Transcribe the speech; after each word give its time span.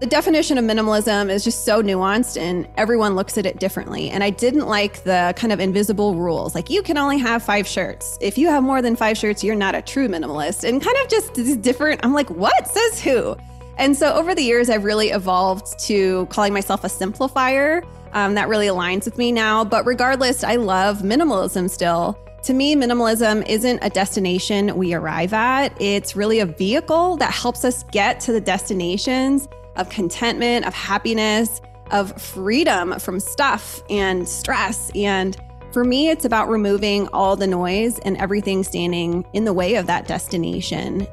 The 0.00 0.06
definition 0.06 0.58
of 0.58 0.64
minimalism 0.64 1.28
is 1.28 1.42
just 1.42 1.64
so 1.64 1.82
nuanced 1.82 2.40
and 2.40 2.68
everyone 2.76 3.16
looks 3.16 3.36
at 3.36 3.44
it 3.44 3.58
differently. 3.58 4.10
And 4.10 4.22
I 4.22 4.30
didn't 4.30 4.68
like 4.68 5.02
the 5.02 5.34
kind 5.36 5.52
of 5.52 5.58
invisible 5.58 6.14
rules 6.14 6.54
like 6.54 6.70
you 6.70 6.84
can 6.84 6.96
only 6.96 7.18
have 7.18 7.42
five 7.42 7.66
shirts. 7.66 8.16
If 8.20 8.38
you 8.38 8.46
have 8.46 8.62
more 8.62 8.80
than 8.80 8.94
five 8.94 9.18
shirts, 9.18 9.42
you're 9.42 9.56
not 9.56 9.74
a 9.74 9.82
true 9.82 10.06
minimalist. 10.06 10.62
And 10.62 10.80
kind 10.80 10.96
of 11.02 11.08
just 11.08 11.62
different, 11.62 12.04
I'm 12.04 12.12
like, 12.12 12.30
what 12.30 12.68
says 12.68 13.00
who? 13.00 13.36
And 13.76 13.96
so 13.96 14.14
over 14.14 14.36
the 14.36 14.42
years, 14.42 14.70
I've 14.70 14.84
really 14.84 15.08
evolved 15.08 15.76
to 15.86 16.26
calling 16.26 16.52
myself 16.52 16.84
a 16.84 16.88
simplifier. 16.88 17.84
Um, 18.12 18.34
that 18.34 18.46
really 18.46 18.68
aligns 18.68 19.04
with 19.04 19.18
me 19.18 19.32
now. 19.32 19.64
But 19.64 19.84
regardless, 19.84 20.44
I 20.44 20.56
love 20.56 20.98
minimalism 20.98 21.68
still. 21.68 22.16
To 22.44 22.54
me, 22.54 22.76
minimalism 22.76 23.44
isn't 23.48 23.80
a 23.82 23.90
destination 23.90 24.76
we 24.76 24.94
arrive 24.94 25.32
at, 25.32 25.76
it's 25.82 26.14
really 26.14 26.38
a 26.38 26.46
vehicle 26.46 27.16
that 27.16 27.32
helps 27.32 27.64
us 27.64 27.82
get 27.90 28.20
to 28.20 28.32
the 28.32 28.40
destinations 28.40 29.48
of 29.78 29.88
contentment, 29.88 30.66
of 30.66 30.74
happiness, 30.74 31.60
of 31.90 32.20
freedom 32.20 32.98
from 32.98 33.18
stuff 33.18 33.82
and 33.88 34.28
stress. 34.28 34.90
And 34.94 35.36
for 35.72 35.84
me, 35.84 36.10
it's 36.10 36.24
about 36.24 36.48
removing 36.48 37.08
all 37.08 37.36
the 37.36 37.46
noise 37.46 37.98
and 38.00 38.16
everything 38.18 38.62
standing 38.62 39.24
in 39.32 39.44
the 39.44 39.52
way 39.52 39.76
of 39.76 39.86
that 39.86 40.06
destination. 40.06 41.06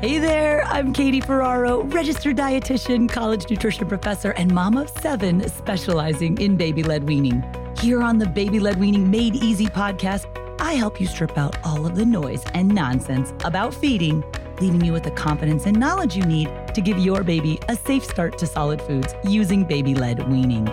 Hey 0.00 0.18
there, 0.18 0.64
I'm 0.64 0.92
Katie 0.92 1.20
Ferraro, 1.20 1.84
registered 1.84 2.36
dietitian, 2.36 3.08
college 3.08 3.48
nutrition 3.48 3.86
professor, 3.86 4.32
and 4.32 4.52
mom 4.52 4.76
of 4.76 4.90
seven 4.90 5.48
specializing 5.48 6.38
in 6.38 6.56
baby 6.56 6.82
led 6.82 7.04
weaning. 7.04 7.44
Here 7.78 8.02
on 8.02 8.18
the 8.18 8.26
Baby 8.26 8.58
Led 8.58 8.80
Weaning 8.80 9.10
Made 9.10 9.36
Easy 9.36 9.66
podcast, 9.66 10.26
I 10.60 10.74
help 10.74 11.00
you 11.00 11.06
strip 11.06 11.38
out 11.38 11.56
all 11.64 11.86
of 11.86 11.94
the 11.94 12.04
noise 12.04 12.44
and 12.54 12.68
nonsense 12.68 13.32
about 13.44 13.74
feeding 13.74 14.24
leaving 14.62 14.84
you 14.84 14.92
with 14.92 15.02
the 15.02 15.10
confidence 15.10 15.66
and 15.66 15.76
knowledge 15.76 16.14
you 16.14 16.22
need 16.22 16.48
to 16.72 16.80
give 16.80 16.96
your 16.96 17.24
baby 17.24 17.58
a 17.68 17.74
safe 17.74 18.04
start 18.04 18.38
to 18.38 18.46
solid 18.46 18.80
foods 18.80 19.12
using 19.24 19.64
baby 19.64 19.92
led 19.92 20.30
weaning. 20.30 20.64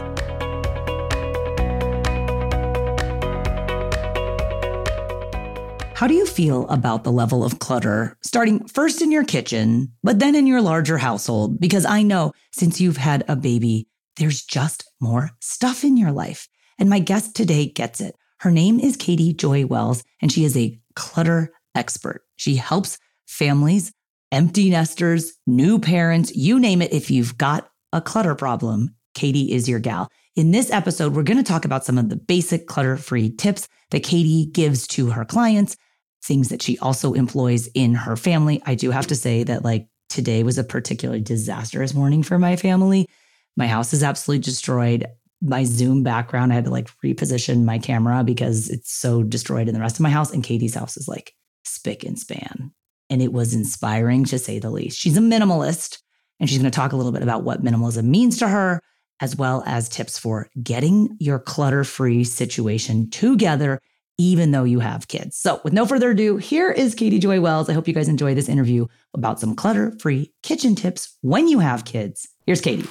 How 5.95 6.06
do 6.06 6.14
you 6.14 6.28
feel 6.28 6.67
about 6.67 7.04
the 7.04 7.11
level 7.11 7.44
of 7.44 7.58
clutter, 7.58 8.16
starting 8.22 8.67
first 8.67 9.02
in 9.02 9.11
your 9.11 9.23
kitchen, 9.23 9.92
but 10.04 10.20
then 10.20 10.36
in 10.36 10.45
your 10.45 10.61
larger 10.61 11.00
household? 11.00 11.60
Because 11.60 11.83
I 11.83 12.04
know 12.04 12.33
since 12.52 12.80
you've 12.80 12.98
had 12.98 13.23
a 13.27 13.36
baby, 13.36 13.88
there's 14.17 14.44
just 14.44 14.83
more 15.02 15.32
stuff 15.39 15.83
in 15.83 15.98
your 15.98 16.11
life. 16.11 16.48
And 16.77 16.92
my 16.92 17.00
guest 17.00 17.36
today 17.36 17.66
gets 17.66 18.02
it. 18.02 18.16
Her 18.42 18.52
name 18.52 18.80
is 18.80 18.95
Katy 18.95 19.33
Joy 19.33 19.66
Wells, 19.66 20.04
and 20.21 20.32
she 20.32 20.45
is 20.45 20.56
a 20.56 20.80
clutter 20.95 21.52
expert. 21.73 22.21
She 22.36 22.56
helps 22.56 23.00
families, 23.30 23.92
empty 24.32 24.70
nesters, 24.70 25.34
new 25.45 25.80
parents, 25.80 26.36
you 26.36 26.60
name 26.60 26.82
it. 26.82 26.92
If 26.92 27.12
you've 27.12 27.38
got 27.38 27.70
a 27.94 28.02
clutter 28.02 28.36
problem, 28.36 28.95
Katie 29.14 29.54
is 29.54 29.70
your 29.70 29.80
gal. 29.80 30.10
In 30.36 30.52
this 30.52 30.72
episode, 30.72 31.16
we're 31.16 31.23
going 31.23 31.38
to 31.38 31.44
talk 31.44 31.64
about 31.64 31.86
some 31.86 31.98
of 31.98 32.10
the 32.10 32.16
basic 32.16 32.68
clutter 32.68 32.98
free 32.98 33.30
tips 33.30 33.68
that 33.92 34.04
Katie 34.04 34.48
gives 34.48 34.88
to 34.88 35.12
her 35.12 35.26
clients, 35.26 35.78
things 36.23 36.50
that 36.50 36.62
she 36.62 36.78
also 36.80 37.14
employs 37.14 37.68
in 37.68 37.94
her 37.94 38.16
family. 38.16 38.62
I 38.66 38.76
do 38.76 38.92
have 38.92 39.08
to 39.08 39.16
say 39.16 39.44
that, 39.44 39.64
like, 39.64 39.88
today 40.10 40.44
was 40.44 40.58
a 40.58 40.64
particularly 40.64 41.22
disastrous 41.22 41.94
morning 41.94 42.23
for 42.23 42.39
my 42.39 42.56
family. 42.56 43.08
My 43.56 43.68
house 43.68 43.94
is 43.94 44.04
absolutely 44.04 44.44
destroyed. 44.44 45.06
My 45.42 45.64
Zoom 45.64 46.04
background, 46.04 46.52
I 46.52 46.56
had 46.56 46.66
to 46.66 46.72
like 46.72 46.89
reposition 47.06 47.64
my 47.64 47.78
camera 47.78 48.23
because 48.23 48.70
it's 48.70 48.92
so 48.92 49.23
destroyed 49.23 49.68
in 49.68 49.73
the 49.73 49.80
rest 49.80 49.95
of 49.95 50.02
my 50.02 50.10
house. 50.10 50.32
And 50.34 50.44
Katie's 50.44 50.76
house 50.76 50.98
is 50.98 51.08
like 51.08 51.34
spick 51.64 52.04
and 52.04 52.18
span 52.20 52.73
and 53.09 53.21
it 53.21 53.33
was 53.33 53.53
inspiring 53.53 54.25
to 54.25 54.37
say 54.37 54.59
the 54.59 54.70
least. 54.70 54.99
She's 54.99 55.17
a 55.17 55.21
minimalist, 55.21 55.99
and 56.39 56.49
she's 56.49 56.59
going 56.59 56.70
to 56.70 56.75
talk 56.75 56.92
a 56.92 56.95
little 56.95 57.11
bit 57.11 57.23
about 57.23 57.43
what 57.43 57.64
minimalism 57.64 58.05
means 58.05 58.37
to 58.37 58.47
her, 58.47 58.81
as 59.20 59.36
well 59.36 59.64
as 59.65 59.89
tips 59.89 60.17
for 60.17 60.49
getting 60.61 61.17
your 61.20 61.39
clutter 61.39 61.83
free 61.83 62.23
situation 62.23 63.09
together, 63.09 63.81
even 64.17 64.52
though 64.52 64.64
you 64.64 64.80
have 64.80 65.08
kids. 65.08 65.37
So, 65.37 65.59
with 65.64 65.73
no 65.73 65.86
further 65.86 66.11
ado, 66.11 66.37
here 66.37 66.71
is 66.71 66.95
Katy 66.95 67.20
Joy 67.20 67.42
Wells. 67.42 67.70
I 67.70 67.73
hope 67.73 67.87
you 67.87 67.93
guys 67.93 68.08
enjoy 68.08 68.36
this 68.36 68.49
interview 68.49 68.86
about 69.14 69.39
some 69.39 69.55
clutter 69.55 69.93
free 69.99 70.33
kitchen 70.43 70.76
tips 70.76 71.17
when 71.21 71.47
you 71.47 71.59
have 71.59 71.86
kids. 71.86 72.27
Here's 72.45 72.61
Katie. 72.61 72.87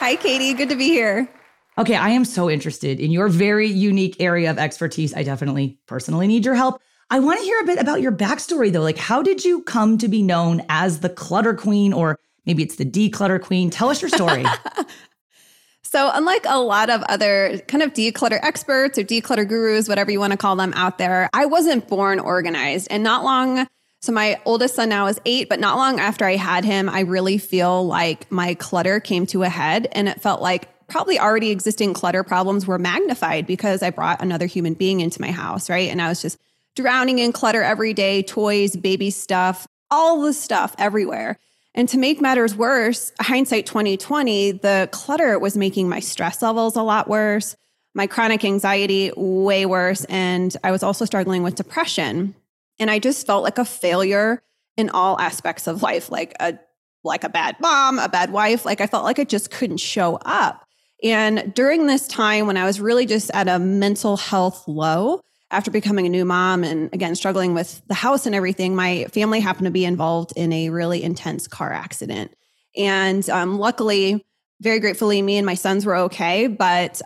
Hi, 0.00 0.16
Katie. 0.16 0.54
Good 0.54 0.70
to 0.70 0.76
be 0.76 0.88
here. 0.88 1.28
Okay, 1.78 1.94
I 1.94 2.10
am 2.10 2.24
so 2.24 2.50
interested 2.50 2.98
in 2.98 3.12
your 3.12 3.28
very 3.28 3.68
unique 3.68 4.16
area 4.18 4.50
of 4.50 4.58
expertise. 4.58 5.14
I 5.14 5.22
definitely 5.22 5.78
personally 5.86 6.26
need 6.26 6.44
your 6.44 6.56
help. 6.56 6.82
I 7.08 7.20
want 7.20 7.38
to 7.38 7.44
hear 7.44 7.60
a 7.60 7.64
bit 7.64 7.78
about 7.78 8.00
your 8.00 8.10
backstory 8.10 8.72
though. 8.72 8.82
Like, 8.82 8.98
how 8.98 9.22
did 9.22 9.44
you 9.44 9.62
come 9.62 9.96
to 9.98 10.08
be 10.08 10.20
known 10.20 10.64
as 10.68 10.98
the 11.00 11.08
clutter 11.08 11.54
queen, 11.54 11.92
or 11.92 12.18
maybe 12.44 12.64
it's 12.64 12.76
the 12.76 12.84
declutter 12.84 13.40
queen? 13.40 13.70
Tell 13.70 13.90
us 13.90 14.02
your 14.02 14.08
story. 14.08 14.44
so, 15.82 16.10
unlike 16.12 16.44
a 16.48 16.58
lot 16.58 16.90
of 16.90 17.02
other 17.04 17.60
kind 17.68 17.84
of 17.84 17.92
declutter 17.92 18.40
experts 18.42 18.98
or 18.98 19.04
declutter 19.04 19.48
gurus, 19.48 19.88
whatever 19.88 20.10
you 20.10 20.18
want 20.18 20.32
to 20.32 20.36
call 20.36 20.56
them 20.56 20.72
out 20.74 20.98
there, 20.98 21.30
I 21.32 21.46
wasn't 21.46 21.86
born 21.86 22.18
organized. 22.18 22.88
And 22.90 23.04
not 23.04 23.22
long 23.22 23.68
so 24.00 24.12
my 24.12 24.40
oldest 24.44 24.76
son 24.76 24.88
now 24.88 25.06
is 25.06 25.20
eight, 25.24 25.48
but 25.48 25.58
not 25.58 25.76
long 25.76 25.98
after 25.98 26.24
I 26.24 26.36
had 26.36 26.64
him, 26.64 26.88
I 26.88 27.00
really 27.00 27.36
feel 27.36 27.84
like 27.84 28.30
my 28.30 28.54
clutter 28.54 29.00
came 29.00 29.26
to 29.26 29.42
a 29.42 29.48
head 29.48 29.88
and 29.90 30.08
it 30.08 30.20
felt 30.20 30.40
like 30.40 30.68
probably 30.88 31.18
already 31.18 31.50
existing 31.50 31.92
clutter 31.94 32.22
problems 32.24 32.66
were 32.66 32.78
magnified 32.78 33.46
because 33.46 33.82
I 33.82 33.90
brought 33.90 34.22
another 34.22 34.46
human 34.46 34.74
being 34.74 35.00
into 35.00 35.20
my 35.20 35.30
house, 35.30 35.68
right? 35.68 35.90
And 35.90 36.00
I 36.00 36.08
was 36.08 36.22
just 36.22 36.38
drowning 36.74 37.18
in 37.18 37.32
clutter 37.32 37.62
every 37.62 37.92
day 37.92 38.22
toys, 38.22 38.76
baby 38.76 39.10
stuff, 39.10 39.66
all 39.90 40.22
the 40.22 40.32
stuff 40.32 40.74
everywhere. 40.78 41.38
And 41.74 41.88
to 41.90 41.98
make 41.98 42.20
matters 42.20 42.56
worse, 42.56 43.12
hindsight 43.20 43.66
2020, 43.66 44.52
the 44.52 44.88
clutter 44.90 45.38
was 45.38 45.56
making 45.56 45.88
my 45.88 46.00
stress 46.00 46.42
levels 46.42 46.76
a 46.76 46.82
lot 46.82 47.08
worse, 47.08 47.54
my 47.94 48.06
chronic 48.06 48.44
anxiety 48.44 49.12
way 49.16 49.66
worse. 49.66 50.04
And 50.06 50.56
I 50.64 50.70
was 50.70 50.82
also 50.82 51.04
struggling 51.04 51.42
with 51.42 51.54
depression. 51.54 52.34
And 52.80 52.90
I 52.90 52.98
just 52.98 53.26
felt 53.26 53.44
like 53.44 53.58
a 53.58 53.64
failure 53.64 54.42
in 54.76 54.90
all 54.90 55.18
aspects 55.20 55.66
of 55.66 55.82
life, 55.82 56.10
like 56.10 56.34
a 56.40 56.58
like 57.04 57.24
a 57.24 57.28
bad 57.28 57.56
mom, 57.60 57.98
a 57.98 58.08
bad 58.08 58.32
wife. 58.32 58.64
Like 58.64 58.80
I 58.80 58.86
felt 58.86 59.04
like 59.04 59.18
I 59.18 59.24
just 59.24 59.50
couldn't 59.50 59.78
show 59.78 60.18
up. 60.24 60.67
And 61.02 61.54
during 61.54 61.86
this 61.86 62.08
time 62.08 62.46
when 62.46 62.56
I 62.56 62.64
was 62.64 62.80
really 62.80 63.06
just 63.06 63.30
at 63.32 63.48
a 63.48 63.58
mental 63.58 64.16
health 64.16 64.66
low, 64.66 65.20
after 65.50 65.70
becoming 65.70 66.06
a 66.06 66.10
new 66.10 66.24
mom 66.24 66.62
and 66.64 66.92
again 66.92 67.14
struggling 67.14 67.54
with 67.54 67.80
the 67.88 67.94
house 67.94 68.26
and 68.26 68.34
everything, 68.34 68.74
my 68.74 69.04
family 69.06 69.40
happened 69.40 69.64
to 69.64 69.70
be 69.70 69.84
involved 69.84 70.32
in 70.36 70.52
a 70.52 70.70
really 70.70 71.02
intense 71.02 71.46
car 71.48 71.72
accident. 71.72 72.34
And 72.76 73.28
um, 73.30 73.58
luckily, 73.58 74.26
very 74.60 74.80
gratefully, 74.80 75.22
me 75.22 75.36
and 75.36 75.46
my 75.46 75.54
sons 75.54 75.86
were 75.86 75.96
okay. 75.96 76.48
But 76.48 77.00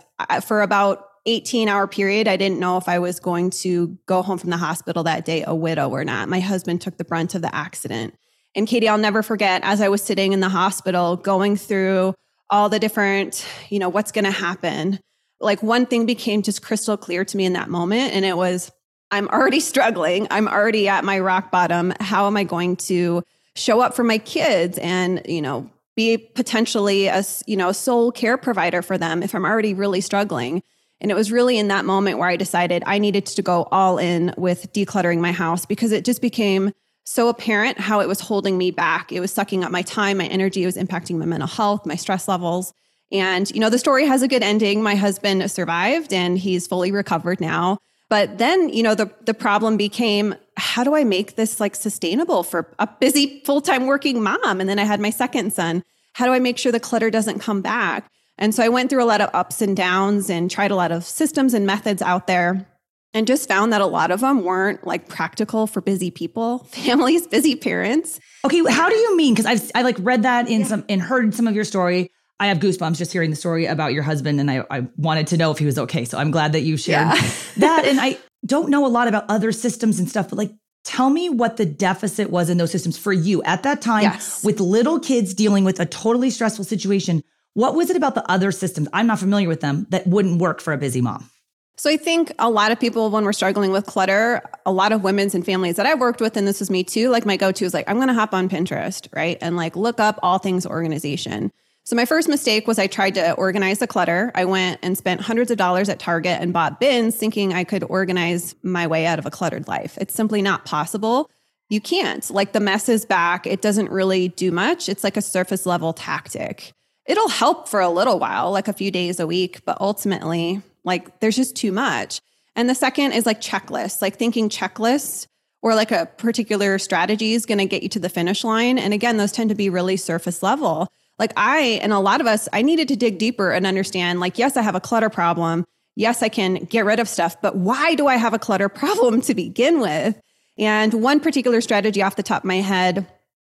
for 0.45 0.61
about 0.61 1.05
18 1.25 1.69
hour 1.69 1.87
period, 1.87 2.27
I 2.27 2.35
didn't 2.35 2.59
know 2.59 2.77
if 2.77 2.89
I 2.89 2.99
was 2.99 3.19
going 3.19 3.51
to 3.51 3.97
go 4.07 4.21
home 4.21 4.37
from 4.37 4.49
the 4.49 4.57
hospital 4.57 5.03
that 5.03 5.23
day 5.23 5.43
a 5.45 5.55
widow 5.55 5.89
or 5.89 6.03
not. 6.03 6.27
My 6.27 6.39
husband 6.39 6.81
took 6.81 6.97
the 6.97 7.05
brunt 7.05 7.35
of 7.35 7.41
the 7.41 7.53
accident. 7.55 8.15
And 8.55 8.67
Katie, 8.67 8.89
I'll 8.89 8.97
never 8.97 9.23
forget 9.23 9.61
as 9.63 9.81
I 9.81 9.89
was 9.89 10.03
sitting 10.03 10.33
in 10.33 10.39
the 10.39 10.49
hospital 10.49 11.15
going 11.15 11.55
through 11.55 12.13
all 12.53 12.69
the 12.69 12.77
different, 12.77 13.43
you 13.69 13.79
know, 13.79 13.89
what's 13.89 14.11
going 14.11 14.25
to 14.25 14.31
happen. 14.31 14.99
Like 15.41 15.63
one 15.63 15.87
thing 15.87 16.05
became 16.05 16.43
just 16.43 16.61
crystal 16.61 16.95
clear 16.95 17.25
to 17.25 17.35
me 17.35 17.45
in 17.45 17.53
that 17.53 17.67
moment. 17.67 18.13
And 18.13 18.23
it 18.23 18.37
was, 18.37 18.71
I'm 19.09 19.27
already 19.29 19.59
struggling. 19.71 20.27
I'm 20.29 20.47
already 20.47 20.87
at 20.87 21.03
my 21.03 21.19
rock 21.19 21.49
bottom. 21.49 21.93
How 21.99 22.27
am 22.27 22.37
I 22.37 22.43
going 22.43 22.75
to 22.75 23.23
show 23.55 23.81
up 23.81 23.95
for 23.95 24.03
my 24.03 24.19
kids 24.19 24.77
and, 24.77 25.23
you 25.25 25.41
know, 25.41 25.67
be 25.95 26.15
potentially 26.17 27.07
a, 27.07 27.23
you 27.47 27.57
know, 27.57 27.69
a 27.69 27.73
sole 27.73 28.11
care 28.11 28.37
provider 28.37 28.83
for 28.83 28.99
them 28.99 29.23
if 29.23 29.33
I'm 29.33 29.45
already 29.45 29.73
really 29.73 30.01
struggling. 30.01 30.61
And 31.01 31.09
it 31.09 31.15
was 31.15 31.31
really 31.31 31.57
in 31.57 31.69
that 31.69 31.85
moment 31.85 32.19
where 32.19 32.29
I 32.29 32.35
decided 32.35 32.83
I 32.85 32.99
needed 32.99 33.25
to 33.25 33.41
go 33.41 33.67
all 33.71 33.97
in 33.97 34.31
with 34.37 34.71
decluttering 34.73 35.19
my 35.19 35.31
house 35.31 35.65
because 35.65 35.91
it 35.91 36.05
just 36.05 36.21
became 36.21 36.71
so 37.03 37.27
apparent 37.27 37.79
how 37.79 37.99
it 37.99 38.07
was 38.07 38.19
holding 38.19 38.57
me 38.57 38.71
back. 38.71 39.11
It 39.11 39.19
was 39.19 39.31
sucking 39.31 39.63
up 39.63 39.71
my 39.71 39.81
time, 39.81 40.17
my 40.17 40.27
energy, 40.27 40.63
it 40.63 40.65
was 40.65 40.77
impacting 40.77 41.17
my 41.17 41.25
mental 41.25 41.47
health, 41.47 41.85
my 41.85 41.95
stress 41.95 42.27
levels. 42.27 42.73
And, 43.11 43.49
you 43.51 43.59
know, 43.59 43.69
the 43.69 43.77
story 43.77 44.05
has 44.05 44.21
a 44.21 44.27
good 44.27 44.41
ending. 44.41 44.81
My 44.81 44.95
husband 44.95 45.49
survived 45.51 46.13
and 46.13 46.37
he's 46.37 46.65
fully 46.65 46.91
recovered 46.91 47.39
now. 47.39 47.77
But 48.09 48.37
then, 48.37 48.69
you 48.69 48.83
know, 48.83 48.95
the, 48.95 49.11
the 49.25 49.33
problem 49.33 49.77
became 49.77 50.35
how 50.57 50.83
do 50.83 50.95
I 50.95 51.03
make 51.03 51.35
this 51.35 51.59
like 51.59 51.75
sustainable 51.75 52.43
for 52.43 52.71
a 52.79 52.87
busy 52.87 53.41
full 53.45 53.61
time 53.61 53.85
working 53.85 54.21
mom? 54.21 54.59
And 54.59 54.69
then 54.69 54.79
I 54.79 54.83
had 54.83 54.99
my 54.99 55.09
second 55.09 55.53
son. 55.53 55.83
How 56.13 56.25
do 56.25 56.31
I 56.31 56.39
make 56.39 56.57
sure 56.57 56.71
the 56.71 56.79
clutter 56.79 57.09
doesn't 57.09 57.39
come 57.39 57.61
back? 57.61 58.09
And 58.37 58.53
so 58.53 58.63
I 58.63 58.69
went 58.69 58.89
through 58.89 59.03
a 59.03 59.05
lot 59.05 59.21
of 59.21 59.29
ups 59.33 59.61
and 59.61 59.75
downs 59.75 60.29
and 60.29 60.49
tried 60.49 60.71
a 60.71 60.75
lot 60.75 60.91
of 60.91 61.03
systems 61.05 61.53
and 61.53 61.65
methods 61.65 62.01
out 62.01 62.27
there 62.27 62.67
and 63.13 63.27
just 63.27 63.47
found 63.47 63.71
that 63.73 63.81
a 63.81 63.85
lot 63.85 64.11
of 64.11 64.21
them 64.21 64.43
weren't 64.43 64.85
like 64.85 65.07
practical 65.07 65.67
for 65.67 65.81
busy 65.81 66.11
people, 66.11 66.59
families, 66.71 67.27
busy 67.27 67.55
parents. 67.55 68.19
Okay, 68.45 68.61
how 68.69 68.89
do 68.89 68.95
you 68.95 69.15
mean? 69.15 69.33
Because 69.33 69.45
I've 69.45 69.71
I 69.75 69.81
like 69.81 69.97
read 69.99 70.23
that 70.23 70.49
in 70.49 70.61
yeah. 70.61 70.67
some 70.67 70.85
and 70.89 71.01
heard 71.01 71.33
some 71.33 71.47
of 71.47 71.55
your 71.55 71.65
story. 71.65 72.11
I 72.39 72.47
have 72.47 72.57
goosebumps 72.57 72.97
just 72.97 73.13
hearing 73.13 73.29
the 73.29 73.35
story 73.35 73.67
about 73.67 73.93
your 73.93 74.03
husband, 74.03 74.39
and 74.39 74.51
I, 74.51 74.65
I 74.69 74.87
wanted 74.97 75.27
to 75.27 75.37
know 75.37 75.51
if 75.51 75.59
he 75.59 75.65
was 75.65 75.77
okay. 75.79 76.03
So 76.03 76.17
I'm 76.17 76.31
glad 76.31 76.53
that 76.53 76.61
you 76.61 76.77
shared 76.77 77.07
yeah. 77.07 77.31
that. 77.57 77.85
And 77.85 78.01
I 78.01 78.17
don't 78.45 78.69
know 78.69 78.85
a 78.85 78.89
lot 78.89 79.07
about 79.07 79.25
other 79.29 79.51
systems 79.51 79.99
and 79.99 80.09
stuff, 80.09 80.29
but 80.29 80.37
like 80.37 80.51
tell 80.83 81.09
me 81.09 81.29
what 81.29 81.57
the 81.57 81.65
deficit 81.65 82.29
was 82.29 82.49
in 82.49 82.57
those 82.57 82.71
systems 82.71 82.97
for 82.97 83.13
you 83.13 83.41
at 83.43 83.63
that 83.63 83.81
time 83.81 84.03
yes. 84.03 84.43
with 84.43 84.59
little 84.59 84.99
kids 84.99 85.33
dealing 85.33 85.63
with 85.63 85.79
a 85.79 85.85
totally 85.85 86.29
stressful 86.29 86.65
situation. 86.65 87.23
What 87.53 87.75
was 87.75 87.89
it 87.89 87.95
about 87.95 88.15
the 88.15 88.29
other 88.29 88.51
systems? 88.51 88.89
I'm 88.91 89.07
not 89.07 89.19
familiar 89.19 89.47
with 89.47 89.61
them 89.61 89.85
that 89.89 90.07
wouldn't 90.07 90.41
work 90.41 90.59
for 90.59 90.73
a 90.73 90.77
busy 90.77 91.01
mom. 91.01 91.29
So 91.75 91.89
I 91.89 91.97
think 91.97 92.31
a 92.37 92.49
lot 92.49 92.71
of 92.71 92.79
people, 92.79 93.09
when 93.09 93.23
we're 93.23 93.33
struggling 93.33 93.71
with 93.71 93.85
clutter, 93.85 94.41
a 94.65 94.71
lot 94.71 94.91
of 94.91 95.03
women's 95.03 95.33
and 95.33 95.45
families 95.45 95.75
that 95.77 95.85
I've 95.85 95.99
worked 95.99 96.21
with, 96.21 96.37
and 96.37 96.47
this 96.47 96.61
is 96.61 96.69
me 96.69 96.83
too, 96.83 97.09
like 97.09 97.25
my 97.25 97.35
go-to 97.35 97.65
is 97.65 97.73
like, 97.73 97.89
I'm 97.89 97.99
gonna 97.99 98.13
hop 98.13 98.33
on 98.33 98.47
Pinterest, 98.47 99.07
right? 99.13 99.37
And 99.41 99.57
like 99.57 99.75
look 99.75 99.99
up 99.99 100.19
all 100.21 100.37
things 100.37 100.65
organization. 100.65 101.51
So 101.85 101.95
my 101.95 102.05
first 102.05 102.29
mistake 102.29 102.67
was 102.67 102.79
I 102.79 102.87
tried 102.87 103.15
to 103.15 103.33
organize 103.33 103.79
the 103.79 103.87
clutter. 103.87 104.31
I 104.35 104.45
went 104.45 104.79
and 104.83 104.97
spent 104.97 105.19
hundreds 105.19 105.51
of 105.51 105.57
dollars 105.57 105.89
at 105.89 105.99
Target 105.99 106.39
and 106.39 106.53
bought 106.53 106.79
bins 106.79 107.15
thinking 107.15 107.53
I 107.53 107.65
could 107.65 107.83
organize 107.83 108.55
my 108.63 108.87
way 108.87 109.05
out 109.05 109.19
of 109.19 109.25
a 109.25 109.31
cluttered 109.31 109.67
life. 109.67 109.97
It's 109.99 110.13
simply 110.13 110.41
not 110.41 110.63
possible. 110.63 111.29
You 111.69 111.81
can't. 111.81 112.29
Like 112.29 112.53
the 112.53 112.59
mess 112.59 112.87
is 112.87 113.05
back. 113.05 113.47
It 113.47 113.61
doesn't 113.61 113.89
really 113.89 114.29
do 114.29 114.51
much. 114.51 114.87
It's 114.87 115.03
like 115.03 115.17
a 115.17 115.21
surface 115.21 115.65
level 115.65 115.91
tactic 115.91 116.71
it'll 117.05 117.29
help 117.29 117.67
for 117.67 117.81
a 117.81 117.89
little 117.89 118.19
while, 118.19 118.51
like 118.51 118.67
a 118.67 118.73
few 118.73 118.91
days 118.91 119.19
a 119.19 119.27
week, 119.27 119.63
but 119.65 119.77
ultimately, 119.81 120.61
like 120.83 121.19
there's 121.19 121.35
just 121.35 121.55
too 121.55 121.71
much. 121.71 122.21
And 122.55 122.69
the 122.69 122.75
second 122.75 123.13
is 123.13 123.25
like 123.25 123.41
checklists, 123.41 124.01
like 124.01 124.17
thinking 124.17 124.49
checklists 124.49 125.27
or 125.61 125.75
like 125.75 125.91
a 125.91 126.05
particular 126.17 126.77
strategy 126.77 127.33
is 127.33 127.45
going 127.45 127.57
to 127.57 127.65
get 127.65 127.83
you 127.83 127.89
to 127.89 127.99
the 127.99 128.09
finish 128.09 128.43
line. 128.43 128.77
And 128.77 128.93
again, 128.93 129.17
those 129.17 129.31
tend 129.31 129.49
to 129.49 129.55
be 129.55 129.69
really 129.69 129.97
surface 129.97 130.43
level. 130.43 130.87
Like 131.17 131.33
I 131.37 131.79
and 131.81 131.93
a 131.93 131.99
lot 131.99 132.21
of 132.21 132.27
us, 132.27 132.49
I 132.53 132.61
needed 132.61 132.87
to 132.89 132.95
dig 132.95 133.17
deeper 133.17 133.51
and 133.51 133.65
understand 133.65 134.19
like, 134.19 134.37
yes, 134.37 134.57
I 134.57 134.61
have 134.61 134.75
a 134.75 134.81
clutter 134.81 135.09
problem. 135.09 135.65
Yes, 135.95 136.23
I 136.23 136.29
can 136.29 136.55
get 136.65 136.85
rid 136.85 136.99
of 136.99 137.07
stuff, 137.07 137.39
but 137.41 137.55
why 137.55 137.95
do 137.95 138.07
I 138.07 138.15
have 138.15 138.33
a 138.33 138.39
clutter 138.39 138.69
problem 138.81 139.21
to 139.21 139.35
begin 139.35 139.79
with? 139.79 140.19
And 140.57 140.93
one 140.93 141.19
particular 141.19 141.61
strategy 141.61 142.03
off 142.03 142.15
the 142.15 142.23
top 142.23 142.43
of 142.43 142.47
my 142.47 142.57
head 142.57 143.07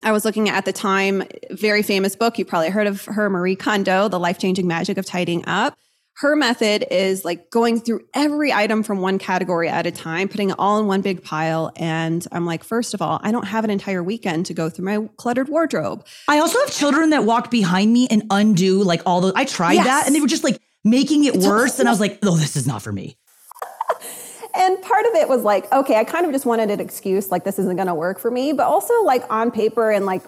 I 0.02 0.12
was 0.12 0.24
looking 0.24 0.48
at 0.48 0.54
at 0.54 0.64
the 0.64 0.72
time, 0.72 1.24
very 1.50 1.82
famous 1.82 2.14
book. 2.14 2.38
You 2.38 2.44
probably 2.44 2.70
heard 2.70 2.86
of 2.86 3.04
her, 3.06 3.28
Marie 3.28 3.56
Kondo, 3.56 4.08
The 4.08 4.18
Life 4.18 4.38
Changing 4.38 4.66
Magic 4.66 4.96
of 4.96 5.04
Tidying 5.04 5.44
Up. 5.46 5.76
Her 6.18 6.34
method 6.34 6.84
is 6.90 7.24
like 7.24 7.48
going 7.48 7.80
through 7.80 8.00
every 8.12 8.52
item 8.52 8.82
from 8.82 9.00
one 9.00 9.20
category 9.20 9.68
at 9.68 9.86
a 9.86 9.92
time, 9.92 10.28
putting 10.28 10.50
it 10.50 10.56
all 10.58 10.80
in 10.80 10.88
one 10.88 11.00
big 11.00 11.22
pile. 11.22 11.70
And 11.76 12.26
I'm 12.32 12.44
like, 12.44 12.64
first 12.64 12.92
of 12.92 13.00
all, 13.00 13.20
I 13.22 13.30
don't 13.30 13.46
have 13.46 13.62
an 13.62 13.70
entire 13.70 14.02
weekend 14.02 14.46
to 14.46 14.54
go 14.54 14.68
through 14.68 14.84
my 14.84 15.08
cluttered 15.16 15.48
wardrobe. 15.48 16.04
I 16.26 16.40
also 16.40 16.58
have 16.58 16.72
children 16.72 17.10
that 17.10 17.22
walk 17.22 17.52
behind 17.52 17.92
me 17.92 18.08
and 18.10 18.24
undo 18.30 18.82
like 18.82 19.00
all 19.06 19.20
the, 19.20 19.32
I 19.36 19.44
tried 19.44 19.74
yes. 19.74 19.86
that 19.86 20.06
and 20.06 20.14
they 20.14 20.20
were 20.20 20.26
just 20.26 20.42
like 20.42 20.60
making 20.82 21.22
it 21.22 21.36
worse. 21.36 21.78
and 21.78 21.88
I 21.88 21.92
was 21.92 22.00
like, 22.00 22.18
oh, 22.24 22.36
this 22.36 22.56
is 22.56 22.66
not 22.66 22.82
for 22.82 22.90
me. 22.92 23.16
And 24.54 24.82
part 24.82 25.06
of 25.06 25.14
it 25.14 25.28
was 25.28 25.42
like, 25.42 25.70
okay, 25.72 25.96
I 25.96 26.04
kind 26.04 26.26
of 26.26 26.32
just 26.32 26.44
wanted 26.44 26.68
an 26.68 26.80
excuse, 26.80 27.30
like 27.30 27.44
this 27.44 27.60
isn't 27.60 27.76
going 27.76 27.86
to 27.86 27.94
work 27.94 28.18
for 28.18 28.28
me. 28.28 28.52
But 28.52 28.64
also, 28.64 28.92
like 29.04 29.22
on 29.30 29.52
paper 29.52 29.92
and 29.92 30.04
like, 30.04 30.22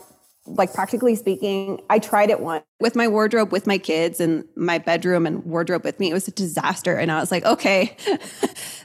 like 0.56 0.73
practically 0.73 1.14
speaking, 1.14 1.81
I 1.91 1.99
tried 1.99 2.31
it 2.31 2.41
once 2.41 2.64
with 2.81 2.97
my 2.97 3.08
wardrobe, 3.08 3.52
with 3.52 3.67
my 3.67 3.79
kids, 3.79 4.20
and 4.20 4.44
my 4.56 4.79
bedroom 4.79 5.26
and 5.26 5.44
wardrobe 5.44 5.85
with 5.85 5.99
me. 6.00 6.11
It 6.11 6.14
was 6.14 6.29
a 6.29 6.32
disaster, 6.32 6.97
and 6.97 7.11
I 7.11 7.20
was 7.20 7.31
like, 7.31 7.44
okay, 7.44 7.97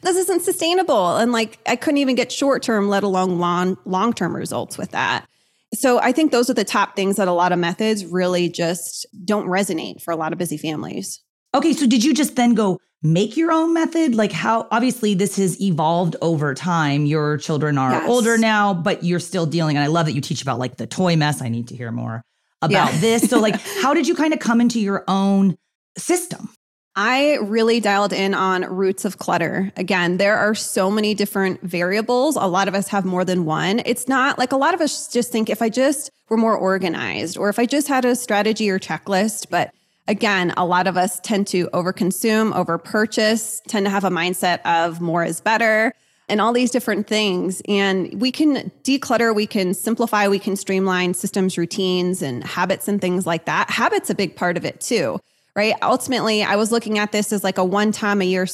this 0.01 0.15
isn't 0.17 0.43
sustainable. 0.43 1.17
And 1.17 1.31
like, 1.31 1.59
I 1.65 1.75
couldn't 1.75 1.97
even 1.97 2.15
get 2.15 2.31
short 2.31 2.63
term, 2.63 2.87
let 2.87 3.03
alone 3.03 3.39
long 3.39 3.77
long 3.85 4.13
term 4.13 4.35
results 4.35 4.77
with 4.77 4.91
that. 4.91 5.27
So 5.73 5.99
I 5.99 6.11
think 6.11 6.31
those 6.31 6.49
are 6.49 6.53
the 6.53 6.63
top 6.63 6.95
things 6.95 7.17
that 7.17 7.27
a 7.27 7.33
lot 7.33 7.51
of 7.51 7.59
methods 7.59 8.05
really 8.05 8.49
just 8.49 9.05
don't 9.25 9.47
resonate 9.47 10.01
for 10.01 10.11
a 10.11 10.15
lot 10.15 10.31
of 10.31 10.39
busy 10.39 10.57
families. 10.57 11.21
Okay, 11.53 11.73
so 11.73 11.87
did 11.87 12.03
you 12.03 12.13
just 12.13 12.35
then 12.35 12.53
go 12.53 12.79
make 13.05 13.37
your 13.37 13.51
own 13.51 13.73
method? 13.73 14.15
Like 14.15 14.31
how 14.31 14.67
obviously 14.71 15.13
this 15.13 15.37
has 15.37 15.61
evolved 15.61 16.15
over 16.21 16.53
time. 16.53 17.05
Your 17.05 17.37
children 17.37 17.77
are 17.77 17.91
yes. 17.91 18.09
older 18.09 18.37
now, 18.37 18.73
but 18.73 19.03
you're 19.03 19.19
still 19.19 19.45
dealing 19.45 19.77
and 19.77 19.83
I 19.83 19.87
love 19.87 20.07
that 20.07 20.13
you 20.13 20.21
teach 20.21 20.41
about 20.41 20.59
like 20.59 20.77
the 20.77 20.87
toy 20.87 21.15
mess. 21.15 21.41
I 21.41 21.49
need 21.49 21.67
to 21.69 21.75
hear 21.75 21.91
more 21.91 22.21
about 22.61 22.93
yeah. 22.93 22.99
this. 22.99 23.29
So 23.29 23.39
like 23.39 23.55
how 23.81 23.93
did 23.93 24.07
you 24.07 24.15
kind 24.15 24.33
of 24.33 24.39
come 24.39 24.59
into 24.59 24.79
your 24.79 25.03
own 25.07 25.55
system? 25.97 26.49
I 26.97 27.35
really 27.41 27.81
dialed 27.81 28.13
in 28.13 28.33
on 28.33 28.63
roots 28.63 29.03
of 29.03 29.17
clutter. 29.17 29.71
Again, 29.75 30.15
there 30.15 30.37
are 30.37 30.55
so 30.55 30.89
many 30.89 31.13
different 31.13 31.61
variables. 31.61 32.37
A 32.37 32.47
lot 32.47 32.69
of 32.69 32.73
us 32.73 32.87
have 32.87 33.03
more 33.03 33.25
than 33.25 33.43
one. 33.43 33.81
It's 33.85 34.07
not 34.07 34.39
like 34.39 34.53
a 34.53 34.57
lot 34.57 34.73
of 34.73 34.79
us 34.79 35.09
just 35.09 35.29
think 35.29 35.49
if 35.49 35.61
I 35.61 35.67
just 35.67 36.09
were 36.29 36.37
more 36.37 36.55
organized 36.55 37.37
or 37.37 37.49
if 37.49 37.59
I 37.59 37.65
just 37.65 37.89
had 37.89 38.05
a 38.05 38.15
strategy 38.15 38.69
or 38.69 38.79
checklist, 38.79 39.49
but 39.49 39.71
again, 40.07 40.53
a 40.57 40.65
lot 40.65 40.87
of 40.87 40.97
us 40.97 41.19
tend 41.21 41.47
to 41.47 41.67
overconsume, 41.67 42.53
overpurchase, 42.53 43.61
tend 43.67 43.85
to 43.85 43.89
have 43.89 44.03
a 44.03 44.09
mindset 44.09 44.59
of 44.65 45.01
more 45.01 45.23
is 45.23 45.41
better 45.41 45.93
and 46.27 46.41
all 46.41 46.53
these 46.53 46.71
different 46.71 47.07
things. 47.07 47.61
And 47.67 48.19
we 48.19 48.31
can 48.31 48.71
declutter, 48.83 49.33
we 49.35 49.47
can 49.47 49.73
simplify, 49.73 50.27
we 50.27 50.39
can 50.39 50.55
streamline 50.55 51.13
systems, 51.13 51.57
routines, 51.57 52.21
and 52.21 52.43
habits 52.43 52.87
and 52.87 52.99
things 52.99 53.25
like 53.27 53.45
that. 53.45 53.69
Habits 53.69 54.09
a 54.09 54.15
big 54.15 54.35
part 54.35 54.57
of 54.57 54.65
it 54.65 54.81
too. 54.81 55.19
Right. 55.55 55.73
Ultimately, 55.81 56.43
I 56.43 56.57
was 56.57 56.73
looking 56.73 56.99
at 56.99 57.13
this 57.13 57.31
as 57.31 57.41
like 57.41 57.57
a 57.57 57.63
one 57.63 57.93
time 57.93 58.21
a 58.21 58.25
year, 58.25 58.45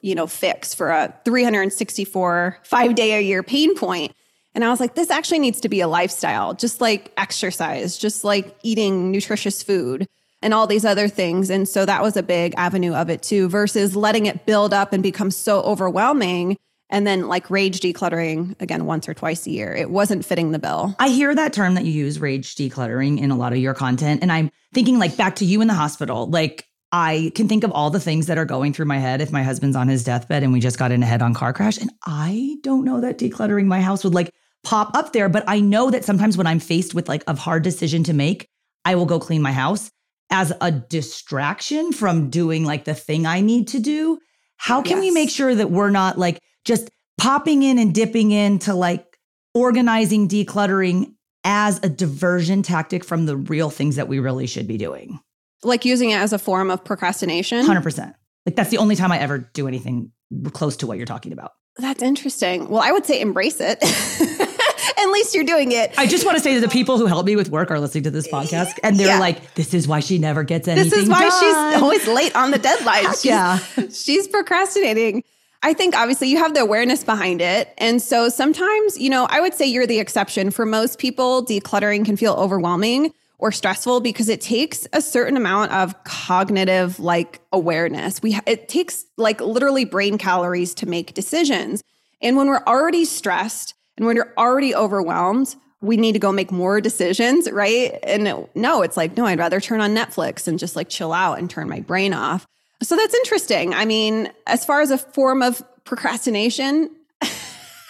you 0.00 0.14
know, 0.14 0.26
fix 0.26 0.74
for 0.74 0.88
a 0.88 1.14
364 1.26 2.60
five 2.62 2.94
day 2.94 3.12
a 3.12 3.20
year 3.20 3.42
pain 3.42 3.74
point. 3.76 4.14
And 4.54 4.64
I 4.64 4.70
was 4.70 4.80
like, 4.80 4.94
this 4.94 5.10
actually 5.10 5.40
needs 5.40 5.60
to 5.60 5.68
be 5.68 5.82
a 5.82 5.88
lifestyle, 5.88 6.54
just 6.54 6.80
like 6.80 7.12
exercise, 7.18 7.98
just 7.98 8.24
like 8.24 8.56
eating 8.62 9.10
nutritious 9.12 9.62
food 9.62 10.08
and 10.42 10.54
all 10.54 10.66
these 10.66 10.84
other 10.84 11.08
things. 11.08 11.50
And 11.50 11.68
so 11.68 11.84
that 11.84 12.02
was 12.02 12.16
a 12.16 12.22
big 12.22 12.54
avenue 12.56 12.94
of 12.94 13.10
it 13.10 13.22
too, 13.22 13.48
versus 13.48 13.96
letting 13.96 14.26
it 14.26 14.46
build 14.46 14.72
up 14.72 14.92
and 14.92 15.02
become 15.02 15.30
so 15.30 15.62
overwhelming 15.62 16.56
and 16.88 17.06
then 17.06 17.28
like 17.28 17.50
rage 17.50 17.80
decluttering 17.80 18.60
again 18.60 18.86
once 18.86 19.08
or 19.08 19.14
twice 19.14 19.46
a 19.46 19.50
year. 19.50 19.72
It 19.74 19.90
wasn't 19.90 20.24
fitting 20.24 20.52
the 20.52 20.58
bill. 20.58 20.94
I 20.98 21.08
hear 21.08 21.34
that 21.34 21.52
term 21.52 21.74
that 21.74 21.84
you 21.84 21.92
use, 21.92 22.20
rage 22.20 22.54
decluttering, 22.54 23.20
in 23.20 23.30
a 23.30 23.36
lot 23.36 23.52
of 23.52 23.58
your 23.58 23.74
content. 23.74 24.22
And 24.22 24.30
I'm 24.30 24.50
thinking 24.72 24.98
like 24.98 25.16
back 25.16 25.36
to 25.36 25.44
you 25.44 25.60
in 25.60 25.68
the 25.68 25.74
hospital. 25.74 26.28
Like 26.28 26.66
I 26.92 27.32
can 27.34 27.48
think 27.48 27.64
of 27.64 27.72
all 27.72 27.90
the 27.90 28.00
things 28.00 28.26
that 28.26 28.38
are 28.38 28.44
going 28.44 28.72
through 28.72 28.86
my 28.86 28.98
head 28.98 29.20
if 29.20 29.32
my 29.32 29.42
husband's 29.42 29.76
on 29.76 29.88
his 29.88 30.04
deathbed 30.04 30.42
and 30.42 30.52
we 30.52 30.60
just 30.60 30.78
got 30.78 30.92
in 30.92 31.02
a 31.02 31.06
head 31.06 31.22
on 31.22 31.34
car 31.34 31.52
crash. 31.52 31.78
And 31.78 31.90
I 32.04 32.56
don't 32.62 32.84
know 32.84 33.00
that 33.00 33.18
decluttering 33.18 33.66
my 33.66 33.80
house 33.80 34.04
would 34.04 34.14
like 34.14 34.30
pop 34.62 34.96
up 34.96 35.12
there. 35.12 35.28
But 35.28 35.44
I 35.48 35.60
know 35.60 35.90
that 35.90 36.04
sometimes 36.04 36.36
when 36.36 36.46
I'm 36.46 36.60
faced 36.60 36.94
with 36.94 37.08
like 37.08 37.24
a 37.26 37.34
hard 37.34 37.64
decision 37.64 38.04
to 38.04 38.12
make, 38.12 38.48
I 38.84 38.94
will 38.94 39.06
go 39.06 39.18
clean 39.18 39.42
my 39.42 39.52
house 39.52 39.90
as 40.30 40.52
a 40.60 40.70
distraction 40.70 41.92
from 41.92 42.30
doing 42.30 42.64
like 42.64 42.84
the 42.84 42.94
thing 42.94 43.26
I 43.26 43.40
need 43.40 43.68
to 43.68 43.78
do. 43.78 44.18
How 44.56 44.82
can 44.82 44.96
yes. 44.96 45.00
we 45.00 45.10
make 45.12 45.30
sure 45.30 45.54
that 45.54 45.70
we're 45.70 45.90
not 45.90 46.18
like 46.18 46.40
just 46.64 46.90
popping 47.18 47.62
in 47.62 47.78
and 47.78 47.94
dipping 47.94 48.32
into 48.32 48.74
like 48.74 49.04
organizing, 49.54 50.28
decluttering 50.28 51.14
as 51.44 51.78
a 51.82 51.88
diversion 51.88 52.62
tactic 52.62 53.04
from 53.04 53.26
the 53.26 53.36
real 53.36 53.70
things 53.70 53.96
that 53.96 54.08
we 54.08 54.18
really 54.18 54.46
should 54.46 54.66
be 54.66 54.76
doing? 54.76 55.20
Like 55.62 55.84
using 55.84 56.10
it 56.10 56.16
as 56.16 56.32
a 56.32 56.38
form 56.38 56.70
of 56.70 56.84
procrastination? 56.84 57.64
100%. 57.64 58.14
Like 58.44 58.56
that's 58.56 58.70
the 58.70 58.78
only 58.78 58.96
time 58.96 59.12
I 59.12 59.18
ever 59.18 59.38
do 59.38 59.68
anything 59.68 60.12
close 60.52 60.76
to 60.78 60.86
what 60.86 60.96
you're 60.96 61.06
talking 61.06 61.32
about. 61.32 61.52
That's 61.78 62.02
interesting. 62.02 62.68
Well, 62.68 62.82
I 62.82 62.90
would 62.90 63.04
say 63.04 63.20
embrace 63.20 63.60
it. 63.60 63.78
at 64.98 65.10
least 65.10 65.34
you're 65.34 65.44
doing 65.44 65.72
it. 65.72 65.92
I 65.98 66.06
just 66.06 66.24
want 66.24 66.36
to 66.36 66.42
say 66.42 66.54
that 66.54 66.60
the 66.60 66.72
people 66.72 66.98
who 66.98 67.06
help 67.06 67.26
me 67.26 67.36
with 67.36 67.50
work 67.50 67.70
are 67.70 67.80
listening 67.80 68.04
to 68.04 68.10
this 68.10 68.28
podcast 68.28 68.78
and 68.82 68.98
they're 68.98 69.08
yeah. 69.08 69.18
like, 69.18 69.54
this 69.54 69.74
is 69.74 69.86
why 69.86 70.00
she 70.00 70.18
never 70.18 70.42
gets 70.42 70.68
anything 70.68 70.90
This 70.90 71.00
is 71.00 71.08
why 71.08 71.28
done. 71.28 71.72
she's 71.74 71.82
always 71.82 72.06
late 72.08 72.34
on 72.34 72.50
the 72.50 72.58
deadline. 72.58 73.04
She's, 73.16 73.24
yeah. 73.24 73.58
She's 73.90 74.28
procrastinating. 74.28 75.22
I 75.62 75.72
think 75.72 75.96
obviously 75.96 76.28
you 76.28 76.38
have 76.38 76.54
the 76.54 76.60
awareness 76.60 77.02
behind 77.02 77.40
it. 77.40 77.72
And 77.78 78.00
so 78.00 78.28
sometimes, 78.28 78.98
you 78.98 79.10
know, 79.10 79.26
I 79.30 79.40
would 79.40 79.54
say 79.54 79.66
you're 79.66 79.86
the 79.86 79.98
exception. 79.98 80.50
For 80.50 80.66
most 80.66 80.98
people, 80.98 81.44
decluttering 81.44 82.04
can 82.04 82.16
feel 82.16 82.34
overwhelming 82.34 83.12
or 83.38 83.52
stressful 83.52 84.00
because 84.00 84.28
it 84.28 84.40
takes 84.40 84.86
a 84.92 85.02
certain 85.02 85.36
amount 85.36 85.72
of 85.72 86.04
cognitive 86.04 86.98
like 87.00 87.40
awareness. 87.52 88.22
We 88.22 88.38
it 88.46 88.68
takes 88.68 89.04
like 89.16 89.40
literally 89.40 89.84
brain 89.84 90.18
calories 90.18 90.74
to 90.76 90.86
make 90.86 91.14
decisions. 91.14 91.82
And 92.22 92.36
when 92.36 92.48
we're 92.48 92.64
already 92.66 93.04
stressed 93.04 93.74
and 93.96 94.06
when 94.06 94.16
you're 94.16 94.32
already 94.36 94.74
overwhelmed, 94.74 95.54
we 95.80 95.96
need 95.96 96.12
to 96.12 96.18
go 96.18 96.32
make 96.32 96.50
more 96.50 96.80
decisions, 96.80 97.50
right? 97.50 97.98
And 98.02 98.46
no, 98.54 98.82
it's 98.82 98.96
like, 98.96 99.16
no, 99.16 99.26
I'd 99.26 99.38
rather 99.38 99.60
turn 99.60 99.80
on 99.80 99.94
Netflix 99.94 100.48
and 100.48 100.58
just 100.58 100.76
like 100.76 100.88
chill 100.88 101.12
out 101.12 101.38
and 101.38 101.48
turn 101.48 101.68
my 101.68 101.80
brain 101.80 102.12
off. 102.12 102.46
So 102.82 102.96
that's 102.96 103.14
interesting. 103.14 103.74
I 103.74 103.84
mean, 103.84 104.30
as 104.46 104.64
far 104.64 104.80
as 104.80 104.90
a 104.90 104.98
form 104.98 105.42
of 105.42 105.62
procrastination, 105.84 106.90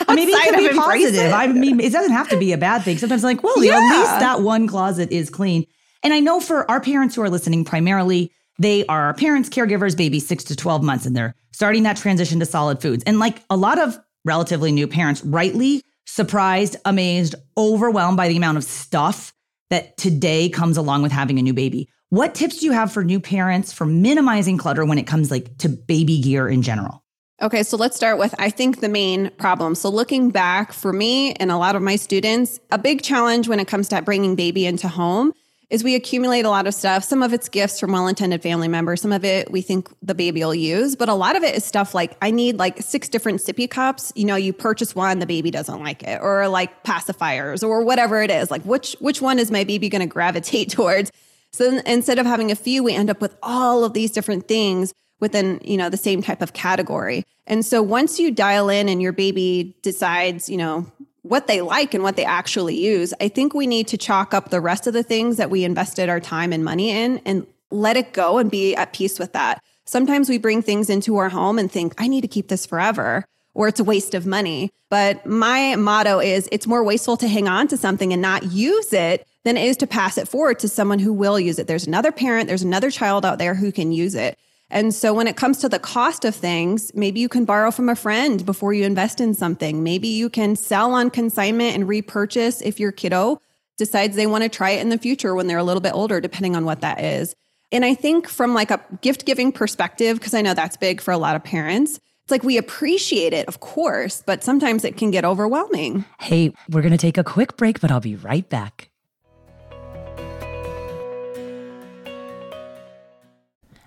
maybe 0.08 0.32
it 0.32 0.54
could 0.54 0.70
be 0.70 0.76
positive. 0.76 1.14
It. 1.14 1.32
I 1.32 1.48
mean, 1.48 1.80
it 1.80 1.92
doesn't 1.92 2.12
have 2.12 2.28
to 2.28 2.38
be 2.38 2.52
a 2.52 2.58
bad 2.58 2.82
thing. 2.82 2.98
Sometimes, 2.98 3.24
like, 3.24 3.42
well, 3.42 3.64
yeah. 3.64 3.74
at 3.74 3.98
least 3.98 4.20
that 4.20 4.42
one 4.42 4.68
closet 4.68 5.10
is 5.10 5.30
clean. 5.30 5.66
And 6.02 6.12
I 6.12 6.20
know 6.20 6.40
for 6.40 6.70
our 6.70 6.80
parents 6.80 7.16
who 7.16 7.22
are 7.22 7.30
listening, 7.30 7.64
primarily 7.64 8.30
they 8.58 8.86
are 8.86 9.12
parents, 9.14 9.48
caregivers, 9.48 9.96
babies 9.96 10.26
six 10.26 10.44
to 10.44 10.56
12 10.56 10.82
months, 10.82 11.04
and 11.04 11.16
they're 11.16 11.34
starting 11.52 11.82
that 11.82 11.96
transition 11.96 12.38
to 12.40 12.46
solid 12.46 12.80
foods. 12.80 13.02
And 13.04 13.18
like 13.18 13.42
a 13.50 13.56
lot 13.56 13.78
of 13.80 13.98
relatively 14.24 14.72
new 14.72 14.86
parents, 14.86 15.22
rightly 15.24 15.82
surprised, 16.06 16.76
amazed, 16.84 17.34
overwhelmed 17.56 18.16
by 18.16 18.28
the 18.28 18.36
amount 18.36 18.58
of 18.58 18.64
stuff 18.64 19.32
that 19.70 19.96
today 19.96 20.48
comes 20.48 20.76
along 20.76 21.02
with 21.02 21.12
having 21.12 21.38
a 21.38 21.42
new 21.42 21.52
baby. 21.52 21.88
What 22.10 22.34
tips 22.34 22.58
do 22.58 22.66
you 22.66 22.72
have 22.72 22.92
for 22.92 23.04
new 23.04 23.20
parents 23.20 23.72
for 23.72 23.84
minimizing 23.84 24.58
clutter 24.58 24.84
when 24.84 24.98
it 24.98 25.06
comes 25.06 25.30
like 25.30 25.58
to 25.58 25.68
baby 25.68 26.20
gear 26.20 26.48
in 26.48 26.62
general? 26.62 27.02
Okay, 27.42 27.62
so 27.62 27.76
let's 27.76 27.96
start 27.96 28.18
with 28.18 28.34
I 28.38 28.48
think 28.48 28.80
the 28.80 28.88
main 28.88 29.30
problem. 29.32 29.74
So 29.74 29.90
looking 29.90 30.30
back 30.30 30.72
for 30.72 30.92
me 30.92 31.32
and 31.34 31.50
a 31.50 31.58
lot 31.58 31.76
of 31.76 31.82
my 31.82 31.96
students, 31.96 32.60
a 32.70 32.78
big 32.78 33.02
challenge 33.02 33.48
when 33.48 33.60
it 33.60 33.68
comes 33.68 33.88
to 33.88 34.00
bringing 34.00 34.36
baby 34.36 34.64
into 34.66 34.88
home 34.88 35.32
is 35.68 35.82
we 35.82 35.94
accumulate 35.94 36.44
a 36.44 36.50
lot 36.50 36.66
of 36.66 36.74
stuff. 36.74 37.02
Some 37.02 37.22
of 37.22 37.32
it's 37.32 37.48
gifts 37.48 37.80
from 37.80 37.92
well-intended 37.92 38.42
family 38.42 38.68
members. 38.68 39.02
Some 39.02 39.12
of 39.12 39.24
it 39.24 39.50
we 39.50 39.62
think 39.62 39.88
the 40.00 40.14
baby 40.14 40.40
will 40.40 40.54
use, 40.54 40.94
but 40.94 41.08
a 41.08 41.14
lot 41.14 41.36
of 41.36 41.42
it 41.42 41.56
is 41.56 41.64
stuff 41.64 41.94
like 41.94 42.16
I 42.22 42.30
need 42.30 42.58
like 42.58 42.80
six 42.82 43.08
different 43.08 43.40
sippy 43.40 43.68
cups. 43.68 44.12
You 44.14 44.26
know, 44.26 44.36
you 44.36 44.52
purchase 44.52 44.94
one, 44.94 45.18
the 45.18 45.26
baby 45.26 45.50
doesn't 45.50 45.82
like 45.82 46.02
it, 46.04 46.20
or 46.22 46.46
like 46.48 46.84
pacifiers, 46.84 47.66
or 47.66 47.82
whatever 47.84 48.22
it 48.22 48.30
is. 48.30 48.50
Like 48.50 48.62
which 48.62 48.96
which 49.00 49.20
one 49.20 49.38
is 49.38 49.50
my 49.50 49.64
baby 49.64 49.88
going 49.88 50.00
to 50.00 50.06
gravitate 50.06 50.70
towards? 50.70 51.10
So 51.52 51.80
instead 51.86 52.18
of 52.18 52.26
having 52.26 52.50
a 52.50 52.56
few, 52.56 52.84
we 52.84 52.94
end 52.94 53.10
up 53.10 53.20
with 53.20 53.36
all 53.42 53.82
of 53.82 53.92
these 53.92 54.10
different 54.10 54.46
things 54.46 54.94
within 55.20 55.60
you 55.64 55.76
know 55.76 55.88
the 55.88 55.96
same 55.96 56.22
type 56.22 56.42
of 56.42 56.52
category 56.52 57.24
and 57.46 57.64
so 57.64 57.82
once 57.82 58.20
you 58.20 58.30
dial 58.30 58.68
in 58.68 58.88
and 58.88 59.00
your 59.00 59.12
baby 59.12 59.74
decides 59.82 60.48
you 60.48 60.56
know 60.56 60.86
what 61.28 61.46
they 61.46 61.60
like 61.60 61.94
and 61.94 62.02
what 62.02 62.16
they 62.16 62.24
actually 62.24 62.76
use 62.76 63.12
i 63.20 63.28
think 63.28 63.54
we 63.54 63.66
need 63.66 63.86
to 63.88 63.96
chalk 63.96 64.32
up 64.32 64.50
the 64.50 64.60
rest 64.60 64.86
of 64.86 64.92
the 64.92 65.02
things 65.02 65.36
that 65.36 65.50
we 65.50 65.64
invested 65.64 66.08
our 66.08 66.20
time 66.20 66.52
and 66.52 66.64
money 66.64 66.90
in 66.90 67.20
and 67.24 67.46
let 67.70 67.96
it 67.96 68.12
go 68.12 68.38
and 68.38 68.50
be 68.50 68.74
at 68.74 68.92
peace 68.92 69.18
with 69.18 69.32
that. 69.32 69.62
Sometimes 69.84 70.28
we 70.28 70.38
bring 70.38 70.62
things 70.62 70.90
into 70.90 71.16
our 71.16 71.28
home 71.28 71.58
and 71.58 71.70
think 71.70 71.94
i 71.98 72.08
need 72.08 72.22
to 72.22 72.28
keep 72.28 72.48
this 72.48 72.66
forever 72.66 73.24
or 73.54 73.68
it's 73.68 73.80
a 73.80 73.84
waste 73.84 74.14
of 74.14 74.26
money. 74.26 74.70
But 74.90 75.24
my 75.24 75.76
motto 75.76 76.20
is 76.20 76.48
it's 76.52 76.66
more 76.66 76.84
wasteful 76.84 77.16
to 77.16 77.28
hang 77.28 77.48
on 77.48 77.68
to 77.68 77.76
something 77.76 78.12
and 78.12 78.20
not 78.20 78.44
use 78.52 78.92
it 78.92 79.26
than 79.44 79.56
it 79.56 79.64
is 79.64 79.76
to 79.78 79.86
pass 79.86 80.18
it 80.18 80.28
forward 80.28 80.58
to 80.58 80.68
someone 80.68 80.98
who 80.98 81.12
will 81.12 81.40
use 81.40 81.58
it. 81.58 81.66
There's 81.66 81.86
another 81.86 82.12
parent 82.12 82.48
there's 82.48 82.62
another 82.62 82.90
child 82.90 83.24
out 83.24 83.38
there 83.38 83.54
who 83.54 83.72
can 83.72 83.92
use 83.92 84.14
it 84.14 84.38
and 84.70 84.92
so 84.92 85.14
when 85.14 85.28
it 85.28 85.36
comes 85.36 85.58
to 85.58 85.68
the 85.68 85.78
cost 85.78 86.24
of 86.24 86.34
things, 86.34 86.92
maybe 86.94 87.20
you 87.20 87.28
can 87.28 87.44
borrow 87.44 87.70
from 87.70 87.88
a 87.88 87.94
friend 87.94 88.44
before 88.44 88.72
you 88.72 88.84
invest 88.84 89.20
in 89.20 89.32
something. 89.32 89.82
Maybe 89.82 90.08
you 90.08 90.28
can 90.28 90.56
sell 90.56 90.92
on 90.92 91.10
consignment 91.10 91.74
and 91.74 91.86
repurchase 91.86 92.60
if 92.62 92.80
your 92.80 92.90
kiddo 92.90 93.40
decides 93.78 94.16
they 94.16 94.26
want 94.26 94.42
to 94.42 94.48
try 94.48 94.70
it 94.70 94.80
in 94.80 94.88
the 94.88 94.98
future 94.98 95.34
when 95.34 95.46
they're 95.46 95.58
a 95.58 95.64
little 95.64 95.80
bit 95.80 95.94
older, 95.94 96.20
depending 96.20 96.56
on 96.56 96.64
what 96.64 96.80
that 96.80 97.00
is. 97.00 97.34
And 97.70 97.84
I 97.84 97.94
think 97.94 98.28
from 98.28 98.54
like 98.54 98.70
a 98.70 98.80
gift 99.02 99.24
giving 99.24 99.52
perspective, 99.52 100.18
because 100.18 100.34
I 100.34 100.42
know 100.42 100.54
that's 100.54 100.76
big 100.76 101.00
for 101.00 101.12
a 101.12 101.18
lot 101.18 101.36
of 101.36 101.44
parents, 101.44 102.00
it's 102.24 102.30
like 102.32 102.42
we 102.42 102.56
appreciate 102.56 103.32
it, 103.32 103.46
of 103.46 103.60
course, 103.60 104.22
but 104.26 104.42
sometimes 104.42 104.84
it 104.84 104.96
can 104.96 105.12
get 105.12 105.24
overwhelming. 105.24 106.04
Hey, 106.18 106.52
we're 106.70 106.82
going 106.82 106.92
to 106.92 106.98
take 106.98 107.18
a 107.18 107.24
quick 107.24 107.56
break, 107.56 107.80
but 107.80 107.92
I'll 107.92 108.00
be 108.00 108.16
right 108.16 108.48
back. 108.48 108.90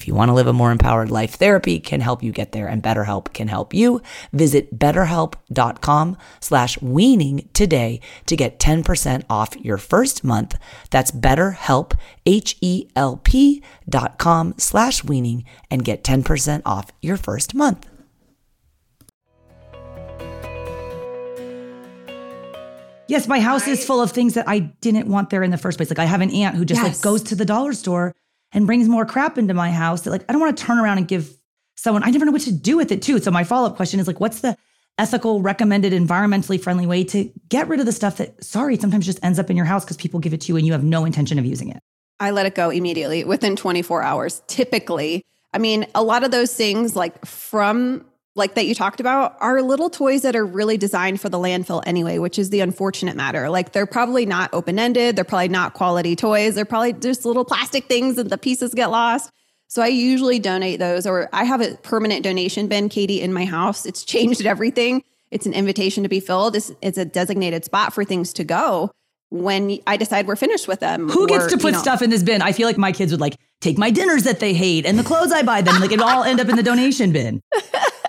if 0.00 0.08
you 0.08 0.14
want 0.14 0.30
to 0.30 0.32
live 0.32 0.46
a 0.46 0.52
more 0.54 0.72
empowered 0.72 1.10
life, 1.10 1.34
therapy 1.34 1.78
can 1.78 2.00
help 2.00 2.22
you 2.22 2.32
get 2.32 2.52
there 2.52 2.66
and 2.66 2.82
BetterHelp 2.82 3.34
can 3.34 3.48
help 3.48 3.74
you. 3.74 4.00
Visit 4.32 4.78
betterhelp.com 4.78 6.16
slash 6.40 6.80
weaning 6.80 7.50
today 7.52 8.00
to 8.24 8.34
get 8.34 8.58
10% 8.58 9.24
off 9.28 9.54
your 9.56 9.76
first 9.76 10.24
month. 10.24 10.58
That's 10.88 11.10
betterhelp, 11.10 11.92
H-E-L-P 12.24 13.62
dot 13.86 14.18
com 14.18 14.54
slash 14.56 15.04
weaning 15.04 15.44
and 15.70 15.84
get 15.84 16.02
10% 16.02 16.62
off 16.64 16.90
your 17.02 17.18
first 17.18 17.54
month. 17.54 17.86
Yes, 23.06 23.28
my 23.28 23.40
house 23.40 23.68
is 23.68 23.84
full 23.84 24.00
of 24.00 24.12
things 24.12 24.32
that 24.32 24.48
I 24.48 24.60
didn't 24.60 25.08
want 25.08 25.28
there 25.28 25.42
in 25.42 25.50
the 25.50 25.58
first 25.58 25.76
place. 25.76 25.90
Like 25.90 25.98
I 25.98 26.06
have 26.06 26.22
an 26.22 26.30
aunt 26.30 26.56
who 26.56 26.64
just 26.64 26.80
yes. 26.80 26.96
like 26.96 27.02
goes 27.02 27.22
to 27.24 27.34
the 27.34 27.44
dollar 27.44 27.74
store 27.74 28.14
and 28.52 28.66
brings 28.66 28.88
more 28.88 29.04
crap 29.06 29.38
into 29.38 29.54
my 29.54 29.70
house 29.70 30.02
that 30.02 30.10
like 30.10 30.24
I 30.28 30.32
don't 30.32 30.40
want 30.40 30.56
to 30.56 30.64
turn 30.64 30.78
around 30.78 30.98
and 30.98 31.08
give 31.08 31.32
someone 31.76 32.02
I 32.02 32.10
never 32.10 32.24
know 32.24 32.32
what 32.32 32.42
to 32.42 32.52
do 32.52 32.76
with 32.76 32.92
it 32.92 33.02
too. 33.02 33.18
So 33.18 33.30
my 33.30 33.44
follow-up 33.44 33.76
question 33.76 34.00
is 34.00 34.06
like 34.06 34.20
what's 34.20 34.40
the 34.40 34.56
ethical 34.98 35.40
recommended 35.40 35.92
environmentally 35.92 36.60
friendly 36.60 36.86
way 36.86 37.04
to 37.04 37.30
get 37.48 37.68
rid 37.68 37.80
of 37.80 37.86
the 37.86 37.92
stuff 37.92 38.18
that 38.18 38.42
sorry 38.44 38.76
sometimes 38.76 39.06
just 39.06 39.22
ends 39.24 39.38
up 39.38 39.50
in 39.50 39.56
your 39.56 39.66
house 39.66 39.84
because 39.84 39.96
people 39.96 40.20
give 40.20 40.34
it 40.34 40.42
to 40.42 40.52
you 40.52 40.56
and 40.56 40.66
you 40.66 40.72
have 40.72 40.84
no 40.84 41.04
intention 41.04 41.38
of 41.38 41.46
using 41.46 41.70
it. 41.70 41.80
I 42.18 42.32
let 42.32 42.44
it 42.46 42.54
go 42.54 42.70
immediately 42.70 43.24
within 43.24 43.56
24 43.56 44.02
hours 44.02 44.42
typically. 44.46 45.24
I 45.52 45.58
mean, 45.58 45.86
a 45.94 46.02
lot 46.02 46.22
of 46.22 46.30
those 46.30 46.54
things 46.54 46.94
like 46.94 47.24
from 47.24 48.04
like 48.36 48.54
that 48.54 48.66
you 48.66 48.74
talked 48.74 49.00
about 49.00 49.36
are 49.40 49.60
little 49.60 49.90
toys 49.90 50.22
that 50.22 50.36
are 50.36 50.46
really 50.46 50.76
designed 50.76 51.20
for 51.20 51.28
the 51.28 51.38
landfill 51.38 51.82
anyway, 51.84 52.18
which 52.18 52.38
is 52.38 52.50
the 52.50 52.60
unfortunate 52.60 53.16
matter. 53.16 53.50
Like 53.50 53.72
they're 53.72 53.86
probably 53.86 54.24
not 54.24 54.50
open 54.52 54.78
ended, 54.78 55.16
they're 55.16 55.24
probably 55.24 55.48
not 55.48 55.74
quality 55.74 56.14
toys, 56.14 56.54
they're 56.54 56.64
probably 56.64 56.92
just 56.92 57.24
little 57.24 57.44
plastic 57.44 57.86
things 57.86 58.18
and 58.18 58.30
the 58.30 58.38
pieces 58.38 58.72
get 58.72 58.90
lost. 58.90 59.30
So 59.66 59.82
I 59.82 59.88
usually 59.88 60.40
donate 60.40 60.80
those, 60.80 61.06
or 61.06 61.28
I 61.32 61.44
have 61.44 61.60
a 61.60 61.76
permanent 61.76 62.24
donation 62.24 62.66
bin, 62.66 62.88
Katie, 62.88 63.20
in 63.20 63.32
my 63.32 63.44
house. 63.44 63.86
It's 63.86 64.04
changed 64.04 64.44
everything. 64.44 65.04
It's 65.30 65.46
an 65.46 65.52
invitation 65.52 66.02
to 66.02 66.08
be 66.08 66.18
filled. 66.18 66.56
It's, 66.56 66.72
it's 66.82 66.98
a 66.98 67.04
designated 67.04 67.64
spot 67.64 67.92
for 67.92 68.04
things 68.04 68.32
to 68.34 68.44
go 68.44 68.90
when 69.28 69.78
I 69.86 69.96
decide 69.96 70.26
we're 70.26 70.34
finished 70.34 70.66
with 70.66 70.80
them. 70.80 71.08
Who 71.08 71.22
or, 71.22 71.26
gets 71.28 71.46
to 71.48 71.56
put 71.56 71.66
you 71.66 71.72
know, 71.72 71.78
stuff 71.82 72.02
in 72.02 72.10
this 72.10 72.24
bin? 72.24 72.42
I 72.42 72.50
feel 72.50 72.66
like 72.66 72.78
my 72.78 72.90
kids 72.90 73.12
would 73.12 73.20
like 73.20 73.36
take 73.60 73.78
my 73.78 73.90
dinners 73.90 74.24
that 74.24 74.40
they 74.40 74.54
hate 74.54 74.86
and 74.86 74.98
the 74.98 75.04
clothes 75.04 75.30
I 75.30 75.42
buy 75.42 75.62
them, 75.62 75.80
like 75.80 75.92
it 75.92 76.00
all 76.00 76.24
end 76.24 76.40
up 76.40 76.48
in 76.48 76.56
the 76.56 76.64
donation 76.64 77.12
bin. 77.12 77.40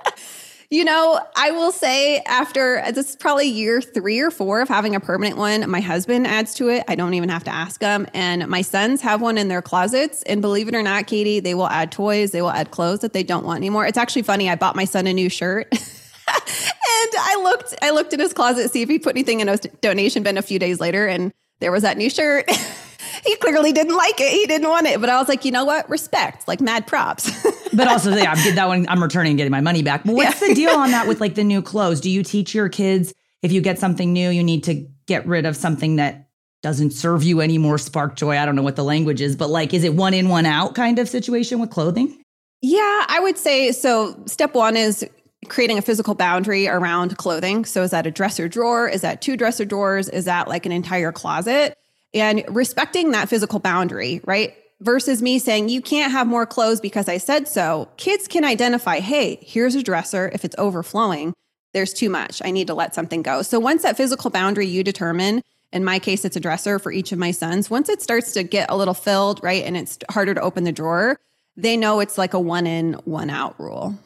You 0.72 0.86
know, 0.86 1.20
I 1.36 1.52
will 1.52 1.74
say 1.74 2.20
after 2.20 2.82
this 2.94 3.10
is 3.10 3.16
probably 3.18 3.46
year 3.46 3.82
three 3.82 4.22
or 4.22 4.32
four 4.32 4.62
of 4.62 4.70
having 4.70 4.96
a 4.96 5.02
permanent 5.02 5.38
one, 5.38 5.70
my 5.70 5.82
husband 5.82 6.26
adds 6.26 6.54
to 6.56 6.70
it. 6.70 6.86
I 6.88 6.96
don't 6.96 7.14
even 7.14 7.28
have 7.28 7.44
to 7.44 7.54
ask 7.54 7.82
him. 7.82 8.08
And 8.14 8.48
my 8.48 8.62
sons 8.62 9.02
have 9.02 9.22
one 9.22 9.38
in 9.38 9.50
their 9.50 9.62
closets. 9.62 10.24
And 10.24 10.42
believe 10.42 10.70
it 10.70 10.74
or 10.74 10.82
not, 10.82 11.08
Katie, 11.08 11.42
they 11.42 11.56
will 11.56 11.68
add 11.68 11.92
toys, 11.92 12.32
they 12.32 12.42
will 12.42 12.52
add 12.52 12.72
clothes 12.72 13.00
that 13.02 13.12
they 13.12 13.22
don't 13.22 13.46
want 13.46 13.58
anymore. 13.58 13.86
It's 13.86 13.98
actually 13.98 14.22
funny. 14.22 14.50
I 14.50 14.56
bought 14.56 14.78
my 14.78 14.86
son 14.86 15.08
a 15.08 15.14
new 15.14 15.28
shirt. 15.28 15.68
and 15.74 15.82
I 16.30 17.42
looked, 17.44 17.76
I 17.82 17.90
looked 17.90 18.14
in 18.14 18.22
his 18.22 18.32
closet 18.32 18.64
to 18.64 18.70
see 18.70 18.82
if 18.82 18.88
he 18.88 18.98
put 18.98 19.18
anything 19.18 19.42
in 19.42 19.50
a 19.50 19.58
donation 19.58 20.24
bin 20.24 20.38
a 20.38 20.42
few 20.42 20.58
days 20.58 20.80
later, 20.80 21.06
and 21.06 21.34
there 21.60 21.74
was 21.74 21.82
that 21.82 21.98
new 21.98 22.10
shirt. 22.10 22.50
he 23.24 23.36
clearly 23.38 23.72
didn't 23.72 23.96
like 23.96 24.20
it. 24.20 24.32
He 24.32 24.46
didn't 24.46 24.68
want 24.68 24.88
it. 24.88 25.00
But 25.00 25.10
I 25.10 25.20
was 25.20 25.28
like, 25.28 25.46
you 25.46 25.52
know 25.52 25.66
what? 25.66 25.90
Respect, 25.90 26.48
like 26.48 26.62
mad 26.62 26.88
props. 26.88 27.32
but 27.74 27.88
also, 27.88 28.16
yeah, 28.16 28.34
I'm 28.36 28.56
that 28.56 28.68
one 28.68 28.86
I'm 28.90 29.02
returning 29.02 29.32
and 29.32 29.38
getting 29.38 29.52
my 29.52 29.62
money 29.62 29.84
back. 29.84 30.04
But 30.04 30.16
what's 30.16 30.42
yeah. 30.42 30.50
the 30.50 30.56
deal 30.56 30.72
on 30.72 30.92
that 30.92 31.08
with 31.08 31.22
like 31.22 31.36
the 31.36 31.44
new 31.44 31.62
clothes? 31.62 32.02
Do 32.02 32.10
you 32.10 32.24
teach 32.24 32.54
your 32.54 32.70
kids 32.70 33.14
if 33.42 33.52
you 33.52 33.62
get 33.62 33.80
something 33.80 34.14
new, 34.14 34.30
you 34.30 34.44
need 34.44 34.64
to 34.66 34.88
get 35.08 35.26
rid 35.26 35.46
of 35.46 35.56
something 35.56 35.98
that 35.98 36.28
doesn't 36.62 36.92
serve 36.92 37.24
you 37.24 37.42
any 37.42 37.58
more 37.58 37.78
spark 37.78 38.16
joy? 38.16 38.38
I 38.38 38.46
don't 38.46 38.56
know 38.56 38.64
what 38.64 38.76
the 38.76 38.84
language 38.84 39.22
is, 39.22 39.36
but 39.36 39.50
like, 39.50 39.74
is 39.74 39.84
it 39.84 39.96
one 39.96 40.14
in, 40.14 40.30
one 40.30 40.46
out 40.46 40.76
kind 40.76 41.00
of 41.00 41.10
situation 41.10 41.60
with 41.60 41.70
clothing? 41.70 42.22
Yeah, 42.62 43.06
I 43.08 43.20
would 43.22 43.38
say 43.38 43.72
so. 43.72 44.22
Step 44.28 44.54
one 44.54 44.78
is 44.78 45.08
creating 45.50 45.80
a 45.80 45.82
physical 45.82 46.14
boundary 46.14 46.68
around 46.68 47.18
clothing. 47.18 47.66
So, 47.66 47.82
is 47.82 47.92
that 47.92 48.06
a 48.06 48.12
dresser 48.12 48.48
drawer? 48.48 48.88
Is 48.88 49.02
that 49.02 49.22
two 49.22 49.36
dresser 49.36 49.66
drawers? 49.66 50.08
Is 50.10 50.26
that 50.26 50.48
like 50.48 50.68
an 50.68 50.72
entire 50.72 51.12
closet? 51.12 51.76
And 52.14 52.44
respecting 52.50 53.12
that 53.12 53.30
physical 53.30 53.60
boundary, 53.60 54.22
right? 54.26 54.56
Versus 54.82 55.22
me 55.22 55.40
saying, 55.40 55.70
you 55.70 55.82
can't 55.82 56.12
have 56.12 56.28
more 56.28 56.46
clothes 56.46 56.82
because 56.82 57.08
I 57.08 57.18
said 57.18 57.48
so. 57.48 57.88
Kids 57.98 58.28
can 58.28 58.44
identify, 58.44 59.00
hey, 59.00 59.38
here's 59.42 59.76
a 59.76 59.84
dresser. 59.84 60.30
If 60.34 60.44
it's 60.44 60.56
overflowing, 60.58 61.34
there's 61.74 61.94
too 61.94 62.10
much. 62.10 62.42
I 62.44 62.52
need 62.52 62.68
to 62.68 62.74
let 62.74 62.96
something 62.96 63.22
go. 63.22 63.44
So, 63.44 63.60
once 63.60 63.84
that 63.84 63.96
physical 63.96 64.30
boundary 64.30 64.68
you 64.68 64.84
determine, 64.84 65.42
in 65.72 65.86
my 65.86 66.00
case, 66.00 66.26
it's 66.26 66.36
a 66.36 66.40
dresser 66.40 66.80
for 66.80 66.92
each 66.92 67.12
of 67.12 67.20
my 67.20 67.32
sons, 67.32 67.70
once 67.70 67.90
it 67.90 68.02
starts 68.02 68.34
to 68.34 68.44
get 68.44 68.70
a 68.70 68.76
little 68.76 68.94
filled, 68.94 69.42
right? 69.44 69.64
And 69.64 69.78
it's 69.78 69.98
harder 70.10 70.34
to 70.34 70.42
open 70.42 70.64
the 70.64 70.72
drawer, 70.72 71.18
they 71.56 71.78
know 71.78 72.00
it's 72.00 72.18
like 72.18 72.34
a 72.34 72.40
one 72.40 72.68
in, 72.68 72.94
one 73.06 73.30
out 73.30 73.60
rule. 73.60 73.98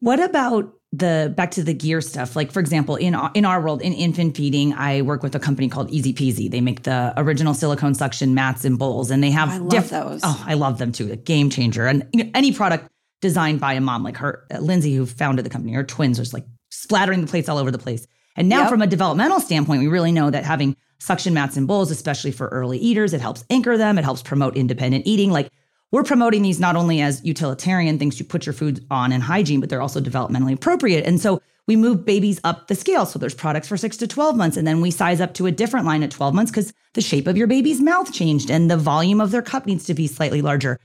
What 0.00 0.20
about 0.20 0.72
the 0.92 1.32
back 1.36 1.52
to 1.52 1.62
the 1.62 1.72
gear 1.72 2.00
stuff. 2.00 2.34
Like 2.34 2.50
for 2.50 2.60
example 2.60 2.96
in 2.96 3.16
in 3.34 3.44
our 3.44 3.60
world 3.60 3.80
in 3.80 3.92
infant 3.92 4.36
feeding 4.36 4.72
i 4.74 5.02
work 5.02 5.22
with 5.22 5.34
a 5.34 5.38
company 5.38 5.68
called 5.68 5.90
ezpz. 5.90 6.50
They 6.50 6.60
make 6.60 6.82
the 6.82 7.14
original 7.16 7.54
silicone 7.54 7.94
suction 7.94 8.34
mats 8.34 8.64
and 8.64 8.78
bowls 8.78 9.10
and 9.10 9.22
they 9.22 9.30
have 9.30 9.50
oh, 9.50 9.52
I 9.52 9.58
love 9.58 9.70
diff- 9.70 9.90
those. 9.90 10.20
oh 10.24 10.44
i 10.46 10.54
love 10.54 10.78
them 10.78 10.92
too. 10.92 11.12
A 11.12 11.16
game 11.16 11.48
changer. 11.50 11.86
And 11.86 12.06
you 12.12 12.24
know, 12.24 12.30
any 12.34 12.52
product 12.52 12.88
designed 13.20 13.60
by 13.60 13.74
a 13.74 13.80
mom 13.80 14.02
like 14.02 14.16
her 14.16 14.44
uh, 14.52 14.58
Lindsey 14.58 14.94
who 14.94 15.06
founded 15.06 15.44
the 15.44 15.50
company 15.50 15.72
her 15.74 15.84
twins 15.84 16.18
are 16.18 16.22
just 16.22 16.34
like 16.34 16.46
splattering 16.70 17.20
the 17.20 17.26
plates 17.26 17.48
all 17.48 17.58
over 17.58 17.70
the 17.70 17.78
place. 17.78 18.06
And 18.36 18.48
now 18.48 18.62
yep. 18.62 18.70
from 18.70 18.82
a 18.82 18.86
developmental 18.86 19.38
standpoint 19.38 19.80
we 19.80 19.88
really 19.88 20.12
know 20.12 20.30
that 20.30 20.44
having 20.44 20.76
suction 20.98 21.32
mats 21.32 21.56
and 21.56 21.68
bowls 21.68 21.92
especially 21.92 22.32
for 22.32 22.48
early 22.48 22.78
eaters 22.78 23.14
it 23.14 23.20
helps 23.20 23.44
anchor 23.48 23.78
them 23.78 23.96
it 23.96 24.02
helps 24.02 24.22
promote 24.22 24.56
independent 24.56 25.06
eating. 25.06 25.30
Like 25.30 25.52
we're 25.92 26.04
promoting 26.04 26.42
these 26.42 26.60
not 26.60 26.76
only 26.76 27.00
as 27.00 27.24
utilitarian 27.24 27.98
things 27.98 28.16
to 28.16 28.24
put 28.24 28.46
your 28.46 28.52
food 28.52 28.84
on 28.90 29.12
and 29.12 29.22
hygiene, 29.22 29.60
but 29.60 29.68
they're 29.68 29.82
also 29.82 30.00
developmentally 30.00 30.54
appropriate. 30.54 31.04
And 31.04 31.20
so 31.20 31.40
we 31.66 31.76
move 31.76 32.04
babies 32.04 32.40
up 32.44 32.68
the 32.68 32.74
scale. 32.74 33.06
So 33.06 33.18
there's 33.18 33.34
products 33.34 33.68
for 33.68 33.76
six 33.76 33.96
to 33.98 34.06
12 34.06 34.36
months. 34.36 34.56
And 34.56 34.66
then 34.66 34.80
we 34.80 34.90
size 34.90 35.20
up 35.20 35.34
to 35.34 35.46
a 35.46 35.52
different 35.52 35.86
line 35.86 36.02
at 36.02 36.10
12 36.10 36.34
months 36.34 36.50
because 36.50 36.72
the 36.94 37.00
shape 37.00 37.26
of 37.26 37.36
your 37.36 37.46
baby's 37.46 37.80
mouth 37.80 38.12
changed 38.12 38.50
and 38.50 38.70
the 38.70 38.76
volume 38.76 39.20
of 39.20 39.30
their 39.30 39.42
cup 39.42 39.66
needs 39.66 39.84
to 39.86 39.94
be 39.94 40.06
slightly 40.06 40.42
larger. 40.42 40.78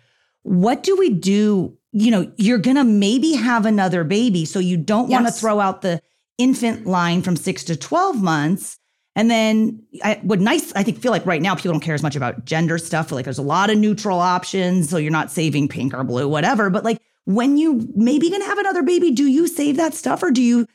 What 0.43 0.83
do 0.83 0.95
we 0.95 1.09
do? 1.09 1.77
You 1.91 2.11
know, 2.11 2.31
you're 2.37 2.59
going 2.59 2.75
to 2.75 2.83
maybe 2.83 3.33
have 3.33 3.65
another 3.65 4.03
baby. 4.03 4.45
So 4.45 4.59
you 4.59 4.77
don't 4.77 5.09
yes. 5.09 5.21
want 5.21 5.33
to 5.33 5.39
throw 5.39 5.59
out 5.59 5.81
the 5.81 6.01
infant 6.37 6.85
line 6.85 7.21
from 7.21 7.35
six 7.35 7.63
to 7.65 7.75
12 7.75 8.21
months 8.21 8.77
and 9.15 9.31
then 9.31 9.81
I 10.03 10.19
would 10.23 10.41
nice, 10.41 10.73
I 10.73 10.83
think, 10.83 10.99
feel 10.99 11.11
like 11.11 11.25
right 11.25 11.41
now 11.41 11.55
people 11.55 11.71
don't 11.71 11.81
care 11.81 11.95
as 11.95 12.03
much 12.03 12.17
about 12.17 12.43
gender 12.43 12.77
stuff. 12.77 13.11
Like 13.11 13.23
there's 13.23 13.37
a 13.37 13.43
lot 13.43 13.69
of 13.69 13.77
neutral 13.77 14.19
options. 14.19 14.89
So 14.89 14.97
you're 14.97 15.11
not 15.11 15.31
saving 15.31 15.69
pink 15.69 15.93
or 15.93 16.03
blue, 16.03 16.27
whatever. 16.27 16.69
But 16.69 16.83
like 16.83 17.01
when 17.23 17.57
you 17.57 17.87
maybe 17.95 18.29
gonna 18.29 18.45
have 18.45 18.57
another 18.57 18.83
baby, 18.83 19.11
do 19.11 19.25
you 19.25 19.47
save 19.47 19.77
that 19.77 19.93
stuff 19.93 20.21
or 20.21 20.31
do 20.31 20.41
you 20.41 20.67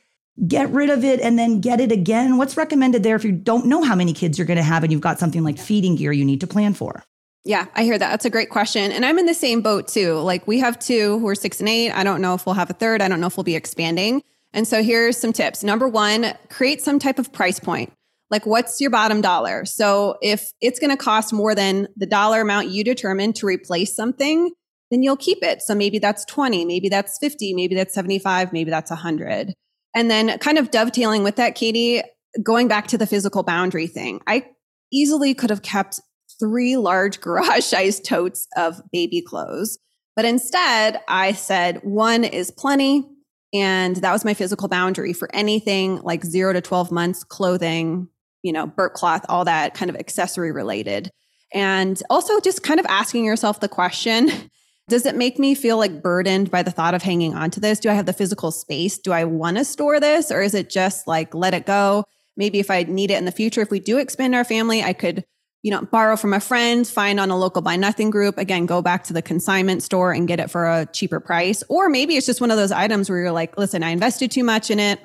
get 0.47 0.69
rid 0.71 0.89
of 0.89 1.03
it 1.03 1.21
and 1.21 1.37
then 1.37 1.61
get 1.61 1.79
it 1.79 1.91
again? 1.91 2.37
What's 2.37 2.57
recommended 2.57 3.03
there 3.03 3.15
if 3.15 3.23
you 3.23 3.31
don't 3.31 3.67
know 3.67 3.83
how 3.83 3.95
many 3.95 4.11
kids 4.11 4.39
you're 4.39 4.47
gonna 4.47 4.63
have 4.63 4.83
and 4.83 4.91
you've 4.91 5.01
got 5.01 5.19
something 5.19 5.43
like 5.43 5.59
feeding 5.59 5.95
gear 5.95 6.11
you 6.11 6.25
need 6.25 6.41
to 6.41 6.47
plan 6.47 6.73
for? 6.73 7.03
Yeah, 7.43 7.67
I 7.75 7.83
hear 7.83 7.97
that. 7.97 8.09
That's 8.09 8.25
a 8.25 8.29
great 8.29 8.49
question. 8.49 8.91
And 8.91 9.05
I'm 9.05 9.19
in 9.19 9.27
the 9.27 9.33
same 9.35 9.61
boat 9.61 9.87
too. 9.87 10.13
Like 10.19 10.47
we 10.47 10.59
have 10.59 10.79
two 10.79 11.19
who 11.19 11.27
are 11.27 11.35
six 11.35 11.59
and 11.59 11.69
eight. 11.69 11.91
I 11.91 12.03
don't 12.03 12.21
know 12.21 12.33
if 12.33 12.47
we'll 12.47 12.55
have 12.55 12.71
a 12.71 12.73
third. 12.73 13.01
I 13.01 13.07
don't 13.07 13.21
know 13.21 13.27
if 13.27 13.37
we'll 13.37 13.43
be 13.43 13.55
expanding. 13.55 14.23
And 14.53 14.67
so 14.67 14.83
here's 14.83 15.17
some 15.17 15.31
tips. 15.31 15.63
Number 15.63 15.87
one, 15.87 16.33
create 16.49 16.81
some 16.81 16.99
type 16.99 17.19
of 17.19 17.31
price 17.31 17.59
point. 17.59 17.93
Like, 18.31 18.45
what's 18.45 18.79
your 18.79 18.89
bottom 18.89 19.21
dollar? 19.21 19.65
So, 19.65 20.17
if 20.21 20.51
it's 20.61 20.79
going 20.79 20.89
to 20.89 20.97
cost 20.97 21.33
more 21.33 21.53
than 21.53 21.87
the 21.95 22.05
dollar 22.05 22.41
amount 22.41 22.69
you 22.69 22.83
determine 22.83 23.33
to 23.33 23.45
replace 23.45 23.95
something, 23.95 24.51
then 24.89 25.03
you'll 25.03 25.17
keep 25.17 25.43
it. 25.43 25.61
So, 25.61 25.75
maybe 25.75 25.99
that's 25.99 26.25
20, 26.25 26.65
maybe 26.65 26.89
that's 26.89 27.17
50, 27.19 27.53
maybe 27.53 27.75
that's 27.75 27.93
75, 27.93 28.53
maybe 28.53 28.71
that's 28.71 28.89
100. 28.89 29.53
And 29.93 30.09
then, 30.09 30.37
kind 30.39 30.57
of 30.57 30.71
dovetailing 30.71 31.23
with 31.23 31.35
that, 31.35 31.55
Katie, 31.55 32.01
going 32.41 32.67
back 32.67 32.87
to 32.87 32.97
the 32.97 33.05
physical 33.05 33.43
boundary 33.43 33.87
thing, 33.87 34.21
I 34.25 34.47
easily 34.91 35.33
could 35.33 35.49
have 35.49 35.61
kept 35.61 35.99
three 36.39 36.77
large 36.77 37.19
garage 37.21 37.65
sized 37.65 38.05
totes 38.05 38.47
of 38.55 38.81
baby 38.91 39.21
clothes. 39.21 39.77
But 40.15 40.25
instead, 40.25 41.01
I 41.07 41.33
said 41.33 41.79
one 41.83 42.23
is 42.23 42.51
plenty. 42.51 43.07
And 43.53 43.97
that 43.97 44.13
was 44.13 44.23
my 44.23 44.33
physical 44.33 44.69
boundary 44.69 45.11
for 45.11 45.29
anything 45.33 46.01
like 46.01 46.23
zero 46.23 46.53
to 46.53 46.61
12 46.61 46.89
months 46.89 47.23
clothing, 47.23 48.07
you 48.43 48.51
know, 48.53 48.67
burp 48.67 48.93
cloth, 48.93 49.25
all 49.29 49.45
that 49.45 49.73
kind 49.73 49.89
of 49.89 49.95
accessory 49.95 50.51
related. 50.51 51.11
And 51.53 52.01
also 52.09 52.39
just 52.39 52.63
kind 52.63 52.79
of 52.79 52.85
asking 52.87 53.25
yourself 53.25 53.59
the 53.59 53.69
question 53.69 54.29
Does 54.91 55.05
it 55.05 55.15
make 55.15 55.39
me 55.39 55.55
feel 55.55 55.77
like 55.77 56.01
burdened 56.01 56.51
by 56.51 56.63
the 56.63 56.71
thought 56.71 56.93
of 56.93 57.01
hanging 57.01 57.33
on 57.33 57.49
to 57.51 57.61
this? 57.61 57.79
Do 57.79 57.89
I 57.89 57.93
have 57.93 58.07
the 58.07 58.11
physical 58.11 58.51
space? 58.51 58.97
Do 58.97 59.13
I 59.13 59.23
want 59.23 59.55
to 59.55 59.63
store 59.63 60.01
this? 60.01 60.31
Or 60.31 60.41
is 60.41 60.53
it 60.53 60.69
just 60.69 61.07
like 61.07 61.33
let 61.33 61.53
it 61.53 61.65
go? 61.65 62.03
Maybe 62.35 62.59
if 62.59 62.69
I 62.69 62.83
need 62.83 63.09
it 63.09 63.17
in 63.17 63.23
the 63.23 63.31
future, 63.31 63.61
if 63.61 63.71
we 63.71 63.79
do 63.79 63.99
expand 63.99 64.35
our 64.35 64.43
family, 64.43 64.83
I 64.83 64.91
could, 64.91 65.23
you 65.63 65.71
know, 65.71 65.83
borrow 65.83 66.17
from 66.17 66.33
a 66.33 66.41
friend, 66.41 66.85
find 66.85 67.21
on 67.21 67.29
a 67.29 67.37
local 67.37 67.61
buy 67.61 67.77
nothing 67.77 68.09
group, 68.09 68.37
again, 68.37 68.65
go 68.65 68.81
back 68.81 69.05
to 69.05 69.13
the 69.13 69.21
consignment 69.21 69.81
store 69.81 70.11
and 70.11 70.27
get 70.27 70.41
it 70.41 70.51
for 70.51 70.65
a 70.65 70.85
cheaper 70.87 71.21
price. 71.21 71.63
Or 71.69 71.87
maybe 71.87 72.17
it's 72.17 72.25
just 72.25 72.41
one 72.41 72.51
of 72.51 72.57
those 72.57 72.73
items 72.73 73.09
where 73.09 73.19
you're 73.19 73.31
like, 73.31 73.57
listen, 73.57 73.83
I 73.83 73.91
invested 73.91 74.29
too 74.31 74.43
much 74.43 74.69
in 74.69 74.79
it. 74.79 74.99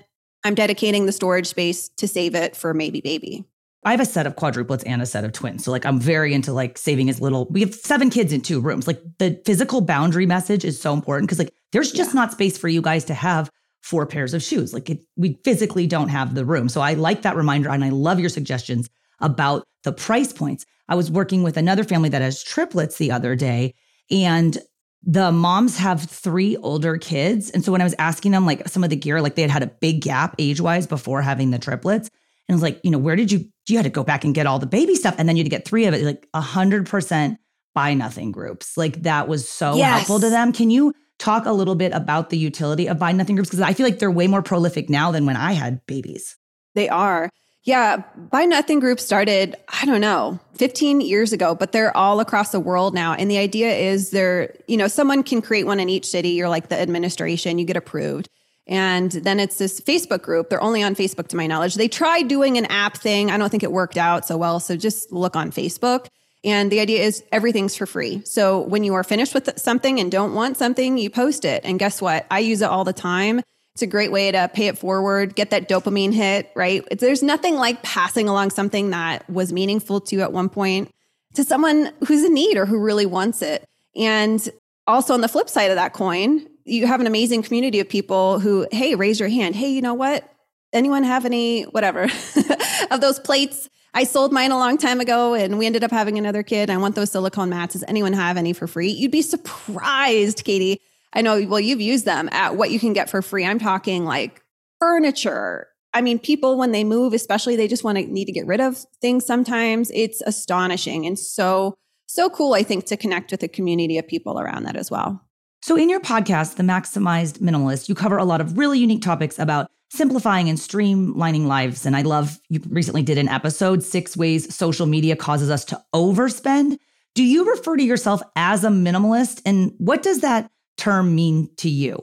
I'm 0.44 0.55
dedicating 0.55 1.07
the 1.07 1.12
storage 1.12 1.46
space 1.46 1.88
to 1.96 2.07
save 2.07 2.35
it 2.35 2.57
for 2.57 2.72
maybe 2.75 3.01
baby. 3.01 3.44
I 3.85 3.92
have 3.92 4.01
a 4.01 4.05
set 4.05 4.27
of 4.27 4.35
quadruplets 4.35 4.83
and 4.85 5.01
a 5.01 5.07
set 5.07 5.25
of 5.25 5.33
twins. 5.33 5.64
So 5.64 5.70
like 5.70 5.87
I'm 5.87 6.01
very 6.01 6.35
into 6.35 6.53
like 6.53 6.77
saving 6.77 7.09
as 7.09 7.20
little. 7.20 7.46
We 7.51 7.61
have 7.61 7.75
seven 7.75 8.11
kids 8.11 8.33
in 8.33 8.40
two 8.40 8.61
rooms. 8.61 8.88
Like 8.88 9.01
the 9.18 9.40
physical 9.44 9.81
boundary 9.81 10.27
message 10.27 10.64
is 10.64 10.81
so 10.81 10.92
important 10.92 11.29
because 11.29 11.38
like 11.38 11.55
there's 11.72 11.92
just 11.92 12.11
yeah. 12.11 12.20
not 12.20 12.33
space 12.33 12.59
for 12.59 12.66
you 12.66 12.83
guys 12.83 13.05
to 13.05 13.14
have 13.14 13.49
four 13.83 14.05
pairs 14.05 14.35
of 14.35 14.42
shoes. 14.42 14.75
Like 14.75 14.90
it, 14.90 15.05
we 15.16 15.38
physically 15.44 15.87
don't 15.87 16.09
have 16.09 16.35
the 16.35 16.44
room. 16.44 16.68
So 16.68 16.81
I 16.81 16.94
like 16.94 17.22
that 17.22 17.37
reminder 17.37 17.70
and 17.70 17.85
I 17.85 17.90
love 17.90 18.18
your 18.18 18.29
suggestions 18.29 18.90
about 19.20 19.64
the 19.85 19.92
price 19.92 20.33
points. 20.33 20.66
I 20.88 20.96
was 20.96 21.09
working 21.09 21.44
with 21.44 21.57
another 21.57 21.85
family 21.85 22.09
that 22.09 22.22
has 22.22 22.42
triplets 22.42 22.99
the 22.99 23.12
other 23.12 23.37
day 23.37 23.75
and 24.11 24.59
the 25.07 25.31
moms 25.31 25.79
have 25.79 26.03
three 26.03 26.57
older 26.59 26.99
kids. 26.99 27.51
And 27.51 27.64
so 27.64 27.71
when 27.71 27.81
I 27.81 27.85
was 27.85 27.95
asking 27.99 28.33
them 28.33 28.45
like 28.45 28.69
some 28.69 28.83
of 28.83 28.90
the 28.90 28.97
gear, 28.97 29.23
like 29.23 29.37
they 29.37 29.42
had 29.42 29.51
had 29.53 29.62
a 29.62 29.69
big 29.69 30.03
gap 30.03 30.35
age 30.38 30.61
wise 30.61 30.87
before 30.87 31.23
having 31.23 31.53
the 31.53 31.61
triplets. 31.61 32.11
And 32.49 32.55
it 32.55 32.57
was 32.57 32.62
like, 32.62 32.81
you 32.83 32.90
know, 32.90 32.99
where 32.99 33.14
did 33.14 33.31
you, 33.31 33.49
you 33.69 33.77
had 33.77 33.85
to 33.85 33.90
go 33.90 34.03
back 34.03 34.25
and 34.25 34.35
get 34.35 34.47
all 34.47 34.59
the 34.59 34.66
baby 34.66 34.97
stuff. 34.97 35.14
And 35.16 35.29
then 35.29 35.37
you 35.37 35.42
had 35.42 35.47
to 35.47 35.57
get 35.57 35.64
three 35.64 35.87
of 35.87 35.95
it, 35.95 36.03
like 36.03 36.29
a 36.35 36.40
hundred 36.40 36.87
percent 36.87 37.38
buy 37.73 37.95
nothing 37.95 38.33
groups. 38.33 38.77
Like 38.77 39.03
that 39.03 39.29
was 39.29 39.49
so 39.49 39.77
yes. 39.77 39.90
helpful 39.90 40.19
to 40.21 40.29
them. 40.29 40.53
Can 40.53 40.71
you 40.71 40.92
talk 41.19 41.47
a 41.47 41.53
little 41.53 41.77
bit 41.77 41.92
about 41.92 42.31
the 42.31 42.38
utility 42.38 42.88
of 42.88 42.99
buy 42.99 43.12
nothing 43.12 43.37
groups? 43.37 43.49
Because 43.49 43.61
I 43.61 43.75
feel 43.75 43.87
like 43.87 44.01
they're 44.01 44.11
way 44.11 44.27
more 44.27 44.42
prolific 44.42 44.90
now 44.90 45.12
than 45.12 45.25
when 45.25 45.37
I 45.37 45.53
had 45.53 45.87
babies. 45.87 46.37
They 46.75 46.88
are. 46.88 47.31
Yeah, 47.66 48.05
Buy 48.31 48.44
Nothing 48.44 48.79
Group 48.79 49.00
started, 49.00 49.57
I 49.68 49.85
don't 49.87 50.00
know, 50.00 50.38
15 50.55 51.00
years 51.00 51.33
ago, 51.33 51.57
but 51.57 51.72
they're 51.72 51.94
all 51.96 52.20
across 52.20 52.52
the 52.52 52.61
world 52.61 52.94
now. 52.94 53.12
And 53.12 53.29
the 53.29 53.38
idea 53.38 53.74
is 53.74 54.11
they're, 54.11 54.55
you 54.68 54.76
know, 54.76 54.87
someone 54.87 55.24
can 55.24 55.42
create 55.42 55.66
one 55.66 55.81
in 55.81 55.88
each 55.88 56.07
city. 56.07 56.29
You're 56.29 56.48
like 56.48 56.68
the 56.68 56.79
administration, 56.79 57.59
you 57.59 57.64
get 57.64 57.76
approved. 57.76 58.29
And 58.68 59.11
then 59.11 59.40
it's 59.40 59.59
this 59.59 59.81
Facebook 59.81 60.22
group. 60.22 60.48
They're 60.48 60.62
only 60.62 60.85
on 60.85 60.94
Facebook 60.94 61.26
to 61.29 61.37
my 61.37 61.48
knowledge. 61.48 61.74
They 61.74 61.88
tried 61.88 62.29
doing 62.29 62.57
an 62.57 62.66
app 62.66 62.98
thing. 62.98 63.33
I 63.33 63.37
don't 63.37 63.50
think 63.50 63.64
it 63.64 63.72
worked 63.72 63.96
out 63.96 64.24
so 64.24 64.37
well. 64.37 64.61
So 64.61 64.76
just 64.76 65.11
look 65.11 65.35
on 65.35 65.50
Facebook. 65.50 66.07
And 66.44 66.70
the 66.70 66.79
idea 66.79 67.02
is 67.02 67.24
everything's 67.33 67.74
for 67.74 67.87
free. 67.87 68.22
So 68.24 68.61
when 68.61 68.85
you 68.85 68.94
are 68.94 69.02
finished 69.02 69.35
with 69.35 69.59
something 69.59 69.98
and 69.98 70.12
don't 70.12 70.35
want 70.35 70.57
something, 70.57 70.98
you 70.98 71.11
post 71.11 71.44
it. 71.44 71.64
And 71.64 71.81
guess 71.81 72.00
what? 72.00 72.26
I 72.31 72.38
use 72.38 72.62
it 72.62 72.66
all 72.66 72.85
the 72.85 72.92
time. 72.92 73.40
It's 73.77 73.83
a 73.83 73.87
great 73.87 74.11
way 74.11 74.33
to 74.33 74.51
pay 74.55 74.69
it 74.69 74.79
forward, 74.79 75.35
get 75.35 75.51
that 75.51 75.69
dopamine 75.69 76.15
hit, 76.15 76.51
right? 76.57 76.83
There's 76.99 77.23
nothing 77.23 77.57
like 77.57 77.83
passing 77.83 78.27
along 78.27 78.49
something 78.53 78.89
that 78.89 79.29
was 79.29 79.53
meaningful 79.53 80.01
to 80.01 80.17
you 80.17 80.23
at 80.23 80.33
one 80.33 80.49
point 80.49 80.91
to 81.35 81.45
someone 81.45 81.93
who's 82.09 82.25
in 82.25 82.33
need 82.33 82.57
or 82.57 82.65
who 82.65 82.79
really 82.79 83.05
wants 83.05 83.43
it. 83.43 83.67
And 83.95 84.49
also 84.87 85.12
on 85.12 85.21
the 85.21 85.29
flip 85.29 85.51
side 85.51 85.71
of 85.71 85.75
that 85.75 85.93
coin, 85.93 86.47
you 86.65 86.87
have 86.87 87.03
an 87.03 87.07
amazing 87.07 87.43
community 87.43 87.79
of 87.79 87.87
people 87.87 88.41
who, 88.41 88.67
hey, 88.73 88.95
raise 88.95 89.21
your 89.21 89.29
hand. 89.29 89.55
Hey, 89.55 89.69
you 89.69 89.83
know 89.83 89.93
what? 89.93 90.27
Anyone 90.73 91.05
have 91.05 91.27
any, 91.27 91.65
whatever, 91.65 92.05
of 92.91 93.03
those 93.03 93.21
plates? 93.21 93.69
I 93.93 94.05
sold 94.05 94.33
mine 94.33 94.53
a 94.53 94.57
long 94.57 94.79
time 94.79 95.01
ago 95.01 95.35
and 95.35 95.59
we 95.59 95.67
ended 95.67 95.85
up 95.85 95.91
having 95.91 96.17
another 96.17 96.43
kid. 96.43 96.71
I 96.71 96.79
want 96.79 96.95
those 96.95 97.11
silicone 97.11 97.51
mats. 97.51 97.75
Does 97.75 97.85
anyone 97.87 98.15
have 98.15 98.39
any 98.39 98.55
for 98.55 98.67
free? 98.67 98.89
You'd 98.89 99.12
be 99.12 99.21
surprised, 99.21 100.45
Katie, 100.45 100.81
I 101.12 101.23
know, 101.23 101.47
well, 101.47 101.61
you've 101.61 101.81
used 101.81 102.05
them 102.05 102.29
at 102.33 102.57
what 102.57 102.71
you 102.71 102.79
can 102.79 102.92
get 102.92 103.09
for 103.09 103.23
free. 103.23 103.45
I'm 103.45 103.59
talking 103.59 104.05
like 104.05 104.42
furniture. 104.81 105.69
I 105.95 106.03
mean, 106.03 106.19
people, 106.19 106.59
when 106.59 106.73
they 106.73 106.85
move, 106.85 107.14
especially, 107.14 107.57
they 107.57 107.69
just 107.69 107.85
want 107.85 107.97
to 107.99 108.05
need 108.05 108.27
to 108.27 108.33
get 108.33 108.47
rid 108.47 108.61
of 108.61 108.85
things 109.01 109.25
sometimes. 109.25 109.90
It's 109.95 110.21
astonishing 110.27 111.07
and 111.07 111.19
so 111.19 111.75
so 112.07 112.31
cool, 112.31 112.55
I 112.55 112.62
think, 112.62 112.87
to 112.87 112.97
connect 112.97 113.31
with 113.31 113.42
a 113.42 113.49
community 113.49 113.99
of 113.99 114.07
people 114.07 114.38
around 114.38 114.64
that 114.64 114.77
as 114.77 114.90
well. 114.90 115.21
So, 115.62 115.77
in 115.77 115.90
your 115.90 116.01
podcast, 116.01 116.57
The 116.57 116.62
Maximized 116.62 117.38
Minimalist, 117.40 117.88
you 117.88 117.95
cover 117.95 118.16
a 118.16 118.25
lot 118.25 118.40
of 118.40 118.57
really 118.57 118.79
unique 118.79 119.03
topics 119.03 119.38
about 119.38 119.69
simplifying 119.90 120.49
and 120.49 120.59
streamlining 120.59 121.47
lives. 121.47 121.87
And 121.87 121.97
I 121.97 122.03
love 122.03 122.38
you 122.49 122.61
recently 122.69 123.03
did 123.03 123.19
an 123.19 123.29
episode 123.29 123.83
Six 123.83 124.16
Ways 124.16 124.55
Social 124.55 124.87
Media 124.87 125.16
Causes 125.16 125.51
Us 125.51 125.64
to 125.66 125.83
Overspend. 125.95 126.79
Do 127.14 127.25
you 127.25 127.51
refer 127.51 127.77
to 127.77 127.83
yourself 127.83 128.23
as 128.37 128.62
a 128.62 128.69
minimalist? 128.69 129.42
And 129.45 129.73
what 129.79 130.03
does 130.03 130.21
that 130.21 130.51
term 130.77 131.15
mean 131.15 131.51
to 131.57 131.69
you? 131.69 132.03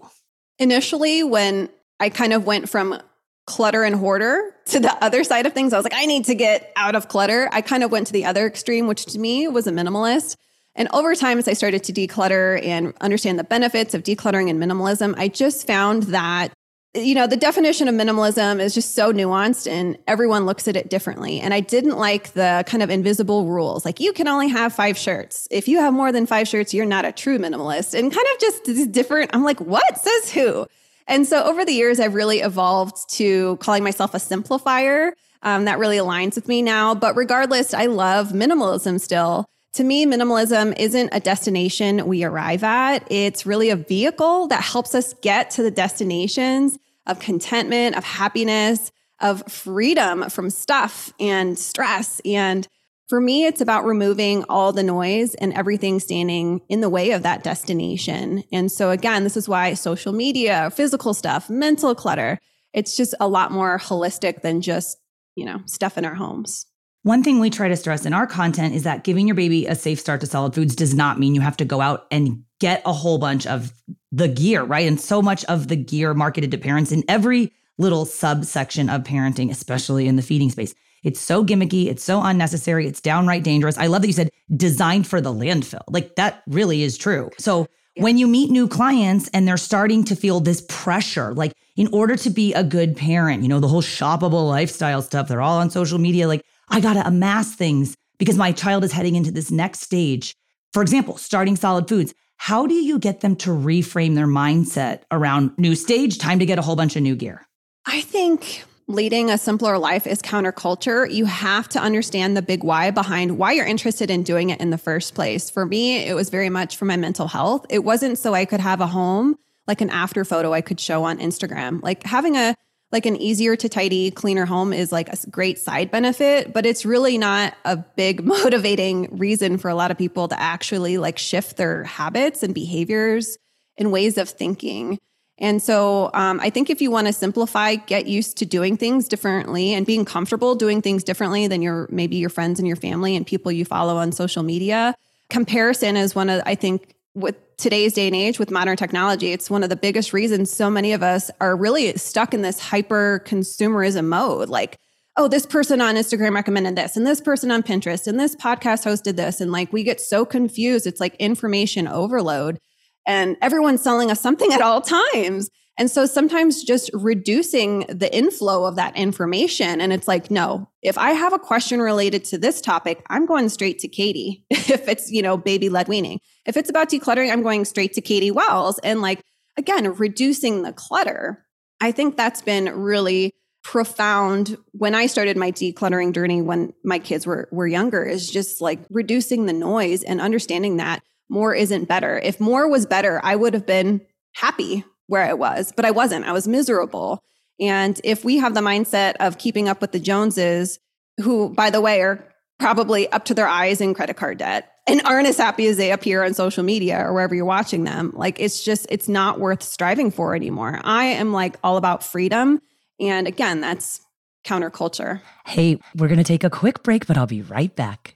Initially, 0.59 1.23
when 1.23 1.69
I 1.99 2.09
kind 2.09 2.33
of 2.33 2.45
went 2.45 2.69
from 2.69 3.01
clutter 3.45 3.83
and 3.83 3.95
hoarder 3.95 4.55
to 4.65 4.79
the 4.79 5.03
other 5.03 5.23
side 5.23 5.45
of 5.45 5.53
things, 5.53 5.73
I 5.73 5.77
was 5.77 5.83
like, 5.83 5.93
I 5.95 6.05
need 6.05 6.25
to 6.25 6.35
get 6.35 6.71
out 6.75 6.95
of 6.95 7.07
clutter. 7.07 7.49
I 7.51 7.61
kind 7.61 7.83
of 7.83 7.91
went 7.91 8.07
to 8.07 8.13
the 8.13 8.25
other 8.25 8.45
extreme, 8.47 8.87
which 8.87 9.05
to 9.07 9.19
me 9.19 9.47
was 9.47 9.67
a 9.67 9.71
minimalist. 9.71 10.37
And 10.75 10.87
over 10.93 11.13
time, 11.13 11.37
as 11.37 11.47
I 11.47 11.53
started 11.53 11.83
to 11.83 11.93
declutter 11.93 12.63
and 12.63 12.93
understand 13.01 13.37
the 13.37 13.43
benefits 13.43 13.93
of 13.93 14.03
decluttering 14.03 14.49
and 14.49 14.59
minimalism, 14.59 15.13
I 15.17 15.27
just 15.27 15.67
found 15.67 16.03
that, 16.03 16.53
you 16.95 17.15
know, 17.15 17.25
the 17.25 17.37
definition 17.37 17.87
of 17.87 17.95
minimalism 17.95 18.59
is 18.59 18.73
just 18.75 18.93
so 18.93 19.11
nuanced 19.11 19.69
and 19.69 19.97
everyone 20.07 20.45
looks 20.45 20.67
at 20.67 20.75
it 20.75 20.91
differently. 20.91 21.39
And 21.39 21.51
I 21.53 21.59
didn't 21.59 21.97
like 21.97 22.33
the 22.33 22.63
kind 22.67 22.83
of 22.83 22.91
invisible 22.91 23.47
rules, 23.47 23.83
like 23.83 23.99
you 23.99 24.13
can 24.13 24.27
only 24.27 24.47
have 24.49 24.73
five 24.73 24.95
shirts. 24.95 25.47
If 25.49 25.67
you 25.67 25.79
have 25.79 25.93
more 25.93 26.11
than 26.11 26.27
five 26.27 26.47
shirts, 26.47 26.73
you're 26.73 26.85
not 26.85 27.03
a 27.03 27.11
true 27.11 27.39
minimalist. 27.39 27.97
And 27.97 28.13
kind 28.13 28.27
of 28.33 28.39
just 28.39 28.91
different, 28.91 29.31
I'm 29.33 29.43
like, 29.43 29.59
what 29.59 29.97
says 29.97 30.31
who? 30.31 30.67
And 31.07 31.27
so 31.27 31.43
over 31.43 31.65
the 31.65 31.73
years, 31.73 31.99
I've 31.99 32.13
really 32.13 32.39
evolved 32.39 33.09
to 33.15 33.57
calling 33.57 33.83
myself 33.83 34.13
a 34.13 34.17
simplifier. 34.17 35.11
Um, 35.41 35.65
that 35.65 35.77
really 35.77 35.97
aligns 35.97 36.35
with 36.35 36.47
me 36.47 36.61
now. 36.61 36.95
But 36.95 37.17
regardless, 37.17 37.73
I 37.73 37.87
love 37.87 38.29
minimalism 38.29 39.01
still. 39.01 39.49
To 39.73 39.83
me, 39.83 40.05
minimalism 40.05 40.77
isn't 40.77 41.09
a 41.11 41.19
destination 41.19 42.05
we 42.05 42.23
arrive 42.23 42.63
at. 42.63 43.05
It's 43.11 43.45
really 43.45 43.71
a 43.71 43.75
vehicle 43.75 44.47
that 44.47 44.61
helps 44.61 44.93
us 44.93 45.15
get 45.15 45.49
to 45.51 45.63
the 45.63 45.71
destinations 45.71 46.77
of 47.05 47.19
contentment, 47.19 47.95
of 47.95 48.03
happiness, 48.03 48.91
of 49.19 49.43
freedom 49.51 50.29
from 50.29 50.49
stuff 50.49 51.13
and 51.19 51.57
stress. 51.57 52.21
And 52.25 52.67
for 53.07 53.19
me, 53.19 53.45
it's 53.45 53.61
about 53.61 53.85
removing 53.85 54.43
all 54.49 54.73
the 54.73 54.83
noise 54.83 55.35
and 55.35 55.53
everything 55.53 55.99
standing 55.99 56.61
in 56.69 56.81
the 56.81 56.89
way 56.89 57.11
of 57.11 57.23
that 57.23 57.43
destination. 57.43 58.43
And 58.51 58.71
so, 58.71 58.89
again, 58.89 59.23
this 59.23 59.37
is 59.37 59.49
why 59.49 59.73
social 59.73 60.13
media, 60.13 60.71
physical 60.71 61.13
stuff, 61.13 61.49
mental 61.49 61.95
clutter, 61.95 62.39
it's 62.73 62.97
just 62.97 63.13
a 63.19 63.27
lot 63.27 63.51
more 63.51 63.77
holistic 63.77 64.41
than 64.41 64.61
just, 64.61 64.97
you 65.35 65.45
know, 65.45 65.61
stuff 65.65 65.97
in 65.97 66.05
our 66.05 66.15
homes. 66.15 66.65
One 67.03 67.21
thing 67.21 67.39
we 67.39 67.49
try 67.49 67.67
to 67.67 67.75
stress 67.75 68.05
in 68.05 68.13
our 68.13 68.25
content 68.25 68.73
is 68.73 68.83
that 68.83 69.03
giving 69.03 69.27
your 69.27 69.35
baby 69.35 69.65
a 69.65 69.75
safe 69.75 69.99
start 69.99 70.21
to 70.21 70.27
solid 70.27 70.55
foods 70.55 70.73
does 70.73 70.93
not 70.93 71.19
mean 71.19 71.35
you 71.35 71.41
have 71.41 71.57
to 71.57 71.65
go 71.65 71.81
out 71.81 72.07
and 72.09 72.45
get 72.63 72.81
a 72.85 72.93
whole 72.93 73.17
bunch 73.17 73.45
of 73.45 73.73
the 74.13 74.29
gear, 74.29 74.63
right? 74.63 74.87
And 74.87 74.97
so 74.97 75.21
much 75.21 75.43
of 75.45 75.67
the 75.67 75.75
gear 75.75 76.13
marketed 76.13 76.49
to 76.51 76.57
parents 76.57 76.93
in 76.93 77.03
every 77.09 77.51
little 77.77 78.05
subsection 78.05 78.89
of 78.89 79.03
parenting, 79.03 79.51
especially 79.51 80.07
in 80.07 80.15
the 80.15 80.21
feeding 80.21 80.49
space. 80.49 80.73
It's 81.03 81.19
so 81.19 81.43
gimmicky, 81.43 81.87
it's 81.87 82.05
so 82.05 82.23
unnecessary, 82.23 82.87
it's 82.87 83.01
downright 83.01 83.43
dangerous. 83.43 83.77
I 83.77 83.87
love 83.87 84.01
that 84.03 84.07
you 84.07 84.13
said 84.13 84.29
designed 84.55 85.07
for 85.07 85.19
the 85.19 85.33
landfill. 85.33 85.83
Like 85.89 86.15
that 86.15 86.41
really 86.47 86.83
is 86.83 86.97
true. 86.97 87.31
So 87.37 87.67
yeah. 87.97 88.03
when 88.03 88.17
you 88.17 88.27
meet 88.27 88.49
new 88.49 88.69
clients 88.69 89.27
and 89.33 89.45
they're 89.45 89.57
starting 89.57 90.05
to 90.05 90.15
feel 90.15 90.39
this 90.39 90.63
pressure, 90.69 91.33
like 91.33 91.51
in 91.75 91.89
order 91.91 92.15
to 92.15 92.29
be 92.29 92.53
a 92.53 92.63
good 92.63 92.95
parent, 92.95 93.43
you 93.43 93.49
know, 93.49 93.59
the 93.59 93.67
whole 93.67 93.81
shoppable 93.81 94.47
lifestyle 94.47 95.01
stuff, 95.01 95.27
they're 95.27 95.41
all 95.41 95.59
on 95.59 95.69
social 95.69 95.99
media, 95.99 96.29
like 96.29 96.45
I 96.69 96.79
got 96.79 96.93
to 96.93 97.05
amass 97.05 97.55
things 97.55 97.97
because 98.19 98.37
my 98.37 98.53
child 98.53 98.85
is 98.85 98.93
heading 98.93 99.15
into 99.15 99.31
this 99.31 99.51
next 99.51 99.81
stage. 99.81 100.33
For 100.71 100.81
example, 100.81 101.17
starting 101.17 101.57
solid 101.57 101.89
foods. 101.89 102.13
How 102.43 102.67
do 102.67 102.73
you 102.73 102.99
get 102.99 103.21
them 103.21 103.37
to 103.37 103.51
reframe 103.51 104.15
their 104.15 104.27
mindset 104.27 105.03
around 105.11 105.57
new 105.57 105.75
stage, 105.75 106.17
time 106.17 106.39
to 106.39 106.45
get 106.45 106.59
a 106.59 106.61
whole 106.61 106.75
bunch 106.75 106.97
of 106.97 107.01
new 107.01 107.15
gear? 107.15 107.47
I 107.85 108.01
think 108.01 108.65
leading 108.85 109.29
a 109.29 109.37
simpler 109.37 109.77
life 109.77 110.05
is 110.05 110.21
counterculture. 110.21 111.09
You 111.09 111.23
have 111.23 111.69
to 111.69 111.79
understand 111.79 112.35
the 112.35 112.41
big 112.41 112.65
why 112.65 112.91
behind 112.91 113.37
why 113.37 113.53
you're 113.53 113.65
interested 113.65 114.11
in 114.11 114.23
doing 114.23 114.49
it 114.49 114.59
in 114.59 114.71
the 114.71 114.77
first 114.77 115.15
place. 115.15 115.49
For 115.49 115.65
me, 115.65 115.99
it 116.05 116.15
was 116.15 116.29
very 116.29 116.49
much 116.49 116.75
for 116.75 116.83
my 116.83 116.97
mental 116.97 117.29
health. 117.29 117.65
It 117.69 117.85
wasn't 117.85 118.17
so 118.17 118.33
I 118.33 118.43
could 118.43 118.59
have 118.59 118.81
a 118.81 118.87
home 118.87 119.37
like 119.65 119.79
an 119.79 119.89
after 119.89 120.25
photo 120.25 120.51
I 120.51 120.59
could 120.59 120.81
show 120.81 121.05
on 121.05 121.19
Instagram. 121.19 121.81
Like 121.81 122.03
having 122.03 122.35
a 122.35 122.57
like 122.93 123.07
an 123.07 123.17
easier 123.17 123.55
to 123.55 123.67
tidy, 123.67 124.11
cleaner 124.11 124.45
home 124.45 124.71
is 124.71 124.91
like 124.91 125.09
a 125.09 125.17
great 125.29 125.57
side 125.57 125.89
benefit, 125.89 126.53
but 126.53 126.63
it's 126.63 126.85
really 126.85 127.17
not 127.17 127.55
a 127.65 127.75
big 127.75 128.23
motivating 128.23 129.17
reason 129.17 129.57
for 129.57 129.67
a 129.67 129.75
lot 129.75 129.89
of 129.91 129.97
people 129.97 130.27
to 130.27 130.39
actually 130.39 130.99
like 130.99 131.17
shift 131.17 131.57
their 131.57 131.83
habits 131.83 132.43
and 132.43 132.53
behaviors 132.53 133.37
and 133.77 133.91
ways 133.91 134.19
of 134.19 134.29
thinking. 134.29 134.99
And 135.39 135.61
so 135.61 136.11
um, 136.13 136.39
I 136.39 136.51
think 136.51 136.69
if 136.69 136.81
you 136.81 136.91
want 136.91 137.07
to 137.07 137.13
simplify, 137.13 137.75
get 137.75 138.05
used 138.05 138.37
to 138.37 138.45
doing 138.45 138.77
things 138.77 139.07
differently 139.07 139.73
and 139.73 139.85
being 139.85 140.05
comfortable 140.05 140.53
doing 140.53 140.79
things 140.83 141.03
differently 141.03 141.47
than 141.47 141.63
your 141.63 141.87
maybe 141.91 142.17
your 142.17 142.29
friends 142.29 142.59
and 142.59 142.67
your 142.67 142.77
family 142.77 143.15
and 143.15 143.25
people 143.25 143.51
you 143.51 143.65
follow 143.65 143.97
on 143.97 144.11
social 144.11 144.43
media. 144.43 144.93
Comparison 145.31 145.97
is 145.97 146.13
one 146.13 146.29
of 146.29 146.43
I 146.45 146.53
think 146.53 146.93
with 147.15 147.35
today's 147.57 147.93
day 147.93 148.07
and 148.07 148.15
age 148.15 148.39
with 148.39 148.51
modern 148.51 148.77
technology, 148.77 149.31
it's 149.31 149.49
one 149.49 149.63
of 149.63 149.69
the 149.69 149.75
biggest 149.75 150.13
reasons 150.13 150.51
so 150.51 150.69
many 150.69 150.93
of 150.93 151.03
us 151.03 151.29
are 151.39 151.55
really 151.55 151.95
stuck 151.97 152.33
in 152.33 152.41
this 152.41 152.59
hyper 152.59 153.23
consumerism 153.25 154.05
mode. 154.05 154.49
Like, 154.49 154.77
oh, 155.17 155.27
this 155.27 155.45
person 155.45 155.79
on 155.81 155.95
Instagram 155.95 156.33
recommended 156.33 156.75
this, 156.75 156.97
and 156.97 157.05
this 157.05 157.21
person 157.21 157.51
on 157.51 157.63
Pinterest, 157.63 158.07
and 158.07 158.19
this 158.19 158.35
podcast 158.35 158.83
hosted 158.83 159.15
this. 159.15 159.41
And 159.41 159.51
like, 159.51 159.71
we 159.71 159.83
get 159.83 160.01
so 160.01 160.25
confused. 160.25 160.87
It's 160.87 160.99
like 160.99 161.15
information 161.15 161.87
overload, 161.87 162.59
and 163.05 163.37
everyone's 163.41 163.81
selling 163.81 164.09
us 164.09 164.21
something 164.21 164.51
at 164.53 164.61
all 164.61 164.81
times. 164.81 165.49
And 165.77 165.89
so 165.89 166.05
sometimes 166.05 166.63
just 166.63 166.91
reducing 166.93 167.85
the 167.89 168.13
inflow 168.15 168.65
of 168.65 168.75
that 168.75 168.95
information. 168.95 169.81
And 169.81 169.91
it's 169.91 170.07
like, 170.07 170.29
no, 170.29 170.69
if 170.83 170.97
I 170.97 171.11
have 171.11 171.33
a 171.33 171.39
question 171.39 171.81
related 171.81 172.23
to 172.25 172.37
this 172.37 172.61
topic, 172.61 173.03
I'm 173.09 173.25
going 173.25 173.49
straight 173.49 173.79
to 173.79 173.87
Katie. 173.87 174.45
if 174.51 174.87
it's, 174.87 175.11
you 175.11 175.21
know, 175.21 175.35
baby 175.35 175.69
led 175.69 175.87
weaning, 175.87 176.19
if 176.45 176.57
it's 176.57 176.69
about 176.69 176.89
decluttering, 176.89 177.31
I'm 177.31 177.41
going 177.41 177.65
straight 177.65 177.93
to 177.93 178.01
Katy 178.01 178.29
Wells. 178.29 178.79
And 178.79 179.01
like, 179.01 179.21
again, 179.57 179.95
reducing 179.95 180.61
the 180.61 180.73
clutter. 180.73 181.43
I 181.81 181.91
think 181.91 182.17
that's 182.17 182.41
been 182.41 182.69
really 182.69 183.33
profound 183.63 184.57
when 184.73 184.93
I 184.93 185.07
started 185.07 185.37
my 185.37 185.51
decluttering 185.51 186.13
journey 186.13 186.41
when 186.41 186.73
my 186.83 186.99
kids 186.99 187.25
were, 187.25 187.47
were 187.51 187.65
younger 187.65 188.03
is 188.03 188.29
just 188.29 188.61
like 188.61 188.79
reducing 188.89 189.45
the 189.45 189.53
noise 189.53 190.03
and 190.03 190.21
understanding 190.21 190.77
that 190.77 191.01
more 191.29 191.55
isn't 191.55 191.87
better. 191.87 192.19
If 192.19 192.39
more 192.39 192.69
was 192.69 192.85
better, 192.85 193.21
I 193.23 193.35
would 193.35 193.53
have 193.53 193.65
been 193.65 194.01
happy 194.33 194.83
where 195.07 195.23
I 195.23 195.33
was, 195.33 195.71
but 195.75 195.85
I 195.85 195.91
wasn't. 195.91 196.25
I 196.25 196.31
was 196.31 196.47
miserable. 196.47 197.21
And 197.59 197.99
if 198.03 198.25
we 198.25 198.37
have 198.37 198.53
the 198.53 198.61
mindset 198.61 199.15
of 199.19 199.37
keeping 199.37 199.69
up 199.69 199.81
with 199.81 199.91
the 199.91 199.99
Joneses, 199.99 200.79
who, 201.21 201.49
by 201.49 201.69
the 201.69 201.81
way, 201.81 202.01
are 202.01 202.27
probably 202.59 203.11
up 203.11 203.25
to 203.25 203.33
their 203.33 203.47
eyes 203.47 203.81
in 203.81 203.93
credit 203.93 204.15
card 204.15 204.37
debt 204.37 204.71
and 204.87 205.01
aren't 205.05 205.27
as 205.27 205.37
happy 205.37 205.67
as 205.67 205.77
they 205.77 205.91
appear 205.91 206.23
on 206.23 206.33
social 206.33 206.63
media 206.63 206.99
or 206.99 207.13
wherever 207.13 207.35
you're 207.35 207.45
watching 207.45 207.83
them, 207.83 208.11
like 208.15 208.39
it's 208.39 208.63
just, 208.63 208.85
it's 208.89 209.07
not 209.07 209.39
worth 209.39 209.63
striving 209.63 210.11
for 210.11 210.35
anymore. 210.35 210.79
I 210.83 211.05
am 211.05 211.31
like 211.31 211.57
all 211.63 211.77
about 211.77 212.03
freedom. 212.03 212.61
And 212.99 213.27
again, 213.27 213.61
that's 213.61 214.01
counterculture. 214.45 215.21
Hey, 215.45 215.79
we're 215.95 216.07
going 216.07 216.17
to 216.17 216.23
take 216.23 216.43
a 216.43 216.49
quick 216.49 216.83
break, 216.83 217.07
but 217.07 217.17
I'll 217.17 217.27
be 217.27 217.41
right 217.41 217.73
back. 217.75 218.15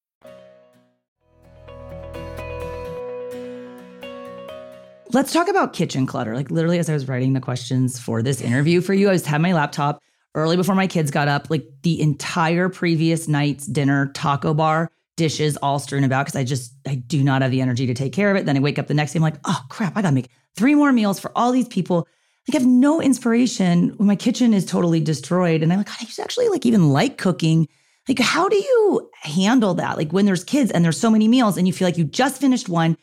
Let's 5.13 5.33
talk 5.33 5.49
about 5.49 5.73
kitchen 5.73 6.05
clutter. 6.05 6.35
Like 6.35 6.51
literally, 6.51 6.79
as 6.79 6.89
I 6.89 6.93
was 6.93 7.07
writing 7.07 7.33
the 7.33 7.41
questions 7.41 7.99
for 7.99 8.21
this 8.21 8.39
interview 8.39 8.79
for 8.79 8.93
you, 8.93 9.09
I 9.09 9.11
was 9.11 9.25
had 9.25 9.41
my 9.41 9.53
laptop 9.53 10.01
early 10.35 10.55
before 10.55 10.75
my 10.75 10.87
kids 10.87 11.11
got 11.11 11.27
up. 11.27 11.49
Like 11.49 11.65
the 11.81 11.99
entire 12.01 12.69
previous 12.69 13.27
night's 13.27 13.65
dinner 13.65 14.07
taco 14.13 14.53
bar 14.53 14.89
dishes 15.17 15.57
all 15.57 15.79
strewn 15.79 16.05
about 16.05 16.25
because 16.25 16.39
I 16.39 16.45
just 16.45 16.73
I 16.87 16.95
do 16.95 17.23
not 17.23 17.41
have 17.41 17.51
the 17.51 17.59
energy 17.59 17.85
to 17.87 17.93
take 17.93 18.13
care 18.13 18.31
of 18.31 18.37
it. 18.37 18.45
Then 18.45 18.55
I 18.55 18.61
wake 18.61 18.79
up 18.79 18.87
the 18.87 18.93
next 18.93 19.11
day, 19.11 19.17
I'm 19.17 19.23
like, 19.23 19.39
oh 19.45 19.61
crap, 19.69 19.97
I 19.97 20.01
gotta 20.01 20.15
make 20.15 20.29
three 20.55 20.75
more 20.75 20.93
meals 20.93 21.19
for 21.19 21.31
all 21.37 21.51
these 21.51 21.67
people. 21.67 22.07
Like 22.47 22.55
I 22.55 22.59
have 22.59 22.67
no 22.67 23.01
inspiration 23.01 23.89
when 23.97 24.07
my 24.07 24.15
kitchen 24.15 24.53
is 24.53 24.65
totally 24.65 25.01
destroyed. 25.01 25.61
And 25.61 25.73
I'm 25.73 25.79
like, 25.79 25.89
I 25.89 26.07
actually 26.21 26.47
like 26.47 26.65
even 26.65 26.89
like 26.89 27.17
cooking. 27.17 27.67
Like, 28.07 28.19
how 28.19 28.49
do 28.49 28.55
you 28.55 29.09
handle 29.21 29.75
that? 29.75 29.95
Like, 29.95 30.11
when 30.11 30.25
there's 30.25 30.43
kids 30.43 30.71
and 30.71 30.83
there's 30.83 30.99
so 30.99 31.11
many 31.11 31.27
meals 31.27 31.55
and 31.55 31.67
you 31.67 31.73
feel 31.73 31.87
like 31.87 31.99
you 31.99 32.03
just 32.03 32.41
finished 32.41 32.67
one. 32.67 32.97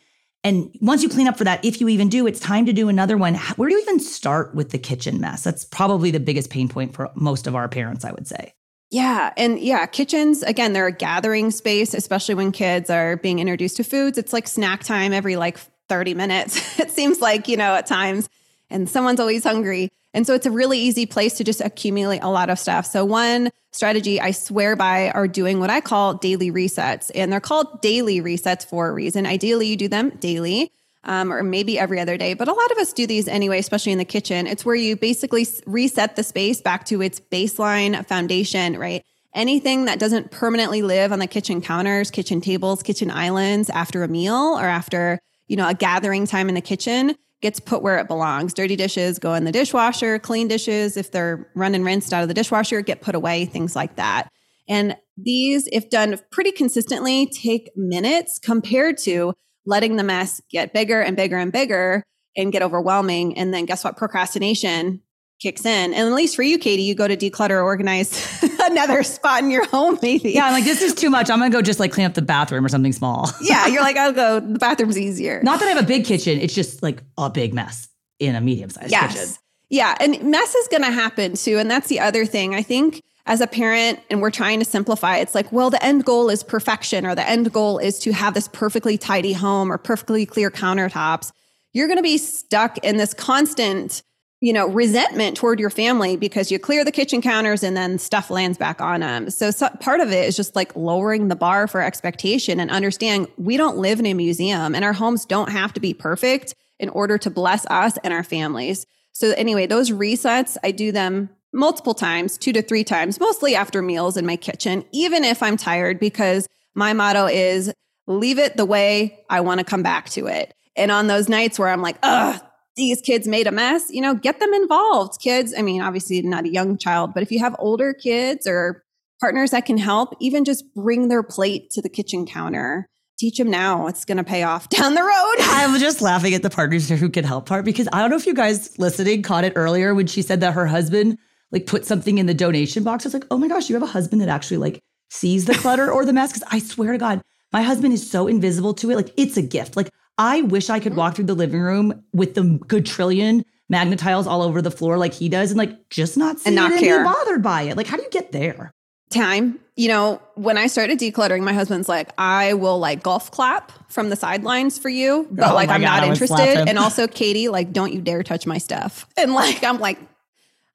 And 0.44 0.70
once 0.80 1.02
you 1.02 1.08
clean 1.08 1.26
up 1.26 1.36
for 1.36 1.44
that, 1.44 1.64
if 1.64 1.80
you 1.80 1.88
even 1.88 2.08
do, 2.08 2.26
it's 2.26 2.40
time 2.40 2.66
to 2.66 2.72
do 2.72 2.88
another 2.88 3.16
one. 3.16 3.34
Where 3.34 3.68
do 3.68 3.74
you 3.74 3.82
even 3.82 3.98
start 3.98 4.54
with 4.54 4.70
the 4.70 4.78
kitchen 4.78 5.20
mess? 5.20 5.42
That's 5.42 5.64
probably 5.64 6.10
the 6.10 6.20
biggest 6.20 6.50
pain 6.50 6.68
point 6.68 6.94
for 6.94 7.10
most 7.14 7.46
of 7.46 7.56
our 7.56 7.68
parents, 7.68 8.04
I 8.04 8.12
would 8.12 8.26
say. 8.26 8.54
Yeah. 8.90 9.32
And 9.36 9.58
yeah, 9.58 9.84
kitchens, 9.86 10.42
again, 10.42 10.72
they're 10.72 10.86
a 10.86 10.92
gathering 10.92 11.50
space, 11.50 11.92
especially 11.92 12.34
when 12.34 12.52
kids 12.52 12.88
are 12.88 13.16
being 13.16 13.38
introduced 13.38 13.76
to 13.76 13.84
foods. 13.84 14.16
It's 14.16 14.32
like 14.32 14.48
snack 14.48 14.84
time 14.84 15.12
every 15.12 15.36
like 15.36 15.58
30 15.88 16.14
minutes. 16.14 16.78
it 16.80 16.90
seems 16.90 17.20
like, 17.20 17.48
you 17.48 17.56
know, 17.56 17.74
at 17.74 17.86
times, 17.86 18.28
and 18.70 18.88
someone's 18.88 19.20
always 19.20 19.44
hungry. 19.44 19.88
And 20.14 20.26
so 20.26 20.34
it's 20.34 20.46
a 20.46 20.50
really 20.50 20.78
easy 20.78 21.06
place 21.06 21.34
to 21.34 21.44
just 21.44 21.60
accumulate 21.60 22.20
a 22.20 22.28
lot 22.28 22.50
of 22.50 22.58
stuff. 22.58 22.86
So, 22.86 23.04
one 23.04 23.50
strategy 23.72 24.20
I 24.20 24.30
swear 24.30 24.74
by 24.74 25.10
are 25.10 25.28
doing 25.28 25.60
what 25.60 25.70
I 25.70 25.80
call 25.80 26.14
daily 26.14 26.50
resets. 26.50 27.10
And 27.14 27.32
they're 27.32 27.40
called 27.40 27.82
daily 27.82 28.20
resets 28.20 28.64
for 28.64 28.88
a 28.88 28.92
reason. 28.92 29.26
Ideally, 29.26 29.68
you 29.68 29.76
do 29.76 29.88
them 29.88 30.10
daily. 30.20 30.72
Um, 31.04 31.32
or 31.32 31.42
maybe 31.42 31.78
every 31.78 32.00
other 32.00 32.16
day. 32.16 32.34
But 32.34 32.48
a 32.48 32.52
lot 32.52 32.70
of 32.72 32.78
us 32.78 32.92
do 32.92 33.06
these 33.06 33.28
anyway, 33.28 33.60
especially 33.60 33.92
in 33.92 33.98
the 33.98 34.04
kitchen. 34.04 34.46
It's 34.46 34.64
where 34.64 34.74
you 34.74 34.96
basically 34.96 35.46
reset 35.64 36.16
the 36.16 36.24
space 36.24 36.60
back 36.60 36.84
to 36.86 37.00
its 37.00 37.20
baseline 37.20 38.04
foundation, 38.04 38.76
right? 38.76 39.02
Anything 39.32 39.84
that 39.84 40.00
doesn't 40.00 40.32
permanently 40.32 40.82
live 40.82 41.12
on 41.12 41.20
the 41.20 41.28
kitchen 41.28 41.62
counters, 41.62 42.10
kitchen 42.10 42.40
tables, 42.40 42.82
kitchen 42.82 43.10
islands 43.10 43.70
after 43.70 44.02
a 44.02 44.08
meal 44.08 44.58
or 44.58 44.64
after, 44.64 45.20
you 45.46 45.56
know, 45.56 45.68
a 45.68 45.72
gathering 45.72 46.26
time 46.26 46.48
in 46.48 46.56
the 46.56 46.60
kitchen 46.60 47.14
gets 47.40 47.60
put 47.60 47.82
where 47.82 47.98
it 47.98 48.08
belongs. 48.08 48.52
Dirty 48.52 48.76
dishes 48.76 49.18
go 49.18 49.34
in 49.34 49.44
the 49.44 49.52
dishwasher, 49.52 50.18
clean 50.18 50.48
dishes, 50.48 50.96
if 50.96 51.12
they're 51.12 51.50
run 51.54 51.74
and 51.74 51.84
rinsed 51.84 52.12
out 52.12 52.22
of 52.22 52.28
the 52.28 52.34
dishwasher, 52.34 52.80
get 52.80 53.00
put 53.00 53.14
away, 53.14 53.44
things 53.44 53.76
like 53.76 53.96
that. 53.96 54.28
And 54.68 54.96
these, 55.16 55.68
if 55.72 55.88
done 55.90 56.18
pretty 56.30 56.52
consistently, 56.52 57.26
take 57.26 57.70
minutes 57.76 58.38
compared 58.38 58.98
to 58.98 59.34
letting 59.64 59.96
the 59.96 60.04
mess 60.04 60.40
get 60.50 60.72
bigger 60.72 61.00
and 61.00 61.16
bigger 61.16 61.38
and 61.38 61.52
bigger 61.52 62.02
and 62.36 62.52
get 62.52 62.62
overwhelming. 62.62 63.36
And 63.36 63.52
then 63.52 63.64
guess 63.64 63.84
what? 63.84 63.96
Procrastination 63.96 65.02
kicks 65.38 65.64
in. 65.64 65.94
And 65.94 66.08
at 66.08 66.12
least 66.12 66.36
for 66.36 66.42
you, 66.42 66.58
Katie, 66.58 66.82
you 66.82 66.94
go 66.94 67.08
to 67.08 67.16
declutter 67.16 67.50
or 67.50 67.62
organize 67.62 68.42
another 68.60 69.02
spot 69.02 69.42
in 69.42 69.50
your 69.50 69.66
home, 69.66 69.98
maybe. 70.02 70.32
Yeah, 70.32 70.46
I'm 70.46 70.52
like, 70.52 70.64
this 70.64 70.82
is 70.82 70.94
too 70.94 71.10
much. 71.10 71.30
I'm 71.30 71.38
gonna 71.38 71.50
go 71.50 71.62
just 71.62 71.80
like 71.80 71.92
clean 71.92 72.06
up 72.06 72.14
the 72.14 72.22
bathroom 72.22 72.64
or 72.64 72.68
something 72.68 72.92
small. 72.92 73.30
yeah, 73.42 73.66
you're 73.66 73.82
like, 73.82 73.96
I'll 73.96 74.12
go, 74.12 74.40
the 74.40 74.58
bathroom's 74.58 74.98
easier. 74.98 75.40
Not 75.42 75.60
that 75.60 75.66
I 75.66 75.70
have 75.70 75.82
a 75.82 75.86
big 75.86 76.04
kitchen, 76.04 76.38
it's 76.40 76.54
just 76.54 76.82
like 76.82 77.02
a 77.16 77.30
big 77.30 77.54
mess 77.54 77.88
in 78.18 78.34
a 78.34 78.40
medium 78.40 78.70
sized 78.70 78.90
yes. 78.90 79.14
kitchen. 79.14 79.34
Yeah. 79.70 79.94
And 80.00 80.22
mess 80.30 80.54
is 80.54 80.68
gonna 80.68 80.90
happen 80.90 81.34
too. 81.34 81.58
And 81.58 81.70
that's 81.70 81.88
the 81.88 82.00
other 82.00 82.24
thing. 82.26 82.54
I 82.54 82.62
think 82.62 83.02
as 83.26 83.42
a 83.42 83.46
parent 83.46 84.00
and 84.10 84.22
we're 84.22 84.30
trying 84.30 84.58
to 84.58 84.64
simplify, 84.64 85.18
it's 85.18 85.34
like, 85.34 85.52
well, 85.52 85.70
the 85.70 85.82
end 85.84 86.04
goal 86.04 86.30
is 86.30 86.42
perfection, 86.42 87.06
or 87.06 87.14
the 87.14 87.28
end 87.28 87.52
goal 87.52 87.78
is 87.78 87.98
to 88.00 88.12
have 88.12 88.34
this 88.34 88.48
perfectly 88.48 88.96
tidy 88.96 89.34
home 89.34 89.70
or 89.70 89.76
perfectly 89.76 90.24
clear 90.24 90.50
countertops. 90.50 91.30
You're 91.74 91.86
going 91.86 91.98
to 91.98 92.02
be 92.02 92.16
stuck 92.16 92.78
in 92.78 92.96
this 92.96 93.12
constant 93.12 94.02
you 94.40 94.52
know, 94.52 94.68
resentment 94.68 95.36
toward 95.36 95.58
your 95.58 95.70
family 95.70 96.16
because 96.16 96.50
you 96.50 96.58
clear 96.58 96.84
the 96.84 96.92
kitchen 96.92 97.20
counters 97.20 97.64
and 97.64 97.76
then 97.76 97.98
stuff 97.98 98.30
lands 98.30 98.56
back 98.56 98.80
on 98.80 99.00
them. 99.00 99.30
So, 99.30 99.50
so, 99.50 99.68
part 99.80 100.00
of 100.00 100.12
it 100.12 100.28
is 100.28 100.36
just 100.36 100.54
like 100.54 100.74
lowering 100.76 101.28
the 101.28 101.36
bar 101.36 101.66
for 101.66 101.82
expectation 101.82 102.60
and 102.60 102.70
understanding 102.70 103.30
we 103.36 103.56
don't 103.56 103.78
live 103.78 103.98
in 103.98 104.06
a 104.06 104.14
museum 104.14 104.74
and 104.74 104.84
our 104.84 104.92
homes 104.92 105.24
don't 105.24 105.50
have 105.50 105.72
to 105.74 105.80
be 105.80 105.92
perfect 105.92 106.54
in 106.78 106.88
order 106.90 107.18
to 107.18 107.30
bless 107.30 107.66
us 107.66 107.98
and 108.04 108.14
our 108.14 108.22
families. 108.22 108.86
So, 109.12 109.32
anyway, 109.32 109.66
those 109.66 109.90
resets, 109.90 110.56
I 110.62 110.70
do 110.70 110.92
them 110.92 111.30
multiple 111.52 111.94
times, 111.94 112.38
two 112.38 112.52
to 112.52 112.62
three 112.62 112.84
times, 112.84 113.18
mostly 113.18 113.56
after 113.56 113.82
meals 113.82 114.16
in 114.16 114.24
my 114.24 114.36
kitchen, 114.36 114.84
even 114.92 115.24
if 115.24 115.42
I'm 115.42 115.56
tired, 115.56 115.98
because 115.98 116.46
my 116.74 116.92
motto 116.92 117.26
is 117.26 117.72
leave 118.06 118.38
it 118.38 118.56
the 118.56 118.64
way 118.64 119.18
I 119.28 119.40
want 119.40 119.58
to 119.58 119.64
come 119.64 119.82
back 119.82 120.08
to 120.10 120.26
it. 120.26 120.54
And 120.76 120.92
on 120.92 121.08
those 121.08 121.28
nights 121.28 121.58
where 121.58 121.68
I'm 121.68 121.82
like, 121.82 121.96
ugh, 122.04 122.40
these 122.78 123.02
kids 123.02 123.28
made 123.28 123.46
a 123.46 123.52
mess, 123.52 123.90
you 123.90 124.00
know, 124.00 124.14
get 124.14 124.40
them 124.40 124.54
involved. 124.54 125.20
Kids, 125.20 125.52
I 125.56 125.62
mean, 125.62 125.82
obviously 125.82 126.22
not 126.22 126.44
a 126.44 126.48
young 126.48 126.78
child, 126.78 127.12
but 127.12 127.22
if 127.22 127.30
you 127.30 127.40
have 127.40 127.54
older 127.58 127.92
kids 127.92 128.46
or 128.46 128.82
partners 129.20 129.50
that 129.50 129.66
can 129.66 129.76
help, 129.76 130.14
even 130.20 130.44
just 130.44 130.64
bring 130.74 131.08
their 131.08 131.22
plate 131.22 131.70
to 131.72 131.82
the 131.82 131.88
kitchen 131.88 132.24
counter. 132.24 132.88
Teach 133.18 133.36
them 133.36 133.50
now. 133.50 133.88
It's 133.88 134.04
going 134.04 134.18
to 134.18 134.24
pay 134.24 134.44
off 134.44 134.68
down 134.68 134.94
the 134.94 135.02
road. 135.02 135.34
I'm 135.40 135.78
just 135.78 136.00
laughing 136.00 136.34
at 136.34 136.42
the 136.42 136.50
partners 136.50 136.88
who 136.88 137.08
can 137.08 137.24
help 137.24 137.46
part 137.46 137.64
because 137.64 137.88
I 137.92 138.00
don't 138.00 138.10
know 138.10 138.16
if 138.16 138.26
you 138.26 138.34
guys 138.34 138.78
listening 138.78 139.22
caught 139.22 139.44
it 139.44 139.54
earlier 139.56 139.94
when 139.94 140.06
she 140.06 140.22
said 140.22 140.40
that 140.40 140.54
her 140.54 140.66
husband 140.66 141.18
like 141.50 141.66
put 141.66 141.84
something 141.84 142.18
in 142.18 142.26
the 142.26 142.34
donation 142.34 142.84
box. 142.84 143.04
I 143.04 143.08
was 143.08 143.14
like, 143.14 143.26
oh 143.30 143.38
my 143.38 143.48
gosh, 143.48 143.68
you 143.68 143.74
have 143.74 143.82
a 143.82 143.86
husband 143.86 144.22
that 144.22 144.28
actually 144.28 144.58
like 144.58 144.80
sees 145.10 145.46
the 145.46 145.54
clutter 145.54 145.90
or 145.90 146.04
the 146.04 146.12
mess. 146.12 146.32
Cause 146.32 146.44
I 146.52 146.60
swear 146.60 146.92
to 146.92 146.98
God, 146.98 147.22
my 147.52 147.62
husband 147.62 147.92
is 147.92 148.08
so 148.08 148.28
invisible 148.28 148.74
to 148.74 148.90
it. 148.90 148.96
Like 148.96 149.12
it's 149.16 149.36
a 149.36 149.42
gift. 149.42 149.76
Like 149.76 149.90
I 150.18 150.42
wish 150.42 150.68
I 150.68 150.80
could 150.80 150.96
walk 150.96 151.14
through 151.14 151.26
the 151.26 151.34
living 151.34 151.60
room 151.60 152.02
with 152.12 152.34
the 152.34 152.42
good 152.66 152.84
trillion 152.84 153.44
Magna-Tiles 153.68 154.26
all 154.26 154.42
over 154.42 154.60
the 154.60 154.70
floor 154.70 154.98
like 154.98 155.14
he 155.14 155.28
does 155.28 155.50
and 155.50 155.58
like 155.58 155.90
just 155.90 156.16
not 156.16 156.40
see 156.40 156.48
and 156.48 156.56
not 156.56 156.72
it 156.72 156.80
care. 156.80 156.96
and 156.96 157.04
be 157.04 157.12
bothered 157.12 157.42
by 157.42 157.62
it. 157.62 157.76
Like, 157.76 157.86
how 157.86 157.96
do 157.96 158.02
you 158.02 158.10
get 158.10 158.32
there? 158.32 158.72
Time. 159.10 159.60
You 159.76 159.88
know, 159.88 160.20
when 160.34 160.58
I 160.58 160.66
started 160.66 160.98
decluttering, 160.98 161.42
my 161.42 161.52
husband's 161.52 161.88
like, 161.88 162.10
I 162.18 162.54
will 162.54 162.78
like 162.78 163.02
golf 163.02 163.30
clap 163.30 163.72
from 163.90 164.10
the 164.10 164.16
sidelines 164.16 164.78
for 164.78 164.88
you, 164.88 165.28
but 165.30 165.52
oh 165.52 165.54
like 165.54 165.68
I'm 165.68 165.82
God, 165.82 166.00
not 166.00 166.08
interested. 166.08 166.68
And 166.68 166.78
also, 166.78 167.06
Katie, 167.06 167.48
like, 167.48 167.72
don't 167.72 167.92
you 167.92 168.02
dare 168.02 168.22
touch 168.22 168.46
my 168.46 168.58
stuff. 168.58 169.06
And 169.16 169.34
like, 169.34 169.62
I'm 169.62 169.78
like, 169.78 169.98